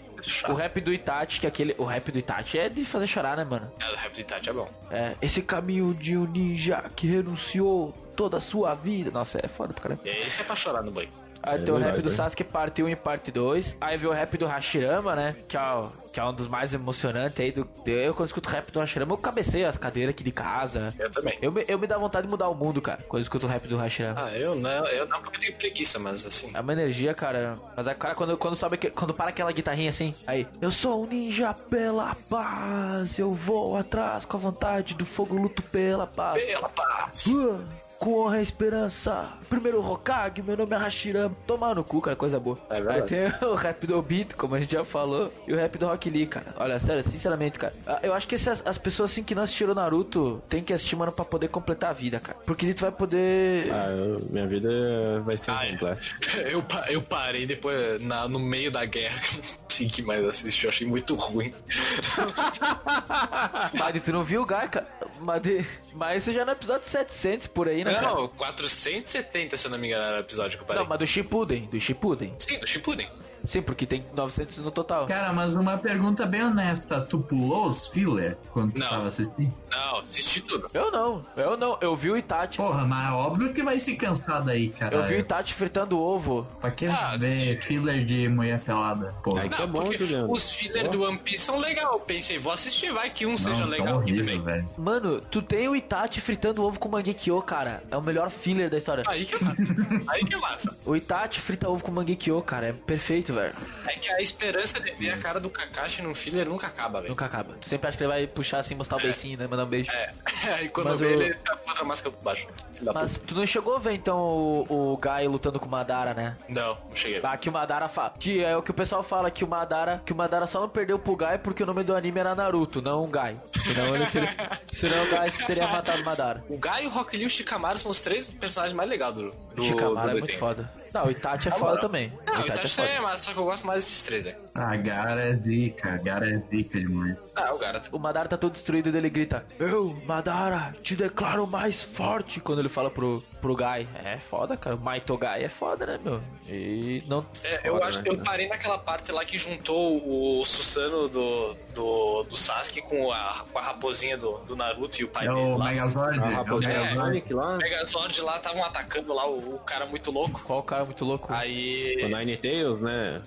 O 0.48 0.54
rap 0.54 0.80
do 0.80 0.92
Itachi, 0.92 1.40
que 1.40 1.46
é 1.46 1.48
aquele. 1.48 1.74
O 1.78 1.84
rap 1.84 2.10
do 2.10 2.18
Itachi 2.18 2.58
é 2.58 2.68
de 2.68 2.84
fazer 2.84 3.06
chorar, 3.06 3.36
né, 3.36 3.44
mano? 3.44 3.70
É, 3.80 3.90
o 3.90 3.96
rap 3.96 4.12
de 4.12 4.20
Itachi 4.20 4.50
é 4.50 4.52
bom. 4.52 4.68
É. 4.90 5.14
Esse 5.20 5.42
caminho 5.42 5.94
de 5.94 6.16
um 6.16 6.24
ninja 6.26 6.84
que 6.96 7.06
renunciou 7.06 7.92
toda 8.16 8.38
a 8.38 8.40
sua 8.40 8.74
vida. 8.74 9.10
Nossa, 9.10 9.38
é 9.42 9.48
foda 9.48 9.72
pra 9.72 9.82
caramba. 9.82 10.02
E 10.04 10.10
esse 10.10 10.40
é 10.40 10.44
pra 10.44 10.56
chorar 10.56 10.82
no 10.82 10.90
banho. 10.90 11.08
Aí 11.42 11.60
É 11.60 11.62
tem 11.62 11.72
o 11.74 11.78
rap 11.78 12.02
do? 12.02 12.10
Sasuke 12.10 12.42
parte 12.44 12.82
1 12.82 12.88
e 12.88 12.96
parte 12.96 13.30
2. 13.30 13.76
Aí 13.80 13.96
vem 13.96 14.10
o 14.10 14.12
rap 14.12 14.36
do 14.36 14.46
Hashirama, 14.46 15.14
né? 15.14 15.36
Que 15.46 15.56
é, 15.56 15.60
o- 15.60 15.88
que 16.12 16.18
é 16.20 16.24
um 16.24 16.32
dos 16.32 16.46
mais 16.48 16.74
emocionantes 16.74 17.38
aí. 17.40 17.52
Do, 17.52 17.68
eu, 17.86 18.12
quando 18.14 18.26
escuto 18.26 18.48
rap 18.48 18.70
do 18.72 18.80
Hashirama, 18.80 19.12
eu 19.12 19.18
cabeceio 19.18 19.68
as 19.68 19.78
cadeiras 19.78 20.14
aqui 20.14 20.24
de 20.24 20.32
casa. 20.32 20.92
Eu 20.98 21.10
também. 21.10 21.38
Eu, 21.40 21.52
me- 21.52 21.64
eu 21.68 21.78
me 21.78 21.86
dá 21.86 21.96
vontade 21.96 22.26
de 22.26 22.30
mudar 22.30 22.48
o 22.48 22.54
mundo, 22.54 22.80
cara, 22.82 23.02
quando 23.08 23.20
eu 23.20 23.22
escuto 23.22 23.46
o 23.46 23.48
rap 23.48 23.66
do 23.68 23.76
Hashirama. 23.76 24.24
Ah, 24.26 24.36
eu 24.36 24.54
não, 24.54 24.86
eu 24.88 25.06
não 25.06 25.22
porque 25.22 25.36
eu 25.36 25.40
tenho 25.40 25.54
preguiça, 25.56 25.98
mas 25.98 26.26
assim. 26.26 26.50
É 26.52 26.60
uma 26.60 26.72
energia, 26.72 27.14
cara. 27.14 27.58
Mas 27.76 27.86
a 27.88 27.94
cara, 27.94 28.14
quando, 28.14 28.36
quando 28.36 28.56
sobe, 28.56 28.76
quando 28.76 29.14
para 29.14 29.30
aquela 29.30 29.52
guitarrinha 29.52 29.90
assim, 29.90 30.14
aí. 30.26 30.46
Eu 30.60 30.70
sou 30.70 31.04
um 31.04 31.06
ninja 31.06 31.54
pela 31.54 32.16
paz. 32.28 33.18
Eu 33.18 33.32
vou 33.32 33.76
atrás 33.76 34.24
com 34.24 34.36
a 34.36 34.40
vontade 34.40 34.94
do 34.94 35.04
fogo, 35.06 35.34
luto 35.36 35.62
pela 35.62 36.06
paz. 36.06 36.42
Pela 36.44 36.68
paz! 36.68 37.26
Uh, 37.26 37.60
com 37.98 38.14
honra 38.20 38.38
e 38.38 38.42
esperança. 38.42 39.28
Primeiro 39.48 39.84
Hokage, 39.84 40.42
meu 40.42 40.56
nome 40.56 40.74
é 40.74 40.78
Hashirama. 40.78 41.34
Tomar 41.46 41.74
no 41.74 41.82
cu, 41.82 42.00
cara, 42.00 42.14
coisa 42.16 42.38
boa. 42.38 42.56
É 42.70 42.76
Aí 42.76 43.02
tem 43.02 43.26
o 43.48 43.54
rap 43.54 43.86
do 43.86 43.98
Obito, 43.98 44.36
como 44.36 44.54
a 44.54 44.60
gente 44.60 44.72
já 44.72 44.84
falou, 44.84 45.32
e 45.46 45.52
o 45.52 45.56
rap 45.56 45.76
do 45.78 45.86
Rock 45.86 46.08
Lee, 46.10 46.26
cara. 46.26 46.54
Olha, 46.56 46.78
sério, 46.78 47.02
sinceramente, 47.02 47.58
cara. 47.58 47.72
ah, 47.86 47.98
Eu 48.02 48.14
acho 48.14 48.28
que 48.28 48.34
essas, 48.36 48.62
as 48.64 48.78
pessoas 48.78 49.10
assim 49.10 49.22
que 49.22 49.34
não 49.34 49.42
assistiram 49.42 49.74
Naruto 49.74 50.40
tem 50.48 50.62
que 50.62 50.72
assistir, 50.72 50.94
mano, 50.96 51.10
pra 51.10 51.24
poder 51.24 51.48
completar 51.48 51.90
a 51.90 51.92
vida, 51.92 52.20
cara. 52.20 52.38
Porque 52.46 52.72
tu 52.72 52.82
vai 52.82 52.92
poder. 52.92 53.72
Ah, 53.72 53.90
eu- 53.90 54.20
minha 54.30 54.46
vida 54.46 55.20
vai 55.24 55.36
ser 55.36 55.50
Ah, 55.50 55.66
completa. 55.70 56.00
Eu, 56.48 56.64
eu 56.88 57.02
parei 57.02 57.46
depois, 57.46 58.00
na- 58.02 58.28
no 58.28 58.38
meio 58.38 58.70
da 58.70 58.84
guerra, 58.84 59.20
sim 59.68 59.88
que 59.88 60.02
mais 60.02 60.24
assisti, 60.24 60.64
eu 60.64 60.70
achei 60.70 60.86
muito 60.86 61.14
ruim. 61.14 61.52
Mas 63.74 64.02
tu 64.02 64.12
não 64.12 64.22
viu 64.22 64.42
o 64.42 64.46
Gai, 64.46 64.68
cara? 64.68 64.86
Mas, 65.20 65.42
de- 65.42 65.66
mas 65.94 66.22
esse 66.22 66.32
já 66.34 66.42
é 66.42 66.44
no 66.44 66.52
episódio 66.52 66.86
700 66.88 67.46
por 67.46 67.68
aí, 67.68 67.84
né, 67.84 67.94
cara? 67.94 68.14
Não, 68.14 68.28
470, 68.28 69.56
se 69.56 69.66
eu 69.66 69.70
não 69.70 69.78
me 69.78 69.88
engano, 69.88 70.04
era 70.04 70.16
o 70.18 70.20
episódio 70.20 70.56
que 70.58 70.62
eu 70.62 70.66
parei. 70.66 70.82
Não, 70.82 70.88
mas 70.88 70.98
do 70.98 71.06
Shippuden, 71.06 71.66
do 71.66 71.80
Shippuden. 71.80 72.34
Sim, 72.38 72.58
do 72.58 72.66
Shippuden. 72.66 73.08
Sim, 73.48 73.62
porque 73.62 73.86
tem 73.86 74.04
900 74.14 74.58
no 74.58 74.70
total. 74.70 75.06
Cara, 75.06 75.32
mas 75.32 75.54
uma 75.54 75.76
pergunta 75.78 76.26
bem 76.26 76.44
honesta. 76.44 77.00
Tu 77.00 77.18
pulou 77.18 77.66
os 77.66 77.86
filler 77.88 78.36
quando 78.52 78.72
tu 78.74 78.78
Não. 78.80 78.88
tava 78.88 79.08
assistindo? 79.08 79.52
Não, 79.70 79.98
assisti 80.00 80.40
tudo. 80.42 80.68
Eu 80.72 80.90
não, 80.92 81.24
eu 81.36 81.56
não. 81.56 81.78
Eu 81.80 81.96
vi 81.96 82.10
o 82.10 82.16
Itachi. 82.16 82.58
Porra, 82.58 82.84
mas 82.86 83.08
é 83.08 83.12
óbvio 83.12 83.52
que 83.52 83.62
vai 83.62 83.78
se 83.78 83.96
cansar 83.96 84.42
daí, 84.42 84.68
cara. 84.68 84.94
Eu 84.94 85.02
vi 85.04 85.14
o 85.14 85.18
Itachi 85.20 85.54
fritando 85.54 85.98
ovo. 85.98 86.46
Pra 86.60 86.70
que 86.70 86.86
Ah, 86.86 87.16
ver 87.16 87.60
filler 87.62 88.04
de 88.04 88.28
mulher 88.28 88.60
pelada? 88.60 89.14
Porra. 89.24 89.42
Aí 89.42 89.48
tá 89.48 89.60
Não, 89.60 89.68
bom, 89.68 89.90
Juliano. 89.92 90.30
os 90.30 90.52
fillers 90.52 90.88
do 90.90 91.02
One 91.02 91.18
Piece 91.18 91.44
são 91.44 91.58
legais. 91.58 91.88
Eu 91.90 91.98
pensei, 92.00 92.38
vou 92.38 92.52
assistir, 92.52 92.92
vai 92.92 93.08
que 93.10 93.24
um 93.24 93.36
seja 93.38 93.60
Não, 93.60 93.66
legal 93.68 94.00
aqui 94.00 94.12
também. 94.12 94.40
velho. 94.42 94.68
Mano, 94.76 94.98
Mano, 94.98 95.20
tu 95.20 95.40
tem 95.40 95.68
o 95.68 95.76
Itachi 95.76 96.20
fritando 96.20 96.64
ovo 96.64 96.78
com 96.80 96.88
Mangekyo, 96.88 97.40
cara. 97.40 97.84
É 97.88 97.96
o 97.96 98.02
melhor 98.02 98.30
filler 98.30 98.68
da 98.68 98.76
história. 98.78 99.04
Aí 99.06 99.24
que 99.24 99.34
é 99.36 99.38
massa. 99.38 99.62
Aí 100.08 100.24
que 100.24 100.34
é 100.34 100.36
massa. 100.36 100.76
O 100.84 100.96
Itachi 100.96 101.40
frita 101.40 101.68
ovo 101.68 101.84
com 101.84 101.92
Mangekyo, 101.92 102.42
cara. 102.42 102.66
É 102.66 102.72
perfeito, 102.72 103.32
velho. 103.32 103.37
É 103.86 103.92
que 103.98 104.10
a 104.10 104.20
esperança 104.20 104.80
de 104.80 104.90
ver 104.92 105.10
a 105.10 105.18
cara 105.18 105.40
do 105.40 105.48
Kakashi 105.50 106.02
num 106.02 106.14
filler 106.14 106.48
nunca 106.48 106.66
acaba, 106.66 107.00
velho. 107.00 107.10
Nunca 107.10 107.24
acaba. 107.26 107.54
Tu 107.60 107.68
sempre 107.68 107.88
acha 107.88 107.96
que 107.96 108.02
ele 108.04 108.12
vai 108.12 108.26
puxar 108.26 108.58
assim, 108.58 108.74
mostrar 108.74 108.98
o 108.98 109.00
beicinho, 109.00 109.38
né? 109.38 109.46
Mandar 109.46 109.64
um 109.64 109.68
beijo. 109.68 109.90
É. 109.90 110.12
Aí 110.54 110.68
quando 110.68 110.88
Mas 110.90 111.00
vê 111.00 111.06
o- 111.06 111.22
ele, 111.22 111.34
tá 111.34 111.58
outra 111.66 111.84
máscara 111.84 112.10
por 112.14 112.22
baixo. 112.22 112.46
Mas 112.94 113.18
tu 113.18 113.34
não 113.34 113.46
chegou 113.46 113.76
a 113.76 113.78
ver 113.78 113.92
então 113.94 114.18
o, 114.18 114.92
o 114.92 114.96
Guy 114.96 115.26
lutando 115.28 115.58
com 115.58 115.66
o 115.66 115.70
Madara, 115.70 116.14
né? 116.14 116.36
puta. 116.46 116.60
Não, 116.60 116.78
não 116.88 116.94
cheguei. 116.96 117.20
Ah, 117.22 117.36
que 117.36 117.48
o 117.48 117.52
Madara 117.52 117.88
fala. 117.88 118.14
Que 118.18 118.42
é 118.44 118.56
o 118.56 118.62
que 118.62 118.70
o 118.70 118.74
pessoal 118.74 119.02
fala 119.02 119.30
que 119.30 119.44
o 119.44 119.48
Madara. 119.48 120.02
Que 120.04 120.12
o 120.12 120.16
Madara 120.16 120.46
só 120.46 120.60
não 120.60 120.68
perdeu 120.68 120.98
pro 120.98 121.16
Guy 121.16 121.38
porque 121.42 121.62
o 121.62 121.66
nome 121.66 121.82
do 121.84 121.94
anime 121.94 122.20
era 122.20 122.34
Naruto, 122.34 122.80
não 122.80 123.04
o 123.04 123.06
Guy. 123.06 123.36
Senão 123.64 123.94
ele 123.94 124.06
teria. 124.06 124.34
senão 124.70 125.02
o 125.02 125.06
Guy 125.06 125.46
teria 125.46 125.66
matado 125.66 126.02
o 126.02 126.04
Madara. 126.04 126.44
O 126.48 126.56
Guy, 126.58 126.86
o 126.86 126.88
Rock 126.88 127.16
Lee 127.16 127.24
e 127.24 127.26
o 127.26 127.30
Shikamaru 127.30 127.78
são 127.78 127.90
os 127.90 128.00
três 128.00 128.26
personagens 128.26 128.74
mais 128.76 128.88
legais 128.88 129.14
do, 129.14 129.34
do 129.58 129.64
O 129.64 129.66
Shikamaru 129.66 129.98
é 129.98 130.02
do 130.02 130.10
muito 130.12 130.20
desenho. 130.26 130.38
foda. 130.38 130.70
Não, 130.94 131.04
o 131.06 131.10
Itachi 131.10 131.48
é 131.48 131.50
foda 131.50 131.78
também. 131.80 132.10
Ah, 132.26 132.32
o 132.32 132.36
o 132.38 132.40
Itachi 132.46 132.50
é 132.50 132.54
Itachi 132.54 132.76
foda. 132.76 132.88
é 132.88 133.00
massa, 133.00 133.24
só 133.24 133.32
que 133.34 133.38
eu 133.38 133.44
gosto 133.44 133.66
mais 133.66 133.84
desses 133.84 134.02
três, 134.02 134.24
velho. 134.24 134.38
Ah, 134.54 134.74
Gara 134.74 135.20
é 135.20 135.36
zica, 135.36 135.96
Gara 135.98 136.30
é 136.30 136.38
zica 136.50 136.80
demais. 136.80 137.18
Ah, 137.36 137.52
o 137.52 137.58
Gara. 137.58 137.82
O 137.92 137.98
Madara 137.98 138.26
tá 138.26 138.38
todo 138.38 138.52
destruído 138.54 138.88
e 138.88 138.96
ele 138.96 139.10
grita: 139.10 139.44
Eu, 139.58 139.94
Madara, 140.06 140.74
te 140.80 140.96
declaro 140.96 141.46
mais 141.46 141.82
forte. 141.82 142.40
Quando 142.40 142.60
ele 142.60 142.70
fala 142.70 142.88
pro, 142.90 143.22
pro 143.38 143.54
Guy: 143.54 143.86
É 144.02 144.16
foda, 144.18 144.56
cara. 144.56 144.76
O 144.76 144.80
Maito 144.80 145.14
Guy 145.18 145.44
é 145.44 145.48
foda, 145.48 145.84
né, 145.84 146.00
meu? 146.02 146.22
E 146.48 147.02
não. 147.06 147.24
É, 147.44 147.68
eu 147.68 147.82
acho 147.84 148.02
que 148.02 148.08
eu 148.08 148.16
parei 148.18 148.48
naquela 148.48 148.78
parte 148.78 149.12
lá 149.12 149.22
que 149.26 149.36
juntou 149.36 150.02
o 150.40 150.42
Susano 150.46 151.06
do, 151.06 151.54
do, 151.74 152.22
do 152.22 152.34
Sasuke 152.36 152.80
com 152.80 153.12
a, 153.12 153.44
com 153.52 153.58
a 153.58 153.62
raposinha 153.62 154.16
do, 154.16 154.38
do 154.38 154.56
Naruto 154.56 155.02
e 155.02 155.04
o 155.04 155.08
pai 155.08 155.26
É 155.26 155.28
dele 155.28 155.40
o 155.42 155.58
lá. 155.58 155.66
Megazord. 155.66 156.18
A 156.18 156.22
É 156.22 156.40
o 156.40 156.58
Megazord. 156.58 157.34
Lá, 157.34 157.54
O 157.54 157.58
Megazord 157.58 158.20
lá 158.22 158.36
estavam 158.38 158.64
atacando 158.64 159.12
lá 159.12 159.28
o, 159.28 159.38
o 159.54 159.58
cara 159.58 159.86
muito 159.86 160.10
louco. 160.10 160.42
Qual 160.42 160.62
cara 160.62 160.84
muito 160.84 161.04
louco? 161.04 161.32
Aí. 161.32 162.04
O 162.04 162.08
Nine 162.08 162.36
Tails, 162.36 162.80
né? 162.80 163.22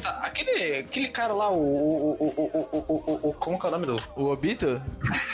Tá... 0.00 0.10
aquele, 0.22 0.76
aquele 0.76 1.08
cara 1.08 1.32
lá, 1.32 1.50
o, 1.50 1.56
o, 1.56 2.12
o, 2.12 2.34
o, 2.36 2.66
o, 2.72 3.04
o, 3.26 3.28
o. 3.30 3.32
Como 3.34 3.58
que 3.58 3.66
é 3.66 3.68
o 3.68 3.72
nome 3.72 3.86
do. 3.86 4.00
O 4.14 4.26
Obito? 4.26 4.80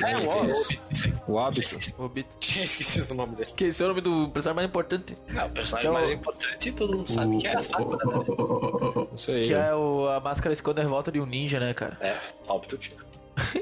É, 0.02 0.16
o 0.16 0.38
Obito. 0.38 0.80
O 1.28 1.34
Obito. 1.34 1.94
O 1.98 2.04
Obito. 2.04 2.28
Tinha 2.40 2.64
esquecido 2.64 3.10
o 3.10 3.14
nome 3.14 3.36
dele. 3.36 3.52
Que 3.54 3.64
esse 3.64 3.82
é 3.82 3.84
o 3.84 3.88
nome 3.88 4.00
do 4.00 4.28
personagem 4.30 4.56
mais 4.56 4.68
importante. 4.68 5.18
Não, 5.28 5.46
o 5.46 5.50
personagem 5.50 5.88
é 5.88 5.90
o... 5.90 5.94
mais 5.94 6.10
importante 6.10 6.72
todo 6.72 6.96
mundo 6.96 7.10
sabe 7.10 7.36
o... 7.36 7.38
que 7.38 7.46
é 7.46 7.56
a 7.56 7.62
Sakura, 7.62 8.04
né? 8.06 9.44
Que 9.44 9.52
é 9.52 9.74
o, 9.74 10.08
a 10.08 10.20
máscara 10.20 10.52
esconder 10.54 10.86
volta 10.86 11.12
de 11.12 11.20
um 11.20 11.26
ninja, 11.26 11.60
né, 11.60 11.74
cara? 11.74 11.98
É, 12.00 12.16
Obito 12.48 12.78
tinha. 12.78 12.98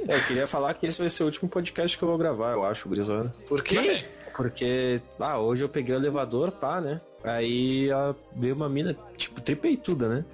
É, 0.06 0.16
eu 0.16 0.24
queria 0.24 0.46
falar 0.46 0.74
que 0.74 0.86
esse 0.86 0.98
vai 0.98 1.08
ser 1.08 1.24
o 1.24 1.26
último 1.26 1.48
podcast 1.48 1.96
que 1.96 2.02
eu 2.02 2.08
vou 2.08 2.18
gravar, 2.18 2.52
eu 2.52 2.64
acho, 2.64 2.88
Grisana. 2.88 3.34
Por 3.48 3.62
quê? 3.62 4.04
Porque, 4.38 5.02
ah, 5.18 5.36
hoje 5.40 5.64
eu 5.64 5.68
peguei 5.68 5.92
o 5.96 5.98
elevador, 5.98 6.52
pá, 6.52 6.80
né? 6.80 7.00
Aí 7.24 7.90
ela 7.90 8.14
veio 8.36 8.54
uma 8.54 8.68
mina, 8.68 8.96
tipo, 9.16 9.40
tripeituda, 9.40 10.08
né? 10.08 10.24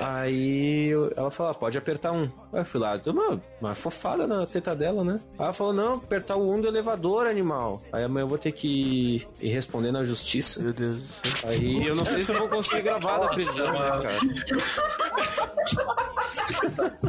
Aí 0.00 0.88
eu- 0.88 1.12
ela 1.16 1.30
falou, 1.30 1.52
ah, 1.52 1.54
pode 1.54 1.78
apertar 1.78 2.10
um. 2.10 2.24
Aí 2.52 2.60
eu 2.60 2.64
fui 2.64 2.80
lá, 2.80 2.96
deu 2.96 3.12
uma, 3.12 3.40
uma 3.60 3.72
fofada 3.76 4.26
na 4.26 4.44
teta 4.46 4.74
dela, 4.74 5.04
né? 5.04 5.20
Aí 5.38 5.44
ela 5.44 5.52
falou, 5.52 5.72
não, 5.72 5.94
apertar 5.94 6.34
o 6.36 6.52
um 6.52 6.60
do 6.60 6.66
elevador, 6.66 7.28
animal. 7.28 7.80
Aí 7.92 8.02
amanhã 8.02 8.24
eu 8.24 8.28
vou 8.28 8.36
ter 8.38 8.50
que 8.50 9.24
ir 9.40 9.48
responder 9.50 9.92
na 9.92 10.04
justiça. 10.04 10.60
Meu 10.60 10.72
Deus. 10.72 10.98
Aí 11.44 11.86
eu 11.86 11.94
não 11.94 12.04
sei 12.04 12.24
se 12.24 12.32
eu 12.32 12.38
vou 12.38 12.48
conseguir 12.48 12.82
gravar 12.82 13.18
da 13.18 13.28
prisão, 13.28 13.72
né, 13.72 14.02
cara? 14.02 14.18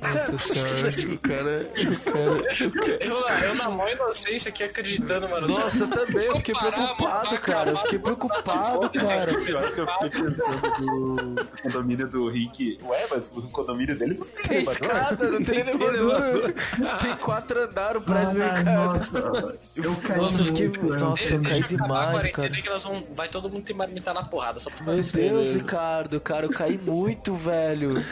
Nossa 0.00 0.38
senhora, 0.38 1.14
o 1.14 1.18
cara. 1.18 1.70
O 1.76 2.12
cara. 2.12 3.04
Eu, 3.04 3.20
na- 3.20 3.40
eu 3.46 3.54
na 3.54 3.70
maior 3.70 3.92
inocência 3.92 4.48
aqui 4.48 4.62
acreditando, 4.64 5.28
mano. 5.28 5.48
Nossa, 5.48 5.78
eu 5.84 5.88
também, 5.88 6.26
eu 6.26 6.36
fiquei 6.36 6.54
preocupado, 6.54 7.38
cara. 7.40 7.70
Eu 7.70 7.76
fiquei 7.78 7.98
preocupado, 7.98 8.90
cara. 8.90 9.34
Pior 9.40 9.72
que 9.72 9.80
eu 9.80 9.86
fiquei 9.86 10.10
pensando 10.10 10.76
do, 10.78 11.16
do 11.34 11.46
condomínio 11.62 12.08
do 12.08 12.28
Rick. 12.28 12.78
Ué, 12.84 13.06
mas 13.10 13.30
o 13.34 13.42
condomínio 13.48 13.98
dele 13.98 14.14
não 14.18 14.26
tem 14.26 14.42
Tem 14.42 14.62
escada, 14.62 15.30
não 15.30 15.42
tem 15.42 15.60
elevador. 15.66 16.54
Tem 17.02 17.16
quatro 17.16 17.62
andares 17.62 17.96
o 18.02 18.04
prédio 18.04 18.42
Ah, 18.42 18.62
nossa, 18.62 19.58
eu 19.76 19.96
caí 19.96 20.16
Nossa, 20.20 20.40
eu 20.40 20.44
fiquei. 20.46 20.68
muito, 20.68 20.86
né? 20.90 20.98
Nossa, 20.98 21.34
eu 21.34 21.42
caí 21.42 21.60
acabar 21.60 21.64
a 21.64 21.66
demais, 21.86 22.10
quarentena 22.12 22.48
cara. 22.48 22.62
que 22.62 22.70
nós 22.70 22.84
vamos. 22.84 23.04
Vai 23.14 23.28
todo 23.28 23.48
mundo 23.48 23.64
ter 23.64 23.74
marmitar 23.74 24.14
na 24.14 24.22
porrada, 24.24 24.60
só 24.60 24.70
pra 24.70 24.84
Meu 24.92 25.02
Deus, 25.02 25.52
Ricardo, 25.54 26.20
cara, 26.20 26.46
eu 26.46 26.50
caí 26.50 26.78
muito, 26.78 27.34
velho. 27.34 27.94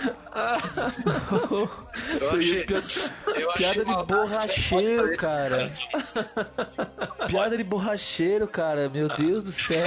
É 1.44 2.64
piada, 2.64 3.40
Eu 3.40 3.50
achei 3.50 3.72
piada 3.72 3.84
de 3.84 4.04
borracheiro, 4.06 5.12
cara. 5.16 5.68
Piada 7.28 7.56
de 7.56 7.64
borracheiro, 7.64 8.48
cara. 8.48 8.88
Meu 8.88 9.08
Deus 9.08 9.44
do 9.44 9.52
céu. 9.52 9.84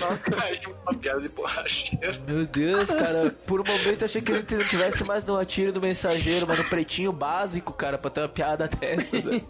Não 0.00 0.16
caiu 0.18 0.76
uma 0.82 0.94
piada 0.94 1.20
de 1.20 1.28
borracheiro. 1.28 2.20
Meu 2.26 2.46
Deus, 2.46 2.90
cara. 2.90 3.34
Por 3.46 3.60
um 3.60 3.64
momento 3.64 4.02
eu 4.02 4.04
achei 4.06 4.20
que 4.20 4.32
ele 4.32 4.44
não 4.50 4.64
tivesse 4.64 5.04
mais 5.04 5.24
no 5.24 5.36
atire 5.38 5.72
do 5.72 5.80
mensageiro, 5.80 6.46
mas 6.46 6.58
no 6.58 6.64
pretinho 6.64 7.12
básico, 7.12 7.72
cara, 7.72 7.96
pra 7.98 8.10
ter 8.10 8.20
uma 8.20 8.28
piada 8.28 8.68
dessa. 8.68 9.16
né? 9.30 9.40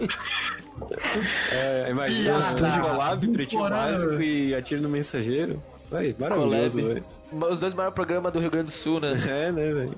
É, 1.52 1.88
imagina 1.90 2.38
de 2.40 2.80
collab, 2.80 3.28
pretinho 3.28 3.62
Porra. 3.62 3.76
básico 3.76 4.22
e 4.22 4.54
atiro 4.54 4.80
no 4.82 4.88
mensageiro. 4.88 5.62
Aí, 5.92 6.14
maravilhoso, 6.18 6.86
velho. 6.86 7.04
Os 7.32 7.60
dois 7.60 7.72
maiores 7.74 7.94
programas 7.94 8.32
do 8.32 8.40
Rio 8.40 8.50
Grande 8.50 8.66
do 8.66 8.72
Sul, 8.72 8.98
né? 9.00 9.12
É, 9.30 9.52
né, 9.52 9.72
velho? 9.72 9.94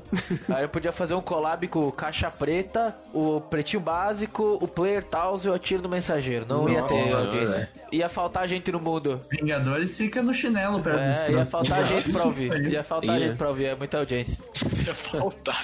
Aí 0.50 0.64
eu 0.64 0.68
podia 0.68 0.92
fazer 0.92 1.14
um 1.14 1.20
collab 1.22 1.66
com 1.68 1.88
o 1.88 1.92
Caixa 1.92 2.30
Preta, 2.30 2.94
o 3.14 3.40
Pretinho 3.40 3.80
Básico, 3.80 4.58
o 4.60 4.68
Player 4.68 5.02
Taos 5.02 5.44
e 5.46 5.48
o 5.48 5.54
Atiro 5.54 5.80
do 5.82 5.88
Mensageiro. 5.88 6.44
Não 6.46 6.68
ia 6.68 6.82
Nossa 6.82 6.94
ter 6.94 7.04
senhora, 7.04 7.26
audiência. 7.26 7.70
Ia 7.90 8.08
faltar 8.08 8.46
gente 8.46 8.70
no 8.70 8.78
mundo. 8.80 9.18
Vingadores 9.30 9.96
fica 9.96 10.22
no 10.22 10.34
chinelo 10.34 10.80
perto 10.80 11.06
dos 11.06 11.20
É, 11.22 11.32
ia 11.32 11.46
faltar 11.46 11.86
gente 11.86 12.12
pra 12.12 12.24
ouvir. 12.24 12.70
Ia 12.70 12.84
faltar 12.84 13.18
Ia. 13.18 13.26
gente 13.28 13.38
pra 13.38 13.48
ouvir, 13.48 13.64
é 13.66 13.74
muita 13.74 13.98
audiência. 13.98 14.44
Ia 14.86 14.94
faltar. 14.94 15.62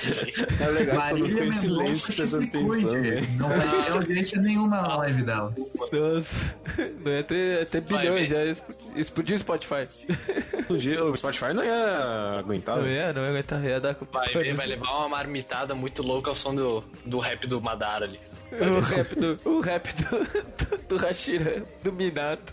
É 0.60 0.66
legal 0.66 0.96
quando 0.96 0.98
Marília 0.98 1.30
ficou 1.30 1.44
em 1.46 1.52
silêncio 1.52 2.14
prestando 2.14 2.44
atenção, 2.44 2.68
velho. 2.90 3.28
Não 3.38 3.48
vai 3.48 3.84
ter 3.84 3.92
audiência 3.92 4.40
nenhuma 4.40 4.68
na 4.82 4.96
live 4.98 5.22
dela. 5.22 5.54
Nossa, 5.92 6.56
não 7.04 7.12
ia 7.12 7.24
ter, 7.24 7.58
ia 7.60 7.66
ter 7.66 7.80
bilhões, 7.80 8.30
ia 8.30 8.56
explodir 8.96 9.36
o 9.36 9.38
Spotify. 9.38 9.88
O 10.68 11.16
Spotify 11.16 11.54
não 11.54 11.64
ia 11.64 12.38
aguentar, 12.38 12.76
Não 12.76 12.82
velho. 12.82 12.94
ia, 12.94 13.12
não 13.14 13.22
ia 13.22 13.28
aguentar, 13.30 13.64
ia 13.64 13.80
dar 13.80 13.96
Vai, 14.12 14.28
ver, 14.28 14.54
vai 14.54 14.66
levar 14.66 14.98
uma 14.98 15.08
marmitada 15.08 15.74
muito 15.74 16.02
louca 16.02 16.30
ao 16.30 16.36
som 16.36 16.54
do, 16.54 16.84
do 17.06 17.18
rap 17.18 17.46
do 17.46 17.58
Madara 17.60 18.04
ali. 18.04 18.20
O 18.52 18.80
rap 18.80 19.14
do, 19.14 19.40
o 19.46 19.60
rap 19.60 19.88
do, 19.94 20.18
do, 20.76 20.78
do 20.88 20.96
Hashira, 20.98 21.62
do 21.82 21.90
Minato. 21.90 22.52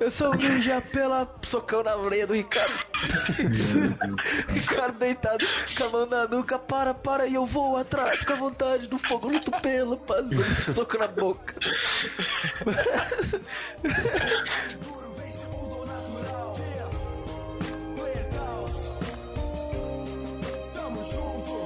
Eu 0.00 0.10
sou 0.10 0.32
um 0.32 0.34
ninja 0.34 0.80
pela 0.80 1.30
socão 1.42 1.82
na 1.82 1.94
orelha 1.94 2.26
do 2.26 2.32
Ricardo. 2.32 2.72
Ricardo 4.48 4.98
deitado 4.98 5.46
com 5.76 5.84
a 5.84 5.88
mão 5.90 6.06
na 6.06 6.26
nuca. 6.26 6.58
Para, 6.58 6.94
para, 6.94 7.26
e 7.26 7.34
eu 7.34 7.44
vou 7.44 7.76
atrás 7.76 8.24
com 8.24 8.32
a 8.32 8.36
vontade 8.36 8.86
do 8.86 8.96
fogo 8.96 9.30
luto 9.30 9.50
pelo 9.60 9.98
passando 9.98 10.72
soco 10.72 10.96
na 10.96 11.06
boca. 11.06 11.54
Tamo 20.72 21.04
junto. 21.04 21.59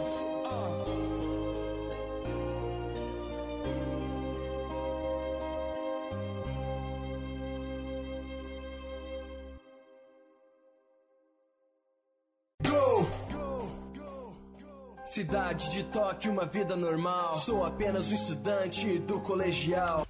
Cidade 15.15 15.71
de 15.71 15.85
Tóquio, 15.85 16.33
uma 16.33 16.45
vida 16.45 16.75
normal. 16.75 17.37
Sou 17.39 17.65
apenas 17.65 18.11
um 18.11 18.15
estudante 18.15 18.99
do 18.99 19.21
colegial. 19.21 20.05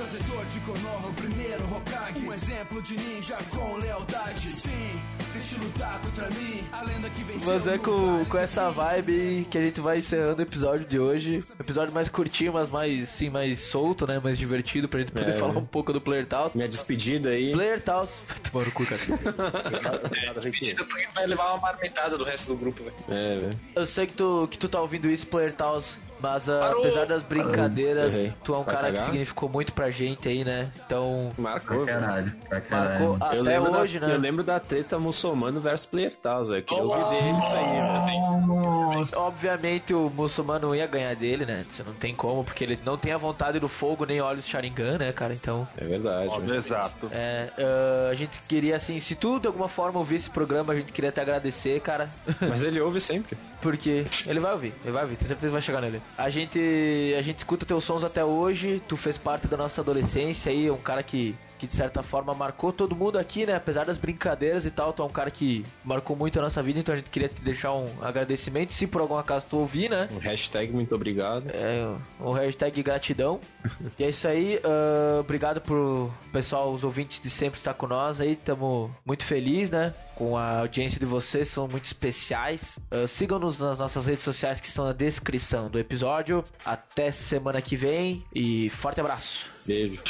Protetor 0.00 0.46
de 0.46 0.60
Konoha, 0.60 1.08
o 1.08 1.12
primeiro 1.12 1.62
Hokage 1.74 2.20
Um 2.20 2.32
exemplo 2.32 2.80
de 2.80 2.96
ninja 2.96 3.36
com 3.50 3.76
lealdade 3.76 4.48
Sim, 4.48 5.02
tente 5.34 5.60
lutar 5.60 6.00
contra 6.00 6.30
mim 6.30 6.66
A 6.72 6.82
lenda 6.82 7.10
que 7.10 7.22
venceu 7.22 7.46
Mas 7.52 7.66
é 7.66 7.76
com, 7.76 8.24
com 8.24 8.38
essa 8.38 8.70
vibe 8.70 9.46
que 9.50 9.58
a 9.58 9.60
gente 9.60 9.78
vai 9.78 9.98
encerrando 9.98 10.38
o 10.38 10.42
episódio 10.42 10.86
de 10.86 10.98
hoje. 10.98 11.44
Episódio 11.58 11.92
mais 11.92 12.08
curtinho, 12.08 12.54
mas 12.54 12.70
mais, 12.70 13.10
sim, 13.10 13.28
mais 13.28 13.58
solto, 13.60 14.06
né? 14.06 14.18
Mais 14.24 14.38
divertido 14.38 14.88
pra 14.88 15.00
gente 15.00 15.12
poder 15.12 15.30
É. 15.30 15.32
falar 15.34 15.58
um 15.58 15.66
pouco 15.66 15.92
do 15.92 16.00
Player 16.00 16.26
Taos. 16.26 16.54
Minha 16.54 16.68
despedida 16.68 17.28
aí. 17.30 17.52
Player 17.52 17.80
Taos. 17.82 18.22
Vai 18.26 18.38
tomar 18.38 18.64
no 18.64 18.72
cu, 18.72 18.86
cara. 18.86 19.00
Despedida 20.34 20.84
porque 20.84 21.06
vai 21.14 21.26
levar 21.26 21.52
uma 21.52 21.58
marmitada 21.60 22.16
do 22.16 22.24
resto 22.24 22.48
do 22.48 22.56
grupo, 22.56 22.82
velho. 22.84 22.96
É, 23.10 23.38
velho. 23.38 23.60
Eu 23.76 23.84
sei 23.86 24.06
que 24.06 24.14
tu, 24.14 24.48
que 24.50 24.56
tu 24.58 24.66
tá 24.68 24.80
ouvindo 24.80 25.10
isso, 25.10 25.26
Player 25.26 25.52
Taos, 25.52 25.98
mas 26.20 26.46
Parou! 26.46 26.80
apesar 26.80 27.06
das 27.06 27.22
brincadeiras, 27.22 28.14
tu 28.44 28.54
é 28.54 28.58
um 28.58 28.62
Vai 28.62 28.74
cara 28.74 28.86
que 28.88 28.92
cagar? 28.92 29.04
significou 29.04 29.48
muito 29.48 29.72
pra 29.72 29.90
gente 29.90 30.28
aí, 30.28 30.44
né? 30.44 30.70
Então, 30.86 31.32
Marcou, 31.38 31.84
Pra 31.84 31.94
caralho, 32.00 32.32
pra 32.48 32.60
caralho. 32.60 32.90
marcou 33.08 33.28
Eu 33.32 33.40
até 33.42 33.58
lembro, 33.58 33.78
hoje, 33.80 33.98
da, 33.98 34.06
né? 34.08 34.14
eu 34.14 34.18
lembro 34.18 34.44
da 34.44 34.60
treta 34.60 34.98
muçulmano 34.98 35.60
versus 35.60 35.86
Player 35.86 36.14
Taos, 36.16 36.48
velho. 36.48 36.62
Queria 36.62 36.82
ouvir 36.84 37.04
dele 37.10 37.38
isso 37.38 37.54
aí, 37.54 38.10
velho. 38.10 38.46
Nossa, 38.46 39.18
Obviamente 39.20 39.94
o 39.94 40.10
muçulmano 40.10 40.74
ia 40.74 40.86
ganhar 40.86 41.14
dele, 41.14 41.46
né? 41.46 41.64
Isso 41.68 41.82
não 41.86 41.94
tem 41.94 42.14
como, 42.14 42.44
porque 42.44 42.64
ele 42.64 42.78
não 42.84 42.96
tem 42.98 43.12
a 43.12 43.16
vontade 43.16 43.58
do 43.58 43.68
fogo 43.68 44.04
nem 44.04 44.20
olhos 44.20 44.46
Sharingan, 44.46 44.98
né, 44.98 45.12
cara? 45.12 45.32
Então, 45.32 45.66
É 45.76 45.84
verdade, 45.84 46.38
velho. 46.40 46.54
Exato. 46.56 47.08
é, 47.12 47.48
ah, 47.58 48.08
a 48.10 48.14
gente 48.14 48.40
queria, 48.48 48.76
assim, 48.76 48.98
se 49.00 49.14
tu 49.14 49.38
de 49.40 49.46
alguma 49.46 49.68
forma 49.68 49.98
ouvir 49.98 50.16
esse 50.16 50.30
programa, 50.30 50.72
a 50.72 50.76
gente 50.76 50.92
queria 50.92 51.12
te 51.12 51.20
agradecer, 51.20 51.80
cara. 51.80 52.08
Mas 52.40 52.62
ele 52.62 52.80
ouve 52.80 53.00
sempre. 53.00 53.36
Porque 53.60 54.06
ele 54.26 54.40
vai 54.40 54.52
ouvir, 54.52 54.74
ele 54.82 54.90
vai 54.92 55.02
ouvir, 55.02 55.16
tenho 55.16 55.28
certeza 55.28 55.48
que 55.48 55.52
vai 55.52 55.60
chegar 55.60 55.82
nele. 55.82 56.00
A 56.18 56.28
gente, 56.28 57.14
a 57.18 57.22
gente 57.22 57.38
escuta 57.38 57.64
teus 57.64 57.84
sons 57.84 58.04
até 58.04 58.24
hoje, 58.24 58.82
tu 58.86 58.96
fez 58.96 59.16
parte 59.16 59.46
da 59.46 59.56
nossa 59.56 59.80
adolescência 59.80 60.52
aí, 60.52 60.70
um 60.70 60.76
cara 60.76 61.02
que, 61.02 61.34
que 61.60 61.66
de 61.66 61.74
certa 61.74 62.02
forma 62.02 62.32
marcou 62.32 62.72
todo 62.72 62.96
mundo 62.96 63.18
aqui, 63.18 63.44
né? 63.44 63.54
Apesar 63.54 63.84
das 63.84 63.98
brincadeiras 63.98 64.64
e 64.64 64.70
tal, 64.70 64.94
tu 64.94 65.02
é 65.02 65.04
um 65.04 65.10
cara 65.10 65.30
que 65.30 65.62
marcou 65.84 66.16
muito 66.16 66.38
a 66.38 66.42
nossa 66.42 66.62
vida, 66.62 66.80
então 66.80 66.94
a 66.94 66.96
gente 66.96 67.10
queria 67.10 67.28
te 67.28 67.42
deixar 67.42 67.74
um 67.74 67.86
agradecimento, 68.00 68.72
se 68.72 68.86
por 68.86 69.02
algum 69.02 69.16
acaso 69.16 69.46
tu 69.50 69.58
ouvir, 69.58 69.90
né? 69.90 70.08
Um 70.10 70.18
hashtag 70.18 70.72
muito 70.72 70.94
obrigado. 70.94 71.44
É, 71.52 71.86
o 72.18 72.32
hashtag 72.32 72.82
gratidão. 72.82 73.40
e 73.98 74.04
é 74.04 74.08
isso 74.08 74.26
aí. 74.26 74.58
ah, 74.64 75.20
obrigado 75.20 75.60
pro 75.60 76.10
pessoal, 76.32 76.72
os 76.72 76.82
ouvintes 76.82 77.20
de 77.20 77.28
sempre 77.28 77.58
estar 77.58 77.74
com 77.74 77.86
nós 77.86 78.22
aí. 78.22 78.34
Tamo 78.36 78.90
muito 79.04 79.24
feliz, 79.26 79.70
né? 79.70 79.92
Com 80.14 80.36
a 80.36 80.60
audiência 80.60 80.98
de 80.98 81.06
vocês, 81.06 81.48
são 81.48 81.68
muito 81.68 81.84
especiais. 81.84 82.78
Ah, 82.90 83.06
Sigam-nos 83.06 83.58
nas 83.58 83.78
nossas 83.78 84.06
redes 84.06 84.24
sociais 84.24 84.60
que 84.60 84.66
estão 84.66 84.86
na 84.86 84.92
descrição 84.92 85.68
do 85.68 85.78
episódio. 85.78 86.42
Até 86.64 87.10
semana 87.10 87.60
que 87.60 87.76
vem 87.76 88.24
e 88.34 88.70
forte 88.70 88.98
abraço. 88.98 89.59
Beijo. 89.66 90.02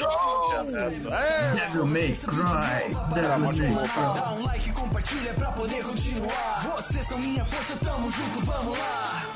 Devil 1.54 1.86
May 1.86 2.12
Cry, 2.16 2.94
Devil 3.14 3.38
May 3.38 3.56
Cry. 3.56 4.14
Dá 4.14 4.32
um 4.32 4.42
like, 4.44 4.72
compartilha 4.72 5.34
pra 5.34 5.52
poder 5.52 5.82
continuar. 5.84 6.72
Vocês 6.76 7.06
são 7.06 7.18
minha 7.18 7.44
força, 7.44 7.76
tamo 7.84 8.10
junto, 8.10 8.46
vamos 8.46 8.78
lá. 8.78 9.29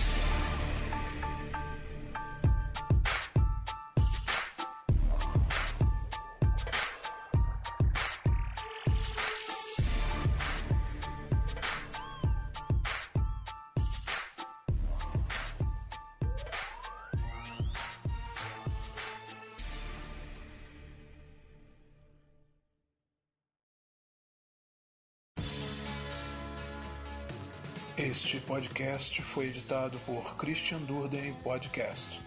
Podcast 28.45 29.23
foi 29.23 29.47
editado 29.47 29.99
por 30.07 30.37
Christian 30.37 30.79
Durden 30.81 31.35
Podcast. 31.43 32.21